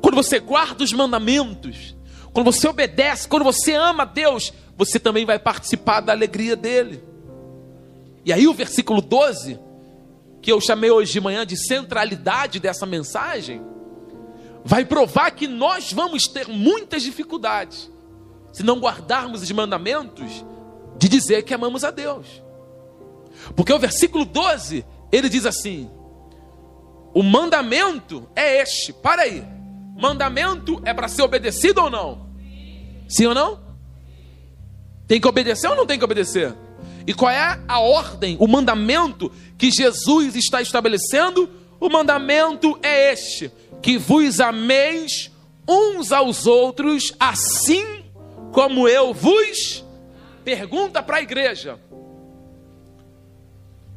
Quando 0.00 0.14
você 0.14 0.40
guarda 0.40 0.82
os 0.82 0.92
mandamentos, 0.92 1.94
quando 2.32 2.50
você 2.50 2.66
obedece, 2.66 3.28
quando 3.28 3.44
você 3.44 3.74
ama 3.74 4.04
Deus, 4.04 4.52
você 4.76 4.98
também 4.98 5.24
vai 5.24 5.38
participar 5.38 6.00
da 6.00 6.12
alegria 6.12 6.56
dele. 6.56 7.02
E 8.24 8.32
aí 8.32 8.48
o 8.48 8.54
versículo 8.54 9.00
12, 9.00 9.58
que 10.42 10.50
eu 10.50 10.60
chamei 10.60 10.90
hoje 10.90 11.12
de 11.12 11.20
manhã 11.20 11.46
de 11.46 11.56
centralidade 11.56 12.58
dessa 12.58 12.86
mensagem, 12.86 13.62
vai 14.64 14.84
provar 14.84 15.30
que 15.30 15.46
nós 15.46 15.92
vamos 15.92 16.26
ter 16.26 16.48
muitas 16.48 17.02
dificuldades 17.02 17.90
se 18.52 18.62
não 18.62 18.78
guardarmos 18.78 19.42
os 19.42 19.50
mandamentos 19.50 20.44
de 20.96 21.08
dizer 21.08 21.42
que 21.42 21.54
amamos 21.54 21.84
a 21.84 21.90
Deus. 21.90 22.26
Porque 23.56 23.72
o 23.72 23.78
versículo 23.78 24.24
12, 24.24 24.84
ele 25.10 25.28
diz 25.28 25.46
assim: 25.46 25.90
O 27.14 27.22
mandamento 27.22 28.28
é 28.34 28.60
este. 28.60 28.92
Para 28.92 29.22
aí. 29.22 29.44
Mandamento 29.96 30.80
é 30.84 30.94
para 30.94 31.08
ser 31.08 31.22
obedecido 31.22 31.82
ou 31.82 31.90
não? 31.90 32.30
Sim 33.08 33.26
ou 33.26 33.34
não? 33.34 33.60
Tem 35.06 35.20
que 35.20 35.28
obedecer 35.28 35.68
ou 35.68 35.76
não 35.76 35.86
tem 35.86 35.98
que 35.98 36.04
obedecer? 36.04 36.54
E 37.06 37.12
qual 37.12 37.30
é 37.30 37.60
a 37.66 37.80
ordem, 37.80 38.36
o 38.38 38.46
mandamento 38.46 39.32
que 39.58 39.70
Jesus 39.70 40.36
está 40.36 40.62
estabelecendo? 40.62 41.48
O 41.80 41.88
mandamento 41.88 42.78
é 42.82 43.12
este: 43.12 43.50
que 43.82 43.96
vos 43.96 44.38
ameis 44.38 45.30
uns 45.66 46.12
aos 46.12 46.46
outros, 46.46 47.14
assim 47.18 48.04
como 48.52 48.86
eu 48.88 49.14
vos 49.14 49.84
pergunta 50.44 51.02
para 51.02 51.18
a 51.18 51.22
igreja. 51.22 51.78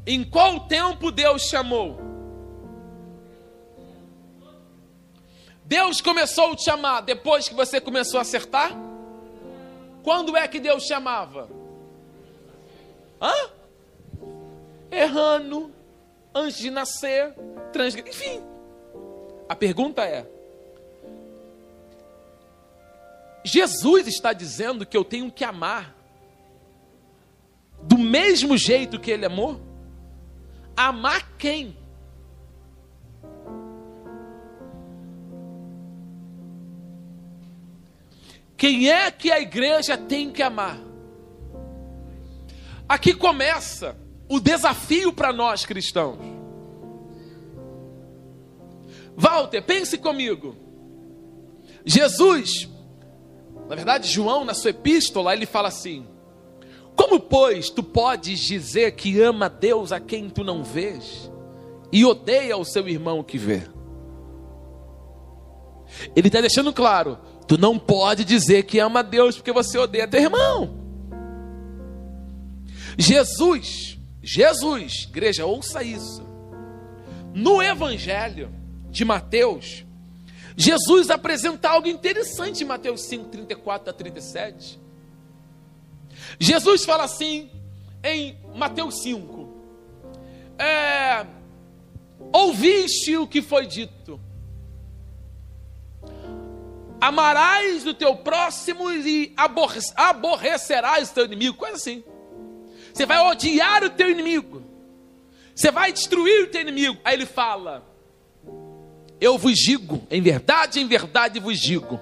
Em 0.06 0.24
qual 0.24 0.62
tempo 0.62 1.12
Deus 1.12 1.44
chamou? 1.44 2.00
Deus 5.66 6.02
começou 6.02 6.52
a 6.52 6.56
te 6.56 6.66
chamar 6.66 7.02
depois 7.02 7.48
que 7.48 7.56
você 7.56 7.80
começou 7.80 8.20
a 8.20 8.22
acertar? 8.22 8.72
Quando 10.04 10.36
é 10.36 10.48
que 10.48 10.60
Deus 10.60 10.84
chamava? 10.84 11.50
Hã? 13.22 13.50
Errando, 14.92 15.74
antes 16.34 16.58
de 16.58 16.70
nascer, 16.70 17.34
transgredindo, 17.72 18.16
enfim. 18.16 18.42
A 19.48 19.56
pergunta 19.56 20.04
é: 20.04 20.26
Jesus 23.44 24.08
está 24.08 24.34
dizendo 24.34 24.86
que 24.86 24.96
eu 24.96 25.04
tenho 25.04 25.32
que 25.32 25.44
amar 25.44 25.96
do 27.84 27.98
mesmo 27.98 28.58
jeito 28.58 29.00
que 29.00 29.12
ele 29.12 29.26
amou? 29.26 29.62
Amar 30.76 31.38
quem? 31.38 31.78
Quem 38.56 38.90
é 38.90 39.12
que 39.12 39.30
a 39.30 39.42
igreja 39.42 39.98
tem 39.98 40.32
que 40.32 40.42
amar? 40.42 40.80
Aqui 42.88 43.14
começa 43.14 43.98
o 44.34 44.40
desafio 44.40 45.14
para 45.14 45.32
nós 45.32 45.64
cristãos. 45.64 46.18
Walter, 49.16 49.62
pense 49.62 49.96
comigo. 49.96 50.56
Jesus, 51.86 52.68
na 53.70 53.76
verdade, 53.76 54.10
João, 54.10 54.44
na 54.44 54.56
sua 54.56 54.72
epístola, 54.72 55.34
ele 55.34 55.46
fala 55.46 55.68
assim: 55.68 56.08
Como, 56.96 57.20
pois, 57.20 57.70
tu 57.70 57.84
podes 57.84 58.40
dizer 58.40 58.94
que 58.94 59.22
ama 59.22 59.48
Deus 59.48 59.92
a 59.92 60.00
quem 60.00 60.28
tu 60.32 60.44
não 60.44 60.64
vês 60.64 61.32
e 61.92 62.04
odeia 62.04 62.58
o 62.58 62.66
seu 62.66 62.90
irmão 62.90 63.22
que 63.22 63.38
vê? 63.38 63.62
Ele 66.16 66.28
está 66.28 66.42
deixando 66.42 66.74
claro: 66.74 67.20
tu 67.48 67.56
não 67.56 67.78
pode 67.78 68.26
dizer 68.26 68.64
que 68.64 68.80
ama 68.80 69.04
Deus 69.04 69.36
porque 69.36 69.52
você 69.52 69.78
odeia 69.78 70.08
teu 70.08 70.22
irmão. 70.22 70.82
Jesus, 72.98 74.00
Jesus, 74.24 75.04
igreja, 75.10 75.46
ouça 75.46 75.84
isso. 75.84 76.26
No 77.34 77.62
Evangelho 77.62 78.50
de 78.90 79.04
Mateus, 79.04 79.86
Jesus 80.56 81.10
apresenta 81.10 81.70
algo 81.70 81.90
interessante 81.90 82.64
em 82.64 82.66
Mateus 82.66 83.02
5, 83.02 83.30
34 83.30 83.90
a 83.90 83.94
37. 83.94 84.80
Jesus 86.40 86.86
fala 86.86 87.04
assim 87.04 87.52
em 88.02 88.38
Mateus 88.56 89.02
5: 89.02 89.54
é, 90.58 91.26
Ouviste 92.32 93.18
o 93.18 93.28
que 93.28 93.42
foi 93.42 93.66
dito, 93.66 94.22
amarás 97.02 97.86
o 97.86 97.94
teu 97.94 98.16
próximo 98.16 98.90
e 98.90 99.36
aborrecerás 99.98 101.10
o 101.10 101.14
teu 101.14 101.26
inimigo, 101.26 101.58
coisa 101.58 101.76
assim. 101.76 102.06
Você 102.94 103.08
vai 103.08 103.20
odiar 103.20 103.84
o 103.84 103.90
teu 103.90 104.10
inimigo, 104.10 104.64
você 105.56 105.72
vai 105.72 105.92
destruir 105.92 106.44
o 106.44 106.48
teu 106.48 106.62
inimigo. 106.62 107.00
Aí 107.04 107.16
ele 107.16 107.26
fala: 107.26 107.84
eu 109.20 109.38
vos 109.38 109.58
digo, 109.58 110.06
em 110.12 110.22
verdade, 110.22 110.80
em 110.80 110.88
verdade 110.88 111.40
vos 111.40 111.60
digo: 111.60 112.00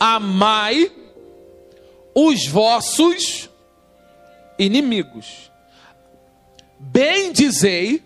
amai 0.00 0.90
os 2.14 2.48
vossos 2.48 3.48
inimigos, 4.58 5.52
bendizei 6.80 8.02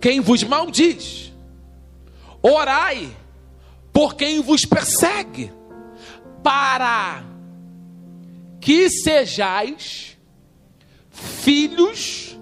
quem 0.00 0.20
vos 0.20 0.42
maldiz, 0.44 1.32
orai 2.40 3.14
por 3.92 4.14
quem 4.14 4.40
vos 4.40 4.64
persegue, 4.64 5.52
para 6.42 7.22
que 8.60 8.88
sejais 8.88 10.11
filhos 11.12 12.38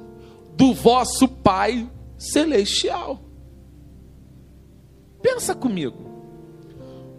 do 0.56 0.72
vosso 0.72 1.28
Pai 1.28 1.90
celestial. 2.16 3.20
Pensa 5.20 5.54
comigo. 5.54 6.08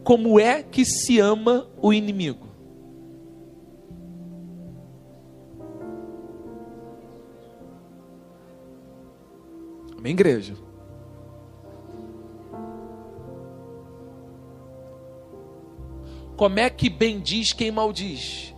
Como 0.04 0.39
é 0.39 0.64
que 0.64 0.84
se 0.84 1.20
ama 1.20 1.70
o 1.80 1.93
inimigo? 1.93 2.47
Amém, 9.97 10.14
igreja? 10.14 10.56
Como 16.36 16.60
é 16.60 16.72
que 16.72 16.89
bendiz 16.89 17.54
quem 17.54 17.70
maldiz? 17.70 18.52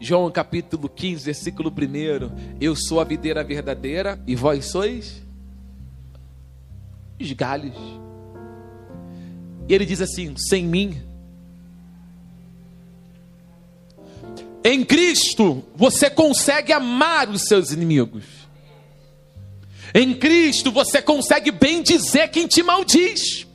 João 0.00 0.30
capítulo 0.30 0.88
15, 0.88 1.24
versículo 1.26 1.70
1. 1.70 2.56
Eu 2.58 2.74
sou 2.74 3.00
a 3.00 3.04
videira 3.04 3.44
verdadeira 3.44 4.18
e 4.26 4.34
vós 4.34 4.70
sois 4.70 5.22
os 7.20 7.32
galhos. 7.32 7.76
E 9.68 9.74
ele 9.74 9.84
diz 9.84 10.00
assim: 10.00 10.34
sem 10.38 10.64
mim. 10.64 11.02
Em 14.64 14.84
Cristo 14.84 15.62
você 15.76 16.08
consegue 16.08 16.72
amar 16.72 17.28
os 17.28 17.42
seus 17.42 17.70
inimigos. 17.70 18.24
Em 19.94 20.14
Cristo 20.14 20.72
você 20.72 21.02
consegue 21.02 21.50
bem 21.50 21.82
dizer 21.82 22.28
quem 22.28 22.46
te 22.46 22.62
maldiz. 22.62 23.46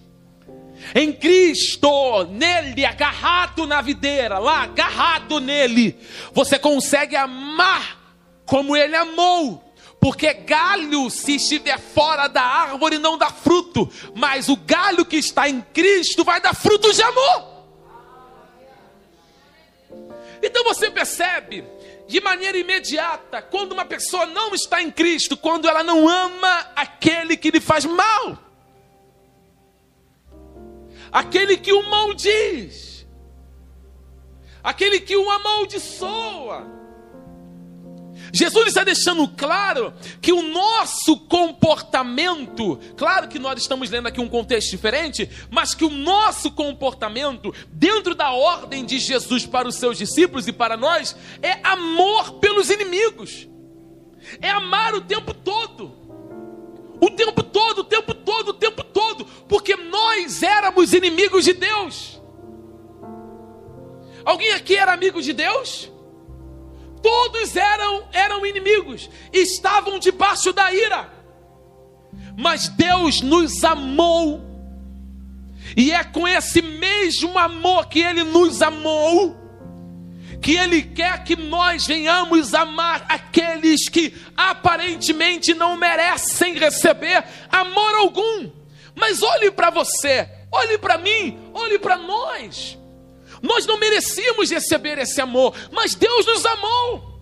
Em 0.94 1.12
Cristo, 1.12 2.26
nele, 2.26 2.86
agarrado 2.86 3.66
na 3.66 3.82
videira, 3.82 4.38
lá, 4.38 4.64
agarrado 4.64 5.40
nele, 5.40 5.98
você 6.34 6.60
consegue 6.60 7.16
amar 7.16 8.00
como 8.46 8.76
ele 8.76 8.96
amou. 8.96 9.64
Porque 10.00 10.34
galho, 10.34 11.10
se 11.10 11.36
estiver 11.36 11.80
fora 11.80 12.28
da 12.28 12.44
árvore, 12.44 13.00
não 13.00 13.18
dá 13.18 13.30
fruto, 13.30 13.92
mas 14.14 14.50
o 14.50 14.56
galho 14.56 15.04
que 15.04 15.16
está 15.16 15.50
em 15.50 15.62
Cristo 15.62 16.24
vai 16.24 16.40
dar 16.40 16.54
fruto 16.54 16.94
de 16.94 17.02
amor. 17.02 17.56
Então 20.44 20.64
você 20.64 20.92
percebe, 20.92 21.66
de 22.08 22.22
maneira 22.22 22.56
imediata, 22.56 23.42
quando 23.42 23.72
uma 23.72 23.86
pessoa 23.86 24.28
não 24.28 24.54
está 24.54 24.80
em 24.82 24.92
Cristo, 24.92 25.36
quando 25.36 25.68
ela 25.68 25.84
não 25.84 26.08
ama 26.08 26.68
aquele 26.76 27.36
que 27.36 27.50
lhe 27.50 27.60
faz 27.60 27.84
mal, 27.84 28.38
aquele 31.12 31.58
que 31.58 31.74
o 31.74 31.90
maldiz, 31.90 33.08
aquele 34.64 35.00
que 35.00 35.16
o 35.16 35.30
amaldiçoa. 35.30 36.76
Jesus 38.34 38.68
está 38.68 38.84
deixando 38.84 39.28
claro 39.30 39.94
que 40.22 40.34
o 40.34 40.42
nosso 40.42 41.18
comportamento, 41.22 42.78
claro 42.98 43.28
que 43.28 43.40
nós 43.40 43.60
estamos 43.62 43.90
lendo 43.90 44.08
aqui 44.08 44.20
um 44.20 44.28
contexto 44.28 44.72
diferente, 44.72 45.30
mas 45.50 45.74
que 45.74 45.86
o 45.86 45.90
nosso 45.90 46.52
comportamento, 46.52 47.54
dentro 47.70 48.14
da 48.14 48.32
ordem 48.32 48.84
de 48.86 49.00
Jesus 49.00 49.46
para 49.46 49.68
os 49.68 49.76
seus 49.76 49.98
discípulos 49.98 50.48
e 50.48 50.54
para 50.54 50.76
nós, 50.76 51.16
é 51.42 51.60
amor 51.64 52.34
pelos 52.40 52.70
inimigos, 52.70 53.48
é 54.42 54.50
amar 54.50 54.94
o 54.96 55.02
tempo 55.02 55.34
todo. 55.34 56.05
O 57.00 57.10
tempo 57.10 57.44
todo, 57.44 57.80
o 57.80 57.84
tempo 57.84 58.14
todo, 58.14 58.50
o 58.50 58.54
tempo 58.54 58.84
todo, 58.84 59.26
porque 59.48 59.76
nós 59.76 60.42
éramos 60.42 60.94
inimigos 60.94 61.46
de 61.46 61.54
Deus. 61.54 62.22
Alguém 64.24 64.52
aqui 64.54 64.76
era 64.76 64.94
amigo 64.94 65.22
de 65.22 65.34
Deus? 65.34 65.92
Todos 67.02 67.56
eram, 67.56 68.08
eram 68.12 68.46
inimigos, 68.46 69.10
estavam 69.32 70.00
debaixo 70.00 70.52
da 70.52 70.74
ira. 70.74 71.14
Mas 72.38 72.68
Deus 72.70 73.22
nos 73.22 73.64
amou, 73.64 74.42
e 75.78 75.92
é 75.92 76.04
com 76.04 76.28
esse 76.28 76.62
mesmo 76.62 77.38
amor 77.38 77.88
que 77.88 78.00
Ele 78.00 78.24
nos 78.24 78.62
amou, 78.62 79.36
que 80.46 80.56
Ele 80.56 80.84
quer 80.84 81.24
que 81.24 81.36
nós 81.36 81.88
venhamos 81.88 82.54
amar 82.54 83.04
aqueles 83.10 83.90
que 83.90 84.14
aparentemente 84.38 85.56
não 85.56 85.76
merecem 85.76 86.54
receber 86.54 87.26
amor 87.52 87.96
algum. 87.96 88.52
Mas 88.94 89.24
olhe 89.24 89.50
para 89.50 89.72
você, 89.72 90.30
olhe 90.52 90.78
para 90.78 91.00
mim, 91.00 91.50
olhe 91.52 91.80
para 91.80 91.98
nós. 91.98 92.78
Nós 93.42 93.66
não 93.66 93.80
merecíamos 93.80 94.52
receber 94.52 95.00
esse 95.00 95.20
amor, 95.20 95.56
mas 95.72 95.96
Deus 95.96 96.28
nos 96.28 96.46
amou. 96.46 97.20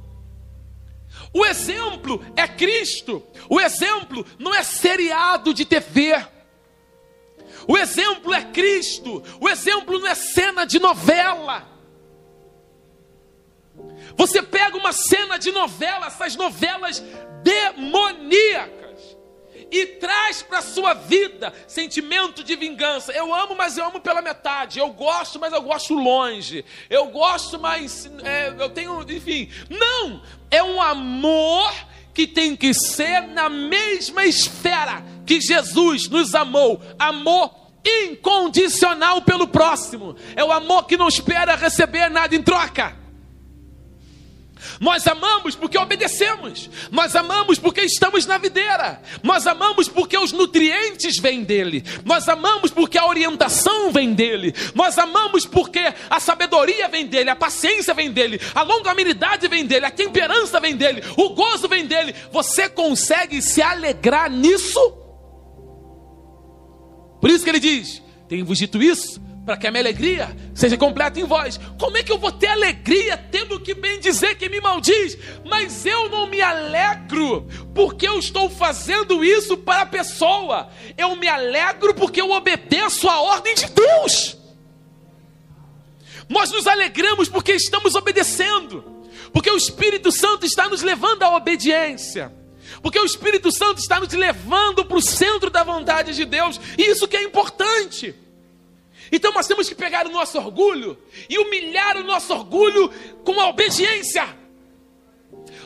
O 1.34 1.46
exemplo 1.46 2.22
é 2.36 2.46
Cristo. 2.46 3.24
O 3.50 3.58
exemplo 3.58 4.26
não 4.38 4.54
é 4.54 4.64
seriado 4.64 5.54
de 5.54 5.64
TV. 5.64 6.14
O 7.70 7.78
exemplo 7.78 8.34
é 8.34 8.44
Cristo. 8.44 9.24
O 9.40 9.48
exemplo 9.48 9.98
não 9.98 10.08
é 10.10 10.14
cena 10.14 10.66
de 10.66 10.78
novela. 10.78 11.72
Você 14.16 14.42
pega 14.42 14.78
uma 14.78 14.92
cena 14.92 15.38
de 15.38 15.52
novela, 15.52 16.08
essas 16.08 16.36
novelas 16.36 17.04
demoníacas, 17.44 18.84
e 19.72 19.86
traz 19.86 20.44
para 20.44 20.62
sua 20.62 20.94
vida 20.94 21.52
sentimento 21.68 22.44
de 22.44 22.56
vingança. 22.56 23.12
Eu 23.12 23.34
amo, 23.34 23.56
mas 23.56 23.78
eu 23.78 23.86
amo 23.86 24.00
pela 24.00 24.22
metade. 24.22 24.78
Eu 24.78 24.90
gosto, 24.90 25.40
mas 25.40 25.52
eu 25.52 25.62
gosto 25.62 25.96
longe. 25.96 26.64
Eu 26.90 27.08
gosto, 27.08 27.60
mas 27.60 28.10
é, 28.24 28.54
eu 28.58 28.70
tenho, 28.70 29.02
enfim. 29.10 29.50
Não! 29.70 30.22
É 30.52 30.62
um 30.62 30.80
amor 30.80 31.74
que 32.14 32.28
tem 32.28 32.56
que 32.56 32.72
ser 32.74 33.22
na 33.22 33.50
mesma 33.50 34.24
esfera 34.26 35.04
que 35.26 35.42
Jesus 35.42 36.08
nos 36.08 36.36
amou. 36.36 36.80
Amor 37.00 37.64
incondicional 37.84 39.24
pelo 39.24 39.48
próximo. 39.48 40.16
É 40.36 40.44
o 40.44 40.52
amor 40.52 40.86
que 40.86 40.96
não 40.96 41.08
espera 41.08 41.56
receber 41.56 42.10
nada 42.10 42.36
em 42.36 42.44
troca. 42.44 43.03
Nós 44.80 45.08
amamos 45.08 45.56
porque 45.56 45.78
obedecemos. 45.78 46.70
Nós 46.92 47.16
amamos 47.16 47.60
porque 47.60 47.82
estamos 47.82 48.26
na 48.26 48.38
videira. 48.38 49.02
Nós 49.22 49.48
amamos 49.48 49.88
porque 49.88 50.18
os 50.18 50.32
nutrientes 50.32 51.18
vêm 51.18 51.44
dele. 51.44 51.84
Nós 52.06 52.28
amamos 52.28 52.72
porque 52.72 52.98
a 52.98 53.06
orientação 53.06 53.92
vem 53.92 54.14
dele. 54.14 54.54
Nós 54.76 54.98
amamos 54.98 55.46
porque 55.46 55.94
a 56.10 56.20
sabedoria 56.20 56.88
vem 56.88 57.08
dele, 57.08 57.30
a 57.30 57.36
paciência 57.36 57.94
vem 57.94 58.12
dele, 58.12 58.40
a 58.54 58.64
longanimidade 58.64 59.48
vem 59.48 59.66
dele, 59.66 59.86
a 59.86 59.92
temperança 59.92 60.60
vem 60.60 60.76
dele, 60.76 61.04
o 61.18 61.30
gozo 61.30 61.68
vem 61.68 61.86
dele. 61.86 62.14
Você 62.32 62.70
consegue 62.70 63.42
se 63.42 63.62
alegrar 63.62 64.30
nisso? 64.30 64.80
Por 67.22 67.30
isso 67.30 67.44
que 67.44 67.50
ele 67.50 67.60
diz: 67.60 68.02
Tenho-vos 68.28 68.58
dito 68.58 68.82
isso 68.82 69.23
para 69.46 69.58
que 69.58 69.68
a 69.68 69.72
minha 69.72 69.84
alegria 69.84 70.36
seja 70.56 70.78
completa 70.78 71.20
em 71.20 71.26
vós. 71.26 71.60
Como 71.78 71.98
é 71.98 72.04
que 72.04 72.12
eu 72.12 72.18
vou 72.18 72.32
ter 72.32 72.48
alegria 72.48 73.18
tendo 73.18 73.60
que 73.60 73.74
bem 73.74 74.00
dizer 74.00 74.36
que 74.36 74.48
me 74.48 74.62
maldiz? 74.62 75.18
Mas 75.46 75.86
eu 75.86 76.10
não 76.10 76.28
me 76.28 76.42
alegro 76.42 77.48
porque 77.76 78.08
eu 78.08 78.18
estou 78.20 78.50
fazendo 78.50 79.24
isso 79.24 79.58
para 79.58 79.82
a 79.82 79.86
pessoa. 79.86 80.70
Eu 80.98 81.16
me 81.16 81.28
alegro 81.28 81.94
porque 81.94 82.22
eu 82.22 82.32
obedeço 82.32 83.10
a 83.10 83.20
ordem 83.22 83.54
de 83.54 83.66
Deus. 83.68 84.38
Nós 86.30 86.50
nos 86.52 86.66
alegramos 86.66 87.28
porque 87.28 87.52
estamos 87.52 87.96
obedecendo. 87.96 89.04
Porque 89.34 89.50
o 89.50 89.58
Espírito 89.58 90.12
Santo 90.12 90.46
está 90.46 90.70
nos 90.70 90.82
levando 90.82 91.24
à 91.24 91.36
obediência. 91.36 92.34
Porque 92.82 93.00
o 93.00 93.06
Espírito 93.06 93.52
Santo 93.52 93.80
está 93.80 94.00
nos 94.00 94.14
levando 94.14 94.86
para 94.86 94.98
o 94.98 95.02
centro 95.02 95.50
da 95.50 95.64
vontade 95.64 96.16
de 96.16 96.24
Deus. 96.24 96.62
E 96.78 96.84
isso 96.84 97.08
que 97.08 97.18
é 97.18 97.24
importante. 97.24 98.23
Então 99.14 99.32
nós 99.32 99.46
temos 99.46 99.70
que 99.70 99.76
pegar 99.76 100.08
o 100.08 100.10
nosso 100.10 100.40
orgulho 100.40 100.98
e 101.30 101.38
humilhar 101.38 101.98
o 101.98 102.04
nosso 102.04 102.34
orgulho 102.34 102.92
com 103.24 103.40
a 103.40 103.48
obediência. 103.48 104.28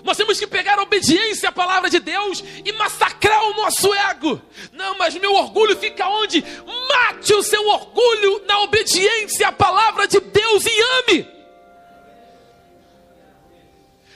Nós 0.04 0.18
temos 0.18 0.38
que 0.38 0.46
pegar 0.46 0.78
a 0.78 0.82
obediência 0.82 1.48
à 1.48 1.52
palavra 1.52 1.90
de 1.90 1.98
Deus 2.00 2.44
e 2.66 2.74
massacrar 2.74 3.42
o 3.46 3.54
nosso 3.54 3.94
ego. 3.94 4.42
Não, 4.74 4.98
mas 4.98 5.16
meu 5.16 5.34
orgulho 5.34 5.78
fica 5.78 6.10
onde? 6.10 6.44
Mate 6.90 7.34
o 7.34 7.42
seu 7.42 7.66
orgulho 7.70 8.44
na 8.46 8.60
obediência 8.64 9.48
à 9.48 9.52
palavra 9.54 10.06
de 10.08 10.20
Deus 10.20 10.66
e 10.66 10.82
ame. 10.82 11.28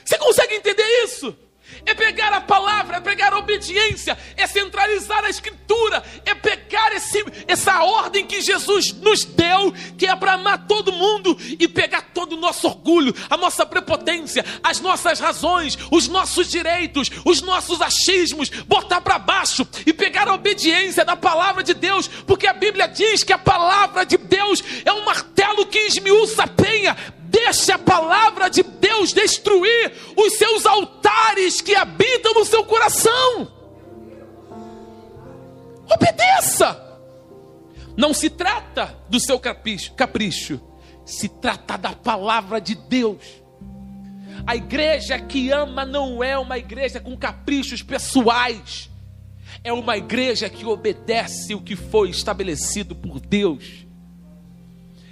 Você 0.04 0.18
consegue 0.18 0.56
entender 0.56 1.04
isso? 1.04 1.34
É 1.84 1.94
pegar 1.94 2.32
a 2.32 2.40
palavra, 2.40 2.96
é 2.96 3.00
pegar 3.00 3.32
a 3.32 3.38
obediência, 3.38 4.16
é 4.36 4.46
centralizar 4.46 5.24
a 5.24 5.30
escritura, 5.30 6.02
é 6.24 6.34
pegar 6.34 6.92
esse, 6.92 7.24
essa 7.46 7.82
ordem 7.82 8.26
que 8.26 8.40
Jesus 8.40 8.92
nos 8.92 9.24
deu, 9.24 9.72
que 9.96 10.06
é 10.06 10.14
para 10.14 10.34
amar 10.34 10.66
todo 10.66 10.92
mundo 10.92 11.36
e 11.58 11.66
pegar 11.68 12.02
todo 12.14 12.34
o 12.34 12.40
nosso 12.40 12.66
orgulho, 12.66 13.14
a 13.28 13.36
nossa 13.36 13.64
prepotência, 13.66 14.44
as 14.62 14.80
nossas 14.80 15.18
razões, 15.18 15.78
os 15.90 16.08
nossos 16.08 16.48
direitos, 16.48 17.10
os 17.24 17.42
nossos 17.42 17.80
achismos, 17.80 18.48
botar 18.48 19.00
para 19.00 19.18
baixo 19.18 19.66
e 19.86 19.92
pegar 19.92 20.28
a 20.28 20.34
obediência 20.34 21.04
da 21.04 21.16
palavra 21.16 21.62
de 21.62 21.74
Deus, 21.74 22.08
porque 22.08 22.46
a 22.46 22.52
Bíblia 22.52 22.86
diz 22.86 23.22
que 23.22 23.32
a 23.32 23.38
palavra 23.38 24.04
de 24.04 24.16
Deus 24.16 24.62
é 24.84 24.92
um 24.92 25.04
martelo 25.04 25.66
que 25.66 25.78
esmiuça 25.78 26.44
a 26.44 26.46
penha, 26.48 26.96
Deixe 27.32 27.72
a 27.72 27.78
palavra 27.78 28.50
de 28.50 28.62
Deus 28.62 29.14
destruir 29.14 29.90
os 30.14 30.34
seus 30.34 30.66
altares 30.66 31.62
que 31.62 31.74
habitam 31.74 32.34
no 32.34 32.44
seu 32.44 32.62
coração. 32.62 33.50
Obedeça. 35.90 36.78
Não 37.96 38.12
se 38.12 38.28
trata 38.28 38.98
do 39.08 39.18
seu 39.18 39.40
capricho, 39.40 39.94
capricho, 39.94 40.60
se 41.06 41.26
trata 41.26 41.78
da 41.78 41.94
palavra 41.94 42.60
de 42.60 42.74
Deus. 42.74 43.24
A 44.46 44.54
igreja 44.54 45.18
que 45.18 45.50
ama 45.50 45.86
não 45.86 46.22
é 46.22 46.38
uma 46.38 46.58
igreja 46.58 47.00
com 47.00 47.16
caprichos 47.16 47.82
pessoais, 47.82 48.90
é 49.64 49.72
uma 49.72 49.96
igreja 49.96 50.50
que 50.50 50.66
obedece 50.66 51.54
o 51.54 51.62
que 51.62 51.76
foi 51.76 52.10
estabelecido 52.10 52.94
por 52.94 53.20
Deus. 53.20 53.86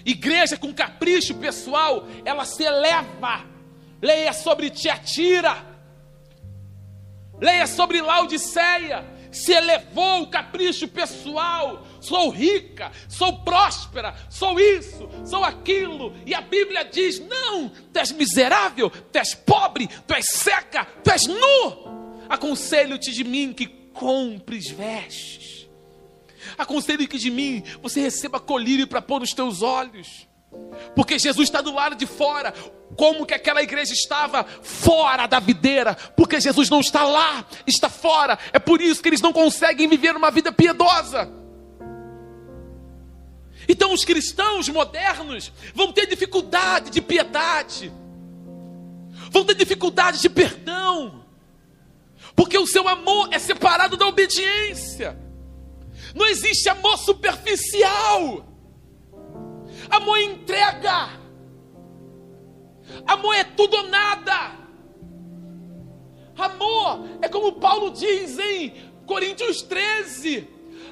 Igreja 0.04 0.56
com 0.56 0.72
capricho 0.72 1.34
pessoal, 1.34 2.06
ela 2.24 2.44
se 2.44 2.62
eleva. 2.62 3.44
Leia 4.00 4.32
sobre 4.32 4.70
Tiatira. 4.70 5.56
Leia 7.38 7.66
sobre 7.66 8.00
Laodiceia. 8.00 9.04
Se 9.30 9.52
elevou 9.52 10.22
o 10.22 10.26
capricho 10.26 10.88
pessoal. 10.88 11.86
Sou 12.00 12.30
rica, 12.30 12.90
sou 13.08 13.44
próspera, 13.44 14.14
sou 14.28 14.58
isso, 14.58 15.08
sou 15.24 15.44
aquilo. 15.44 16.14
E 16.26 16.34
a 16.34 16.40
Bíblia 16.40 16.84
diz: 16.84 17.20
não, 17.20 17.68
tu 17.68 17.98
és 17.98 18.10
miserável, 18.10 18.90
tu 18.90 19.18
és 19.18 19.34
pobre, 19.34 19.86
tu 19.86 20.14
és 20.14 20.26
seca, 20.26 20.84
tu 21.04 21.10
és 21.10 21.26
nu. 21.26 22.26
Aconselho-te 22.28 23.12
de 23.12 23.22
mim 23.22 23.52
que 23.52 23.66
compres 23.92 24.68
vestes 24.68 25.59
Aconselho 26.56 27.06
que 27.08 27.18
de 27.18 27.30
mim 27.30 27.62
você 27.82 28.00
receba 28.00 28.40
colírio 28.40 28.86
para 28.86 29.02
pôr 29.02 29.20
nos 29.20 29.32
teus 29.32 29.62
olhos. 29.62 30.28
Porque 30.94 31.18
Jesus 31.18 31.48
está 31.48 31.60
do 31.60 31.72
lado 31.72 31.94
de 31.94 32.06
fora, 32.06 32.52
como 32.96 33.24
que 33.24 33.34
aquela 33.34 33.62
igreja 33.62 33.92
estava 33.92 34.44
fora 34.44 35.26
da 35.26 35.38
videira, 35.38 35.94
porque 36.16 36.40
Jesus 36.40 36.68
não 36.68 36.80
está 36.80 37.04
lá, 37.04 37.46
está 37.66 37.88
fora. 37.88 38.38
É 38.52 38.58
por 38.58 38.80
isso 38.80 39.02
que 39.02 39.08
eles 39.08 39.20
não 39.20 39.32
conseguem 39.32 39.88
viver 39.88 40.16
uma 40.16 40.30
vida 40.30 40.52
piedosa. 40.52 41.30
Então 43.68 43.92
os 43.92 44.04
cristãos 44.04 44.68
modernos 44.68 45.52
vão 45.74 45.92
ter 45.92 46.06
dificuldade 46.06 46.90
de 46.90 47.00
piedade, 47.00 47.92
vão 49.30 49.44
ter 49.44 49.54
dificuldade 49.54 50.20
de 50.20 50.28
perdão, 50.28 51.24
porque 52.34 52.58
o 52.58 52.66
seu 52.66 52.88
amor 52.88 53.28
é 53.30 53.38
separado 53.38 53.96
da 53.96 54.06
obediência. 54.08 55.16
Não 56.14 56.26
existe 56.26 56.68
amor 56.68 56.98
superficial. 56.98 58.44
Amor 59.88 60.16
é 60.18 60.22
entrega. 60.22 61.20
Amor 63.06 63.34
é 63.34 63.44
tudo 63.44 63.76
ou 63.76 63.88
nada. 63.88 64.58
Amor 66.36 67.06
é 67.20 67.28
como 67.28 67.52
Paulo 67.52 67.90
diz 67.90 68.38
em 68.38 68.72
Coríntios 69.06 69.62
13: 69.62 70.48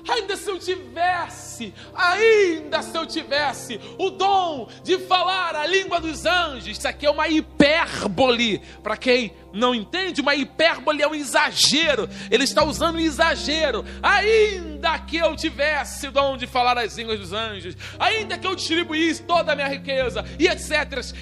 ainda 0.07 0.37
se 0.37 0.51
eu 0.51 0.59
tivesse, 0.59 1.73
ainda 1.95 2.83
se 2.83 2.97
eu 2.97 3.07
tivesse 3.07 3.81
o 3.99 4.11
dom 4.11 4.69
de 4.83 4.99
falar 4.99 5.57
a 5.57 5.67
língua 5.67 6.01
dos 6.01 6.27
anjos, 6.27 6.79
isso 6.79 6.89
aqui 6.89 7.07
é 7.07 7.11
uma 7.11 7.29
hipérbole, 7.29 8.59
para 8.83 8.97
quem 8.97 9.33
não 9.59 9.75
entende, 9.75 10.21
uma 10.21 10.35
hipérbole 10.35 11.03
é 11.03 11.09
um 11.09 11.15
exagero, 11.15 12.09
ele 12.31 12.45
está 12.45 12.65
usando 12.65 12.97
um 12.97 13.01
exagero, 13.01 13.85
ainda 14.03 14.99
que 15.01 15.17
eu 15.17 15.37
tivesse 15.37 16.09
o 16.09 16.13
dom 16.13 16.37
de 16.37 16.47
falar 16.47 16.79
as 16.79 16.97
línguas 16.97 17.19
dos 17.19 17.33
anjos, 17.33 17.77
ainda 17.99 18.39
que 18.39 18.47
eu 18.47 18.55
distribuísse 18.55 19.23
toda 19.23 19.53
a 19.53 19.55
minha 19.55 19.69
riqueza 19.69 20.25
e 20.39 20.47
etc. 20.47 20.71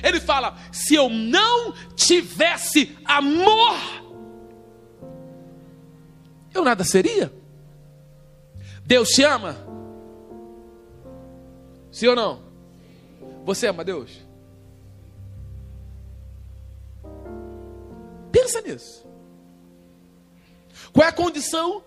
Ele 0.02 0.20
fala: 0.20 0.56
se 0.70 0.94
eu 0.94 1.08
não 1.08 1.72
tivesse 1.94 2.96
amor, 3.04 3.76
eu 6.54 6.64
nada 6.64 6.84
seria. 6.84 7.32
Deus 8.84 9.08
te 9.08 9.22
ama? 9.22 9.56
Sim 11.90 12.08
ou 12.08 12.16
não? 12.16 12.42
Você 13.44 13.66
ama 13.66 13.84
Deus? 13.84 14.25
Pensa 18.36 18.60
nisso. 18.60 19.06
Qual 20.92 21.06
é 21.06 21.08
a 21.08 21.12
condição? 21.12 21.82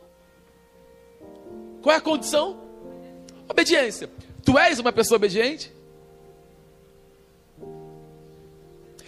Qual 1.80 1.94
é 1.94 2.00
a 2.00 2.02
condição? 2.02 2.60
Obediência. 3.48 4.10
Tu 4.44 4.58
és 4.58 4.80
uma 4.80 4.92
pessoa 4.92 5.18
obediente? 5.18 5.72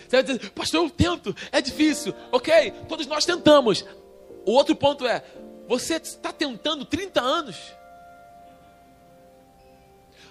Você 0.07 0.21
vai 0.21 0.23
dizer, 0.23 0.51
pastor, 0.51 0.83
eu 0.83 0.89
tento, 0.91 1.35
é 1.51 1.59
difícil. 1.61 2.13
Ok, 2.31 2.71
todos 2.87 3.07
nós 3.07 3.25
tentamos. 3.25 3.83
O 4.45 4.51
outro 4.51 4.75
ponto 4.75 5.07
é, 5.07 5.23
você 5.67 5.95
está 5.95 6.31
tentando 6.31 6.85
30 6.85 7.21
anos. 7.21 7.57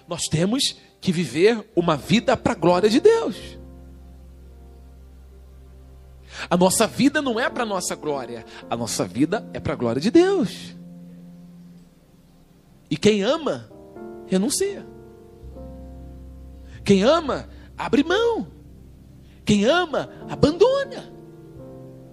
nós 0.07 0.23
temos 0.23 0.77
que 1.01 1.11
viver 1.11 1.69
uma 1.75 1.97
vida 1.97 2.37
para 2.37 2.53
a 2.53 2.55
glória 2.55 2.89
de 2.89 3.01
Deus. 3.01 3.60
A 6.49 6.57
nossa 6.57 6.87
vida 6.87 7.21
não 7.21 7.39
é 7.39 7.49
para 7.49 7.65
nossa 7.65 7.95
glória, 7.95 8.45
a 8.69 8.75
nossa 8.75 9.05
vida 9.05 9.47
é 9.53 9.59
para 9.59 9.73
a 9.73 9.75
glória 9.75 10.01
de 10.01 10.11
Deus. 10.11 10.75
E 12.89 12.97
quem 12.97 13.23
ama, 13.23 13.69
renuncia. 14.27 14.85
Quem 16.83 17.03
ama, 17.03 17.47
abre 17.77 18.03
mão. 18.03 18.47
Quem 19.45 19.65
ama, 19.65 20.09
abandona. 20.29 21.11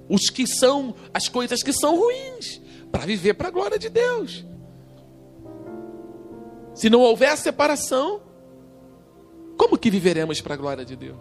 Os 0.09 0.31
que 0.31 0.47
são, 0.47 0.95
as 1.13 1.29
coisas 1.29 1.63
que 1.63 1.73
são 1.73 1.97
ruins, 1.97 2.61
para 2.91 3.05
viver 3.05 3.35
para 3.35 3.49
a 3.49 3.51
glória 3.51 3.79
de 3.79 3.89
Deus. 3.89 4.45
Se 6.75 6.89
não 6.89 7.01
houver 7.01 7.37
separação, 7.37 8.23
como 9.57 9.77
que 9.77 9.91
viveremos 9.91 10.41
para 10.41 10.55
a 10.55 10.57
glória 10.57 10.85
de 10.85 10.95
Deus? 10.95 11.19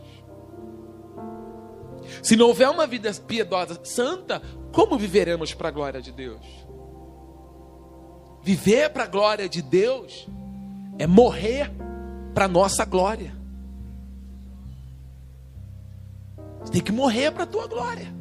Se 2.21 2.35
não 2.35 2.47
houver 2.47 2.69
uma 2.69 2.87
vida 2.87 3.13
piedosa, 3.13 3.79
santa, 3.83 4.41
como 4.71 4.97
viveremos 4.97 5.53
para 5.53 5.69
a 5.69 5.71
glória 5.71 6.01
de 6.01 6.11
Deus? 6.11 6.45
Viver 8.43 8.89
para 8.89 9.03
a 9.03 9.07
glória 9.07 9.49
de 9.49 9.61
Deus 9.61 10.27
é 10.97 11.05
morrer 11.05 11.71
para 12.33 12.45
a 12.45 12.47
nossa 12.47 12.85
glória. 12.85 13.35
Você 16.61 16.71
tem 16.73 16.81
que 16.81 16.91
morrer 16.91 17.31
para 17.31 17.43
a 17.43 17.47
tua 17.47 17.67
glória. 17.67 18.13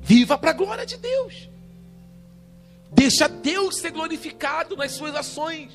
Viva 0.00 0.38
para 0.38 0.50
a 0.50 0.54
glória 0.54 0.86
de 0.86 0.96
Deus. 0.96 1.50
Deixa 2.92 3.28
Deus 3.28 3.76
ser 3.78 3.90
glorificado 3.90 4.76
nas 4.76 4.92
suas 4.92 5.14
ações. 5.14 5.72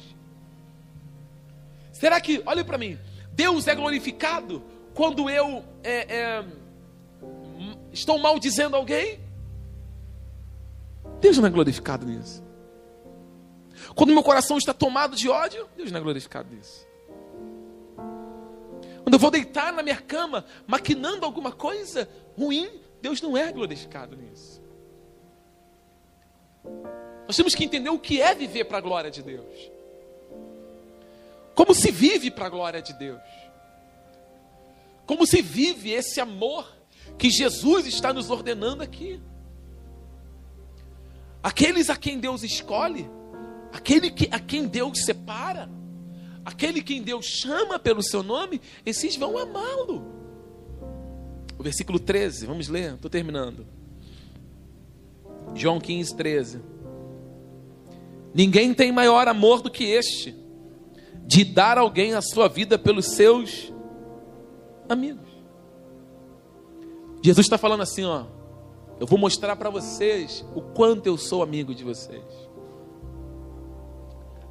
Será 1.91 2.19
que, 2.19 2.41
olha 2.45 2.63
para 2.63 2.77
mim, 2.77 2.97
Deus 3.33 3.67
é 3.67 3.75
glorificado 3.75 4.63
quando 4.93 5.29
eu 5.29 5.63
é, 5.83 6.15
é, 6.15 6.45
estou 7.91 8.17
maldizendo 8.17 8.75
alguém? 8.75 9.19
Deus 11.19 11.37
não 11.37 11.47
é 11.47 11.49
glorificado 11.49 12.05
nisso. 12.05 12.43
Quando 13.95 14.13
meu 14.13 14.23
coração 14.23 14.57
está 14.57 14.73
tomado 14.73 15.15
de 15.15 15.29
ódio, 15.29 15.67
Deus 15.75 15.91
não 15.91 15.99
é 15.99 16.03
glorificado 16.03 16.53
nisso. 16.53 16.87
Quando 19.03 19.13
eu 19.13 19.19
vou 19.19 19.31
deitar 19.31 19.73
na 19.73 19.83
minha 19.83 19.99
cama, 19.99 20.45
maquinando 20.67 21.25
alguma 21.25 21.51
coisa 21.51 22.07
ruim, 22.37 22.69
Deus 23.01 23.21
não 23.21 23.35
é 23.35 23.51
glorificado 23.51 24.15
nisso. 24.15 24.61
Nós 27.27 27.35
temos 27.35 27.55
que 27.55 27.63
entender 27.63 27.89
o 27.89 27.99
que 27.99 28.21
é 28.21 28.35
viver 28.35 28.65
para 28.65 28.77
a 28.77 28.81
glória 28.81 29.09
de 29.09 29.23
Deus. 29.23 29.71
Como 31.55 31.73
se 31.73 31.91
vive 31.91 32.29
para 32.29 32.45
a 32.45 32.49
glória 32.49 32.81
de 32.81 32.93
Deus. 32.93 33.21
Como 35.11 35.27
se 35.27 35.41
vive 35.41 35.91
esse 35.91 36.21
amor 36.21 36.65
que 37.17 37.29
Jesus 37.29 37.85
está 37.85 38.13
nos 38.13 38.29
ordenando 38.29 38.81
aqui. 38.81 39.19
Aqueles 41.43 41.89
a 41.89 41.97
quem 41.97 42.17
Deus 42.17 42.43
escolhe, 42.43 43.09
aquele 43.73 44.09
que, 44.09 44.29
a 44.31 44.39
quem 44.39 44.65
Deus 44.65 45.03
separa, 45.03 45.69
aquele 46.45 46.81
quem 46.81 47.01
Deus 47.01 47.25
chama 47.25 47.77
pelo 47.77 48.01
seu 48.01 48.23
nome, 48.23 48.61
esses 48.85 49.17
vão 49.17 49.37
amá-lo. 49.37 50.01
O 51.59 51.61
versículo 51.61 51.99
13, 51.99 52.45
vamos 52.45 52.69
ler, 52.69 52.93
estou 52.93 53.11
terminando. 53.11 53.67
João 55.53 55.77
15, 55.77 56.15
13. 56.15 56.61
Ninguém 58.33 58.73
tem 58.73 58.93
maior 58.93 59.27
amor 59.27 59.61
do 59.61 59.69
que 59.69 59.83
este, 59.83 60.33
de 61.27 61.43
dar 61.43 61.77
alguém 61.77 62.13
a 62.13 62.21
sua 62.21 62.47
vida 62.47 62.79
pelos 62.79 63.07
seus 63.07 63.73
amigos. 64.91 65.29
Jesus 67.23 67.45
está 67.45 67.57
falando 67.57 67.81
assim, 67.81 68.03
ó. 68.03 68.25
Eu 68.99 69.07
vou 69.07 69.17
mostrar 69.17 69.55
para 69.55 69.69
vocês 69.69 70.45
o 70.55 70.61
quanto 70.61 71.07
eu 71.07 71.17
sou 71.17 71.41
amigo 71.41 71.73
de 71.73 71.83
vocês. 71.83 72.23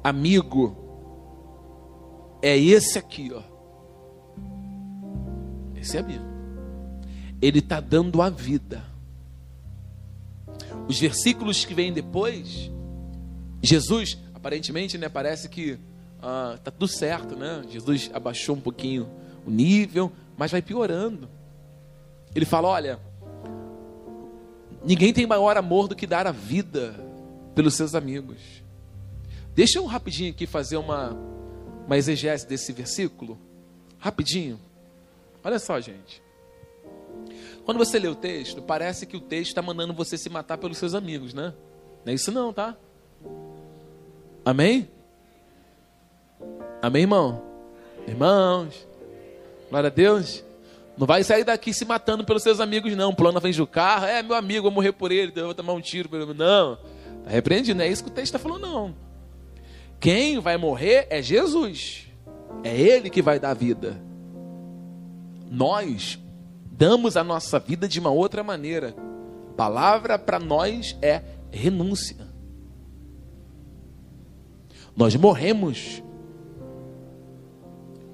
Amigo 0.03 0.75
é 2.41 2.57
esse 2.57 2.97
aqui, 2.97 3.31
ó. 3.33 3.41
Esse 5.75 5.97
é 5.97 5.99
amigo. 5.99 6.25
Ele 7.41 7.59
está 7.59 7.79
dando 7.79 8.21
a 8.21 8.29
vida. 8.29 8.83
Os 10.87 10.99
versículos 10.99 11.63
que 11.63 11.73
vêm 11.73 11.93
depois, 11.93 12.71
Jesus, 13.61 14.17
aparentemente, 14.33 14.97
né, 14.97 15.07
parece 15.07 15.47
que 15.47 15.79
ah, 16.21 16.57
tá 16.63 16.71
tudo 16.71 16.87
certo, 16.87 17.35
né? 17.35 17.63
Jesus 17.69 18.09
abaixou 18.13 18.55
um 18.55 18.61
pouquinho 18.61 19.09
o 19.45 19.49
nível, 19.49 20.11
mas 20.41 20.49
vai 20.49 20.59
piorando. 20.59 21.29
Ele 22.33 22.45
fala: 22.45 22.67
olha, 22.67 22.99
ninguém 24.83 25.13
tem 25.13 25.27
maior 25.27 25.55
amor 25.55 25.87
do 25.87 25.95
que 25.95 26.07
dar 26.07 26.25
a 26.25 26.31
vida 26.31 26.95
pelos 27.53 27.75
seus 27.75 27.93
amigos. 27.93 28.41
Deixa 29.53 29.77
eu 29.77 29.85
rapidinho 29.85 30.31
aqui 30.31 30.47
fazer 30.47 30.77
uma, 30.77 31.15
uma 31.85 31.95
exegese 31.95 32.47
desse 32.47 32.73
versículo. 32.73 33.37
Rapidinho. 33.99 34.59
Olha 35.43 35.59
só, 35.59 35.79
gente. 35.79 36.23
Quando 37.63 37.77
você 37.77 37.99
lê 37.99 38.07
o 38.07 38.15
texto, 38.15 38.63
parece 38.63 39.05
que 39.05 39.15
o 39.15 39.21
texto 39.21 39.49
está 39.49 39.61
mandando 39.61 39.93
você 39.93 40.17
se 40.17 40.27
matar 40.27 40.57
pelos 40.57 40.79
seus 40.79 40.95
amigos, 40.95 41.35
né? 41.35 41.53
Não 42.03 42.11
é 42.11 42.15
isso 42.15 42.31
não, 42.31 42.51
tá? 42.51 42.75
Amém? 44.43 44.89
Amém, 46.81 47.03
irmão? 47.03 47.43
Irmãos, 48.07 48.87
glória 49.71 49.87
a 49.87 49.91
Deus. 49.91 50.43
Não 50.97 51.07
vai 51.07 51.23
sair 51.23 51.43
daqui 51.43 51.73
se 51.73 51.85
matando 51.85 52.23
pelos 52.23 52.43
seus 52.43 52.59
amigos, 52.59 52.95
não. 52.95 53.15
Pulando 53.15 53.35
na 53.35 53.41
frente 53.41 53.57
do 53.57 53.65
carro. 53.65 54.05
É, 54.05 54.21
meu 54.21 54.35
amigo, 54.35 54.63
vou 54.63 54.71
morrer 54.71 54.91
por 54.91 55.11
ele, 55.11 55.31
eu 55.35 55.45
vou 55.45 55.55
tomar 55.55 55.73
um 55.73 55.81
tiro. 55.81 56.09
Não. 56.35 56.77
Está 57.19 57.31
repreendido, 57.31 57.77
não 57.77 57.85
é 57.85 57.87
isso 57.87 58.03
que 58.03 58.09
o 58.09 58.13
texto 58.13 58.35
está 58.35 58.39
falando, 58.39 58.61
não. 58.61 58.95
Quem 59.99 60.39
vai 60.39 60.57
morrer 60.57 61.07
é 61.09 61.21
Jesus. 61.21 62.07
É 62.63 62.75
Ele 62.77 63.09
que 63.09 63.21
vai 63.21 63.39
dar 63.39 63.53
vida. 63.53 64.01
Nós 65.49 66.19
damos 66.71 67.15
a 67.15 67.23
nossa 67.23 67.59
vida 67.59 67.87
de 67.87 67.99
uma 67.99 68.09
outra 68.09 68.43
maneira. 68.43 68.95
A 69.51 69.53
palavra 69.53 70.19
para 70.19 70.39
nós 70.39 70.97
é 71.01 71.21
renúncia. 71.51 72.17
Nós 74.95 75.15
morremos 75.15 76.03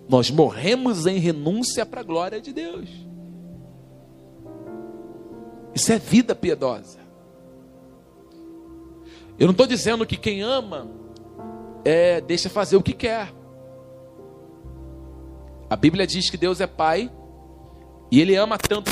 nós 0.09 0.31
morremos 0.31 1.05
em 1.05 1.17
renúncia 1.17 1.85
para 1.85 2.01
a 2.01 2.03
glória 2.03 2.39
de 2.39 2.53
Deus. 2.53 2.89
Isso 5.73 5.91
é 5.91 5.99
vida 5.99 6.33
piedosa. 6.33 6.99
Eu 9.37 9.45
não 9.45 9.51
estou 9.51 9.67
dizendo 9.67 10.05
que 10.05 10.17
quem 10.17 10.41
ama 10.41 10.89
é, 11.85 12.19
deixa 12.21 12.49
fazer 12.49 12.75
o 12.75 12.81
que 12.81 12.93
quer. 12.93 13.31
A 15.69 15.75
Bíblia 15.75 16.07
diz 16.07 16.29
que 16.29 16.37
Deus 16.37 16.61
é 16.61 16.67
Pai 16.67 17.11
e 18.09 18.19
Ele 18.19 18.35
ama 18.35 18.57
tanto 18.57 18.91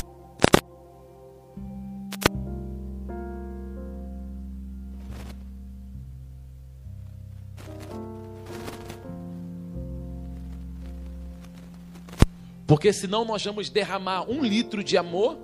Porque 12.67 12.91
senão 12.91 13.23
nós 13.23 13.43
vamos 13.43 13.69
derramar 13.69 14.29
um 14.29 14.43
litro 14.43 14.83
de 14.83 14.97
amor 14.97 15.37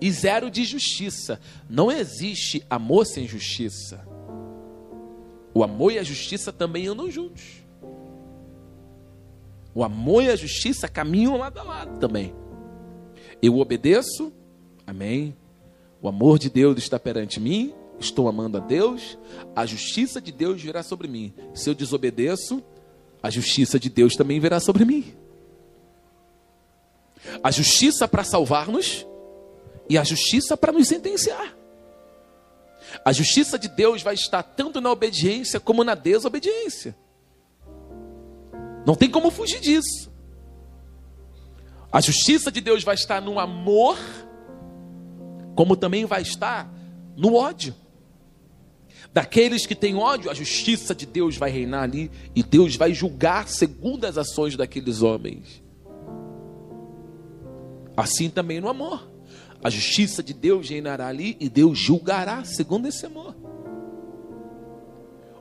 e 0.00 0.10
zero 0.10 0.50
de 0.50 0.64
justiça. 0.64 1.40
Não 1.68 1.90
existe 1.90 2.64
amor 2.70 3.04
sem 3.06 3.26
justiça. 3.26 4.06
O 5.52 5.64
amor 5.64 5.92
e 5.92 5.98
a 5.98 6.02
justiça 6.02 6.52
também 6.52 6.86
andam 6.86 7.10
juntos. 7.10 7.42
O 9.74 9.82
amor 9.82 10.22
e 10.22 10.30
a 10.30 10.36
justiça 10.36 10.88
caminham 10.88 11.36
lado 11.36 11.58
a 11.58 11.62
lado 11.62 11.98
também. 11.98 12.34
Eu 13.42 13.58
obedeço, 13.58 14.32
amém. 14.86 15.36
O 16.00 16.08
amor 16.08 16.38
de 16.38 16.48
Deus 16.48 16.78
está 16.78 16.98
perante 16.98 17.40
mim, 17.40 17.74
estou 17.98 18.28
amando 18.28 18.56
a 18.56 18.60
Deus, 18.60 19.18
a 19.54 19.66
justiça 19.66 20.20
de 20.20 20.32
Deus 20.32 20.62
virá 20.62 20.82
sobre 20.82 21.06
mim. 21.06 21.34
Se 21.54 21.68
eu 21.68 21.74
desobedeço, 21.74 22.62
a 23.22 23.28
justiça 23.28 23.78
de 23.78 23.90
Deus 23.90 24.14
também 24.14 24.40
virá 24.40 24.60
sobre 24.60 24.84
mim 24.84 25.19
a 27.42 27.50
justiça 27.50 28.06
para 28.08 28.24
salvar-nos 28.24 29.06
e 29.88 29.98
a 29.98 30.04
justiça 30.04 30.56
para 30.56 30.72
nos 30.72 30.88
sentenciar. 30.88 31.56
A 33.04 33.12
justiça 33.12 33.58
de 33.58 33.68
Deus 33.68 34.02
vai 34.02 34.14
estar 34.14 34.42
tanto 34.42 34.80
na 34.80 34.90
obediência 34.90 35.60
como 35.60 35.84
na 35.84 35.94
desobediência. 35.94 36.96
Não 38.86 38.94
tem 38.94 39.10
como 39.10 39.30
fugir 39.30 39.60
disso. 39.60 40.10
A 41.92 42.00
justiça 42.00 42.50
de 42.50 42.60
Deus 42.60 42.84
vai 42.84 42.94
estar 42.94 43.20
no 43.20 43.38
amor, 43.38 43.98
como 45.54 45.76
também 45.76 46.04
vai 46.04 46.22
estar 46.22 46.72
no 47.16 47.34
ódio. 47.34 47.74
daqueles 49.12 49.66
que 49.66 49.74
têm 49.74 49.96
ódio, 49.96 50.30
a 50.30 50.34
justiça 50.34 50.94
de 50.94 51.04
Deus 51.04 51.36
vai 51.36 51.50
reinar 51.50 51.82
ali 51.82 52.10
e 52.34 52.42
Deus 52.42 52.76
vai 52.76 52.94
julgar 52.94 53.48
segundo 53.48 54.04
as 54.04 54.16
ações 54.16 54.56
daqueles 54.56 55.02
homens. 55.02 55.62
Assim 57.96 58.30
também 58.30 58.60
no 58.60 58.68
amor. 58.68 59.10
A 59.62 59.68
justiça 59.68 60.22
de 60.22 60.32
Deus 60.32 60.68
reinará 60.68 61.08
ali 61.08 61.36
e 61.38 61.48
Deus 61.48 61.78
julgará 61.78 62.44
segundo 62.44 62.86
esse 62.86 63.04
amor. 63.04 63.36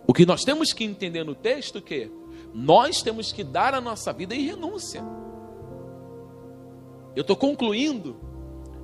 O 0.05 0.13
que 0.13 0.25
nós 0.25 0.43
temos 0.43 0.73
que 0.73 0.83
entender 0.83 1.23
no 1.23 1.35
texto 1.35 1.77
é 1.77 1.81
que 1.81 2.11
nós 2.53 3.01
temos 3.01 3.31
que 3.31 3.43
dar 3.43 3.73
a 3.73 3.79
nossa 3.79 4.11
vida 4.11 4.35
em 4.35 4.45
renúncia. 4.45 5.03
Eu 7.15 7.21
estou 7.21 7.35
concluindo, 7.35 8.17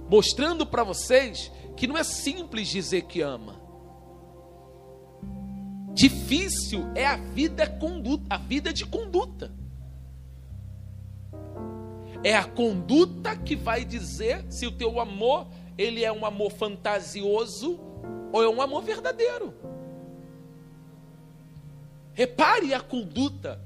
mostrando 0.09 0.65
para 0.65 0.83
vocês 0.83 1.51
que 1.75 1.87
não 1.87 1.97
é 1.97 2.03
simples 2.03 2.67
dizer 2.67 3.03
que 3.03 3.21
ama. 3.21 3.59
Difícil 5.93 6.85
é 6.93 7.05
a 7.05 7.17
vida 7.17 7.67
conduta, 7.67 8.23
a 8.29 8.37
vida 8.37 8.71
de 8.71 8.85
conduta. 8.85 9.51
É 12.25 12.33
a 12.35 12.43
conduta 12.43 13.35
que 13.35 13.55
vai 13.55 13.85
dizer 13.85 14.43
se 14.49 14.65
o 14.65 14.71
teu 14.71 14.99
amor 14.99 15.45
ele 15.77 16.03
é 16.03 16.11
um 16.11 16.25
amor 16.25 16.51
fantasioso 16.51 17.79
ou 18.33 18.43
é 18.43 18.49
um 18.49 18.59
amor 18.63 18.81
verdadeiro. 18.81 19.53
Repare 22.15 22.73
a 22.73 22.81
conduta 22.81 23.61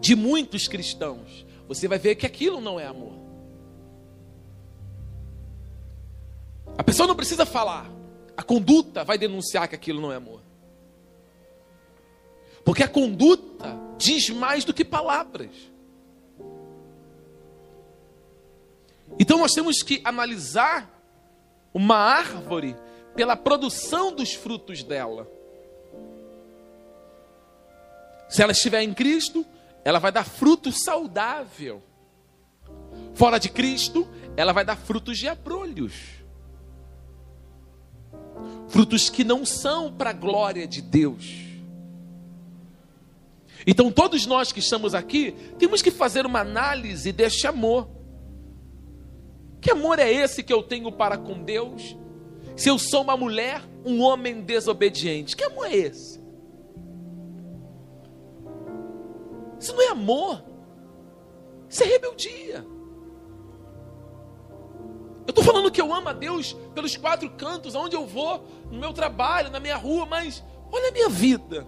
de 0.00 0.14
muitos 0.14 0.68
cristãos. 0.68 1.44
Você 1.66 1.88
vai 1.88 1.98
ver 1.98 2.14
que 2.14 2.26
aquilo 2.26 2.60
não 2.60 2.78
é 2.78 2.86
amor. 2.86 3.18
A 6.78 6.84
pessoa 6.84 7.08
não 7.08 7.16
precisa 7.16 7.44
falar. 7.44 7.90
A 8.36 8.42
conduta 8.44 9.02
vai 9.02 9.18
denunciar 9.18 9.66
que 9.66 9.74
aquilo 9.74 10.00
não 10.00 10.12
é 10.12 10.14
amor. 10.14 10.42
Porque 12.64 12.84
a 12.84 12.88
conduta 12.88 13.76
diz 13.98 14.30
mais 14.30 14.64
do 14.64 14.72
que 14.72 14.84
palavras. 14.84 15.74
Então 19.18 19.38
nós 19.38 19.52
temos 19.52 19.82
que 19.82 20.00
analisar 20.04 20.90
uma 21.72 21.96
árvore 21.96 22.76
pela 23.14 23.36
produção 23.36 24.14
dos 24.14 24.34
frutos 24.34 24.82
dela. 24.82 25.28
Se 28.28 28.42
ela 28.42 28.52
estiver 28.52 28.82
em 28.82 28.92
Cristo, 28.92 29.46
ela 29.84 29.98
vai 29.98 30.10
dar 30.10 30.24
fruto 30.24 30.72
saudável. 30.72 31.82
Fora 33.14 33.38
de 33.38 33.48
Cristo, 33.48 34.06
ela 34.36 34.52
vai 34.52 34.64
dar 34.64 34.76
frutos 34.76 35.18
de 35.18 35.28
abrolhos. 35.28 35.94
Frutos 38.68 39.08
que 39.08 39.24
não 39.24 39.46
são 39.46 39.92
para 39.92 40.10
a 40.10 40.12
glória 40.12 40.66
de 40.66 40.82
Deus. 40.82 41.46
Então, 43.66 43.90
todos 43.90 44.26
nós 44.26 44.52
que 44.52 44.60
estamos 44.60 44.94
aqui, 44.94 45.32
temos 45.58 45.82
que 45.82 45.90
fazer 45.90 46.26
uma 46.26 46.40
análise 46.40 47.10
deste 47.12 47.46
amor. 47.46 47.88
Que 49.66 49.72
amor 49.72 49.98
é 49.98 50.08
esse 50.08 50.44
que 50.44 50.52
eu 50.52 50.62
tenho 50.62 50.92
para 50.92 51.18
com 51.18 51.42
Deus? 51.42 51.96
Se 52.54 52.68
eu 52.68 52.78
sou 52.78 53.02
uma 53.02 53.16
mulher, 53.16 53.60
um 53.84 54.00
homem 54.00 54.40
desobediente, 54.40 55.34
que 55.34 55.42
amor 55.42 55.66
é 55.66 55.74
esse? 55.74 56.22
Isso 59.58 59.74
não 59.74 59.82
é 59.82 59.88
amor, 59.88 60.40
isso 61.68 61.82
é 61.82 61.86
rebeldia. 61.86 62.64
Eu 65.26 65.30
estou 65.30 65.42
falando 65.42 65.68
que 65.72 65.80
eu 65.80 65.92
amo 65.92 66.10
a 66.10 66.12
Deus 66.12 66.52
pelos 66.72 66.96
quatro 66.96 67.28
cantos, 67.30 67.74
aonde 67.74 67.96
eu 67.96 68.06
vou, 68.06 68.46
no 68.70 68.78
meu 68.78 68.92
trabalho, 68.92 69.50
na 69.50 69.58
minha 69.58 69.76
rua, 69.76 70.06
mas 70.06 70.44
olha 70.70 70.90
a 70.90 70.92
minha 70.92 71.08
vida. 71.08 71.66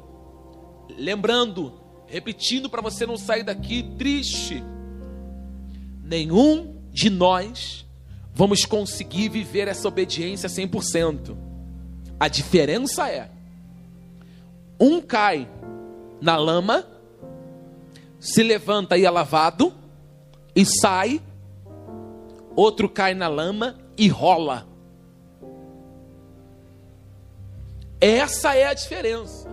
Lembrando, 0.97 1.81
repetindo 2.07 2.71
para 2.71 2.81
você 2.81 3.05
não 3.05 3.17
sair 3.17 3.43
daqui 3.43 3.83
triste. 3.99 4.63
Nenhum 6.01 6.81
de 6.93 7.11
nós 7.11 7.88
vamos 8.39 8.65
conseguir 8.65 9.29
viver 9.31 9.67
essa 9.67 9.89
obediência 9.89 10.49
100%. 10.49 11.37
A 12.21 12.29
diferença 12.29 13.11
é: 13.11 13.29
um 14.79 15.01
cai 15.01 15.51
na 16.21 16.37
lama, 16.37 16.87
se 18.21 18.45
levanta 18.45 18.97
e 18.97 19.05
é 19.05 19.11
lavado, 19.11 19.75
e 20.55 20.65
sai, 20.65 21.21
outro 22.55 22.89
cai 22.89 23.13
na 23.13 23.27
lama 23.27 23.77
e 23.97 24.07
rola. 24.07 24.69
Essa 28.01 28.55
é 28.55 28.67
a 28.67 28.75
diferença. 28.75 29.49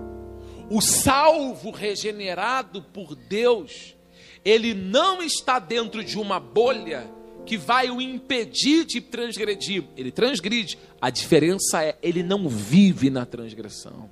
O 0.69 0.79
salvo 0.79 1.71
regenerado 1.71 2.83
por 2.83 3.15
Deus, 3.15 3.95
ele 4.43 4.75
não 4.75 5.23
está 5.23 5.57
dentro 5.57 6.03
de 6.03 6.19
uma 6.19 6.39
bolha 6.39 7.14
que 7.45 7.57
vai 7.57 7.89
o 7.89 8.01
impedir 8.01 8.85
de 8.85 8.99
transgredir. 8.99 9.83
Ele 9.95 10.11
transgride. 10.11 10.77
A 10.99 11.09
diferença 11.09 11.83
é, 11.83 11.95
ele 12.01 12.23
não 12.23 12.49
vive 12.49 13.09
na 13.09 13.25
transgressão. 13.25 14.09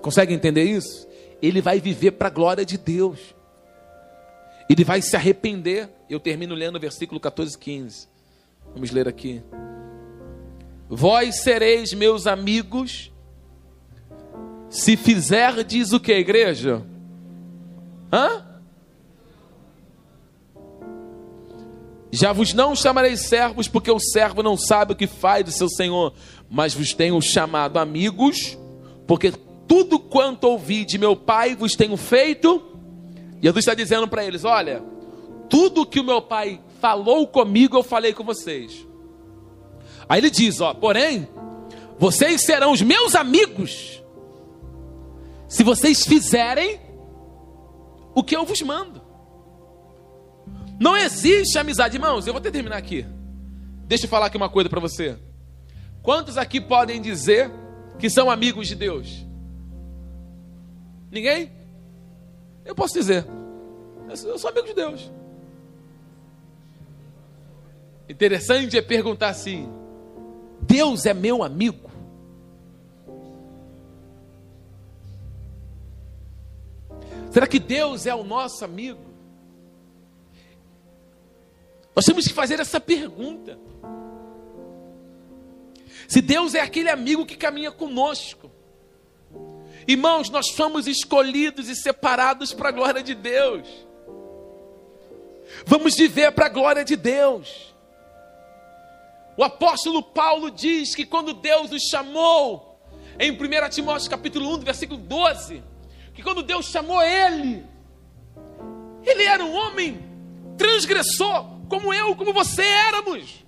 Consegue 0.00 0.32
entender 0.32 0.64
isso? 0.64 1.08
Ele 1.42 1.60
vai 1.60 1.80
viver 1.80 2.12
para 2.12 2.28
a 2.28 2.30
glória 2.30 2.64
de 2.64 2.78
Deus. 2.78 3.34
Ele 4.70 4.84
vai 4.84 5.02
se 5.02 5.16
arrepender. 5.16 5.88
Eu 6.08 6.20
termino 6.20 6.54
lendo 6.54 6.76
o 6.76 6.80
versículo 6.80 7.18
14, 7.18 7.58
15. 7.58 8.08
Vamos 8.72 8.90
ler 8.90 9.08
aqui. 9.08 9.42
Vós 10.88 11.42
sereis 11.42 11.92
meus 11.92 12.26
amigos 12.26 13.12
se 14.70 14.96
fizerdes 14.96 15.92
o 15.92 16.00
que, 16.00 16.12
igreja? 16.12 16.82
Hã? 18.12 18.47
Já 22.18 22.32
vos 22.32 22.52
não 22.52 22.74
chamarei 22.74 23.16
servos, 23.16 23.68
porque 23.68 23.92
o 23.92 24.00
servo 24.00 24.42
não 24.42 24.56
sabe 24.56 24.92
o 24.92 24.96
que 24.96 25.06
faz 25.06 25.44
do 25.44 25.52
seu 25.52 25.68
senhor, 25.68 26.12
mas 26.50 26.74
vos 26.74 26.92
tenho 26.92 27.22
chamado 27.22 27.78
amigos, 27.78 28.58
porque 29.06 29.30
tudo 29.68 30.00
quanto 30.00 30.48
ouvi 30.48 30.84
de 30.84 30.98
meu 30.98 31.14
pai 31.14 31.54
vos 31.54 31.76
tenho 31.76 31.96
feito. 31.96 32.60
Jesus 33.40 33.58
está 33.58 33.72
dizendo 33.72 34.08
para 34.08 34.24
eles: 34.24 34.44
olha, 34.44 34.82
tudo 35.48 35.86
que 35.86 36.00
o 36.00 36.04
meu 36.04 36.20
pai 36.20 36.60
falou 36.80 37.24
comigo, 37.24 37.76
eu 37.76 37.84
falei 37.84 38.12
com 38.12 38.24
vocês. 38.24 38.84
Aí 40.08 40.18
ele 40.18 40.28
diz: 40.28 40.60
ó, 40.60 40.74
porém, 40.74 41.28
vocês 42.00 42.40
serão 42.40 42.72
os 42.72 42.82
meus 42.82 43.14
amigos, 43.14 44.02
se 45.46 45.62
vocês 45.62 46.04
fizerem 46.04 46.80
o 48.12 48.24
que 48.24 48.34
eu 48.34 48.44
vos 48.44 48.60
mando. 48.60 49.07
Não 50.78 50.96
existe 50.96 51.58
amizade, 51.58 51.96
irmãos. 51.96 52.26
Eu 52.26 52.32
vou 52.32 52.40
até 52.40 52.50
terminar 52.50 52.76
aqui. 52.76 53.04
Deixa 53.84 54.04
eu 54.04 54.08
falar 54.08 54.26
aqui 54.26 54.36
uma 54.36 54.48
coisa 54.48 54.68
para 54.68 54.80
você. 54.80 55.18
Quantos 56.02 56.38
aqui 56.38 56.60
podem 56.60 57.00
dizer 57.00 57.50
que 57.98 58.08
são 58.08 58.30
amigos 58.30 58.68
de 58.68 58.74
Deus? 58.74 59.26
Ninguém? 61.10 61.50
Eu 62.64 62.74
posso 62.74 62.94
dizer. 62.94 63.26
Eu 64.08 64.38
sou 64.38 64.50
amigo 64.50 64.66
de 64.66 64.74
Deus. 64.74 65.10
Interessante 68.08 68.76
é 68.78 68.82
perguntar 68.82 69.30
assim: 69.30 69.68
Deus 70.62 71.04
é 71.06 71.12
meu 71.12 71.42
amigo? 71.42 71.90
Será 77.30 77.46
que 77.46 77.58
Deus 77.58 78.06
é 78.06 78.14
o 78.14 78.24
nosso 78.24 78.64
amigo? 78.64 79.07
Nós 81.98 82.04
temos 82.04 82.28
que 82.28 82.32
fazer 82.32 82.60
essa 82.60 82.78
pergunta. 82.78 83.58
Se 86.06 86.20
Deus 86.20 86.54
é 86.54 86.60
aquele 86.60 86.88
amigo 86.88 87.26
que 87.26 87.34
caminha 87.36 87.72
conosco, 87.72 88.48
irmãos, 89.84 90.30
nós 90.30 90.52
somos 90.52 90.86
escolhidos 90.86 91.68
e 91.68 91.74
separados 91.74 92.54
para 92.54 92.68
a 92.68 92.70
glória 92.70 93.02
de 93.02 93.16
Deus. 93.16 93.66
Vamos 95.66 95.96
viver 95.96 96.30
para 96.30 96.46
a 96.46 96.48
glória 96.48 96.84
de 96.84 96.94
Deus. 96.94 97.74
O 99.36 99.42
apóstolo 99.42 100.00
Paulo 100.00 100.52
diz 100.52 100.94
que 100.94 101.04
quando 101.04 101.34
Deus 101.34 101.72
os 101.72 101.82
chamou, 101.82 102.80
em 103.18 103.32
1 103.32 103.70
Timóteo 103.70 104.08
capítulo 104.08 104.54
1, 104.54 104.60
versículo 104.60 105.00
12, 105.00 105.64
que 106.14 106.22
quando 106.22 106.44
Deus 106.44 106.66
chamou 106.66 107.02
ele, 107.02 107.66
ele 109.04 109.24
era 109.24 109.44
um 109.44 109.52
homem 109.52 110.00
transgressor, 110.56 111.57
como 111.68 111.92
eu, 111.92 112.16
como 112.16 112.32
você 112.32 112.62
éramos. 112.62 113.44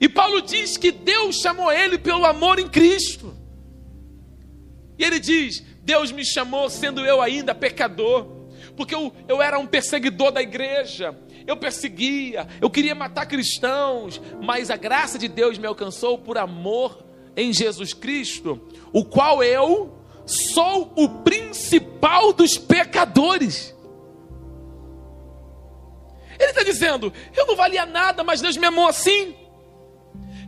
E 0.00 0.08
Paulo 0.08 0.40
diz 0.40 0.76
que 0.76 0.90
Deus 0.90 1.36
chamou 1.36 1.70
ele 1.70 1.98
pelo 1.98 2.24
amor 2.24 2.58
em 2.58 2.68
Cristo. 2.68 3.36
E 4.98 5.04
ele 5.04 5.20
diz: 5.20 5.64
Deus 5.82 6.10
me 6.12 6.24
chamou 6.24 6.70
sendo 6.70 7.04
eu 7.04 7.20
ainda 7.20 7.54
pecador, 7.54 8.26
porque 8.76 8.94
eu, 8.94 9.12
eu 9.28 9.42
era 9.42 9.58
um 9.58 9.66
perseguidor 9.66 10.30
da 10.30 10.40
igreja, 10.40 11.18
eu 11.46 11.56
perseguia, 11.56 12.46
eu 12.60 12.70
queria 12.70 12.94
matar 12.94 13.26
cristãos, 13.26 14.20
mas 14.42 14.70
a 14.70 14.76
graça 14.76 15.18
de 15.18 15.28
Deus 15.28 15.58
me 15.58 15.66
alcançou 15.66 16.16
por 16.16 16.38
amor 16.38 17.04
em 17.36 17.52
Jesus 17.52 17.92
Cristo, 17.92 18.60
o 18.92 19.04
qual 19.04 19.42
eu 19.42 19.98
sou 20.26 20.92
o 20.96 21.08
principal 21.22 22.32
dos 22.32 22.56
pecadores. 22.56 23.74
Ele 26.40 26.50
está 26.50 26.62
dizendo: 26.62 27.12
eu 27.36 27.46
não 27.46 27.54
valia 27.54 27.84
nada, 27.84 28.24
mas 28.24 28.40
Deus 28.40 28.56
me 28.56 28.66
amou 28.66 28.88
assim. 28.88 29.34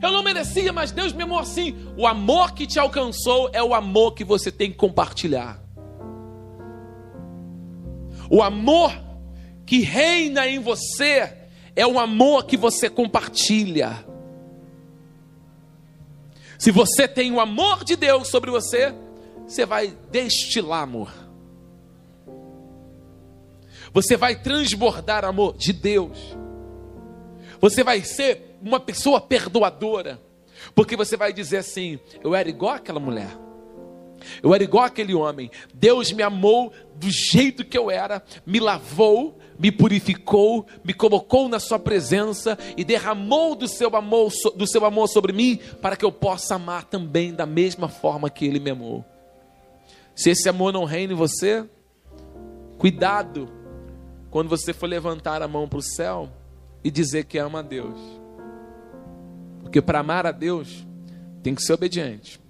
Eu 0.03 0.11
não 0.11 0.23
merecia, 0.23 0.73
mas 0.73 0.91
Deus 0.91 1.13
me 1.13 1.23
amou 1.23 1.39
assim. 1.39 1.77
O 1.97 2.07
amor 2.07 2.55
que 2.55 2.67
te 2.67 2.79
alcançou 2.79 3.51
é 3.53 3.63
o 3.63 3.75
amor 3.75 4.15
que 4.15 4.25
você 4.25 4.51
tem 4.51 4.71
que 4.71 4.77
compartilhar. 4.77 5.63
O 8.29 8.43
amor 8.43 8.93
que 9.67 9.81
reina 9.81 10.49
em 10.49 10.59
você 10.59 11.33
é 11.77 11.87
o 11.87 12.01
amor 12.01 12.47
que 12.47 12.57
você 12.57 12.89
compartilha. 12.89 14.05
Se 16.59 16.71
você 16.71 17.07
tem 17.07 17.31
o 17.31 17.41
amor 17.41 17.85
de 17.85 17.95
Deus 17.95 18.29
sobre 18.29 18.51
você, 18.51 18.95
você 19.47 19.67
vai 19.67 19.97
destilar 20.11 20.83
amor. 20.83 21.22
Você 23.93 24.17
vai 24.17 24.37
transbordar 24.37 25.25
amor 25.25 25.57
de 25.57 25.73
Deus. 25.73 26.19
Você 27.61 27.85
vai 27.85 28.03
ser 28.03 28.57
uma 28.63 28.81
pessoa 28.81 29.21
perdoadora. 29.21 30.21
Porque 30.75 30.97
você 30.97 31.17
vai 31.17 31.33
dizer 31.33 31.59
assim: 31.59 31.99
eu 32.23 32.35
era 32.35 32.49
igual 32.49 32.75
aquela 32.75 33.01
mulher. 33.01 33.31
Eu 34.43 34.55
era 34.55 34.63
igual 34.63 34.85
aquele 34.85 35.15
homem. 35.15 35.51
Deus 35.75 36.13
me 36.13 36.23
amou 36.23 36.73
do 36.95 37.11
jeito 37.11 37.65
que 37.65 37.77
eu 37.77 37.91
era, 37.91 38.23
me 38.47 38.61
lavou, 38.61 39.39
me 39.59 39.73
purificou, 39.73 40.65
me 40.85 40.95
colocou 40.95 41.49
na 41.49 41.59
sua 41.59 41.79
presença 41.79 42.57
e 42.77 42.85
derramou 42.85 43.57
do 43.57 43.67
seu 43.67 43.95
amor, 43.97 44.33
do 44.55 44.67
seu 44.67 44.85
amor 44.85 45.09
sobre 45.09 45.33
mim, 45.33 45.59
para 45.81 45.97
que 45.97 46.05
eu 46.05 46.13
possa 46.13 46.55
amar 46.55 46.85
também 46.85 47.35
da 47.35 47.45
mesma 47.45 47.89
forma 47.89 48.31
que 48.31 48.47
ele 48.47 48.61
me 48.61 48.71
amou. 48.71 49.05
Se 50.15 50.31
esse 50.31 50.49
amor 50.49 50.73
não 50.73 50.85
reina 50.85 51.13
em 51.13 51.17
você, 51.17 51.65
cuidado 52.79 53.62
quando 54.33 54.49
você 54.49 54.73
for 54.73 54.87
levantar 54.87 55.43
a 55.43 55.47
mão 55.47 55.69
para 55.69 55.79
o 55.79 55.83
céu 55.83 56.27
e 56.83 56.91
dizer 56.91 57.27
que 57.27 57.37
ama 57.37 57.59
a 57.59 57.63
Deus. 57.63 58.01
Porque 59.61 59.83
para 59.83 60.01
amar 60.01 60.27
a 60.27 60.33
Deus, 60.33 60.87
tem 61.43 61.55
que 61.55 61.63
ser 61.63 61.75
obediente. 61.75 62.41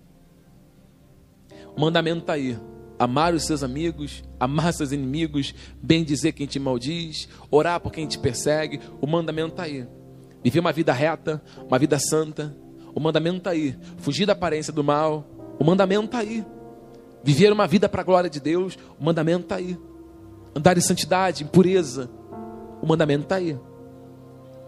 O 1.77 1.81
mandamento 1.81 2.21
está 2.21 2.35
aí. 2.35 2.57
Amar 3.01 3.35
os 3.35 3.45
seus 3.45 3.65
amigos, 3.65 4.23
amar 4.39 4.73
seus 4.73 4.93
inimigos, 4.93 5.53
bem 5.83 6.05
dizer 6.05 6.31
quem 6.31 6.47
te 6.47 6.61
maldiz, 6.61 7.29
orar 7.51 7.81
por 7.81 7.91
quem 7.91 8.07
te 8.07 8.17
persegue. 8.17 8.81
O 9.01 9.07
mandamento 9.09 9.49
está 9.51 9.65
aí. 9.65 9.85
Viver 10.41 10.61
uma 10.61 10.73
vida 10.73 10.93
reta, 10.93 11.43
uma 11.67 11.81
vida 11.81 11.99
santa. 11.99 12.57
O 12.95 13.01
mandamento 13.01 13.39
está 13.39 13.51
aí. 13.51 13.77
Fugir 13.97 14.25
da 14.25 14.35
aparência 14.35 14.73
do 14.73 14.85
mal. 14.85 15.27
O 15.59 15.65
mandamento 15.65 16.05
está 16.05 16.19
aí. 16.19 16.47
Viver 17.25 17.53
uma 17.53 17.67
vida 17.67 17.89
para 17.89 18.03
a 18.03 18.05
glória 18.05 18.31
de 18.31 18.39
Deus. 18.39 18.79
O 19.01 19.05
mandamento 19.05 19.43
está 19.43 19.57
aí. 19.57 19.77
Andar 20.55 20.77
em 20.77 20.81
santidade, 20.81 21.45
em 21.45 21.47
pureza. 21.47 22.11
O 22.81 22.87
mandamento 22.87 23.25
está 23.25 23.37
aí. 23.37 23.59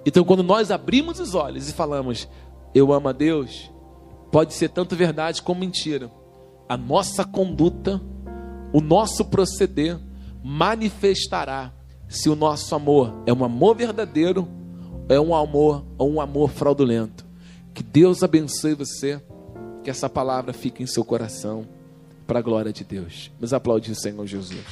Então, 0.06 0.24
quando 0.24 0.42
nós 0.42 0.70
abrimos 0.70 1.18
os 1.20 1.34
olhos 1.34 1.68
e 1.68 1.72
falamos, 1.72 2.28
Eu 2.74 2.92
amo 2.92 3.08
a 3.08 3.12
Deus, 3.12 3.70
pode 4.30 4.54
ser 4.54 4.68
tanto 4.68 4.96
verdade 4.96 5.42
como 5.42 5.60
mentira 5.60 6.10
a 6.68 6.76
nossa 6.76 7.24
conduta, 7.24 8.00
o 8.72 8.80
nosso 8.80 9.24
proceder 9.24 9.98
manifestará 10.42 11.72
se 12.08 12.28
o 12.28 12.36
nosso 12.36 12.74
amor 12.74 13.22
é 13.26 13.32
um 13.32 13.44
amor 13.44 13.76
verdadeiro 13.76 14.48
é 15.08 15.20
um 15.20 15.34
amor 15.34 15.84
ou 15.98 16.10
um 16.10 16.20
amor 16.20 16.50
fraudulento. 16.50 17.26
Que 17.74 17.82
Deus 17.82 18.22
abençoe 18.22 18.74
você, 18.74 19.20
que 19.82 19.90
essa 19.90 20.08
palavra 20.08 20.52
fique 20.52 20.82
em 20.82 20.86
seu 20.86 21.04
coração 21.04 21.66
para 22.26 22.38
a 22.38 22.42
glória 22.42 22.72
de 22.72 22.84
Deus. 22.84 23.30
Nos 23.38 23.52
aplaudir, 23.52 23.94
Senhor 23.94 24.26
Jesus. 24.26 24.64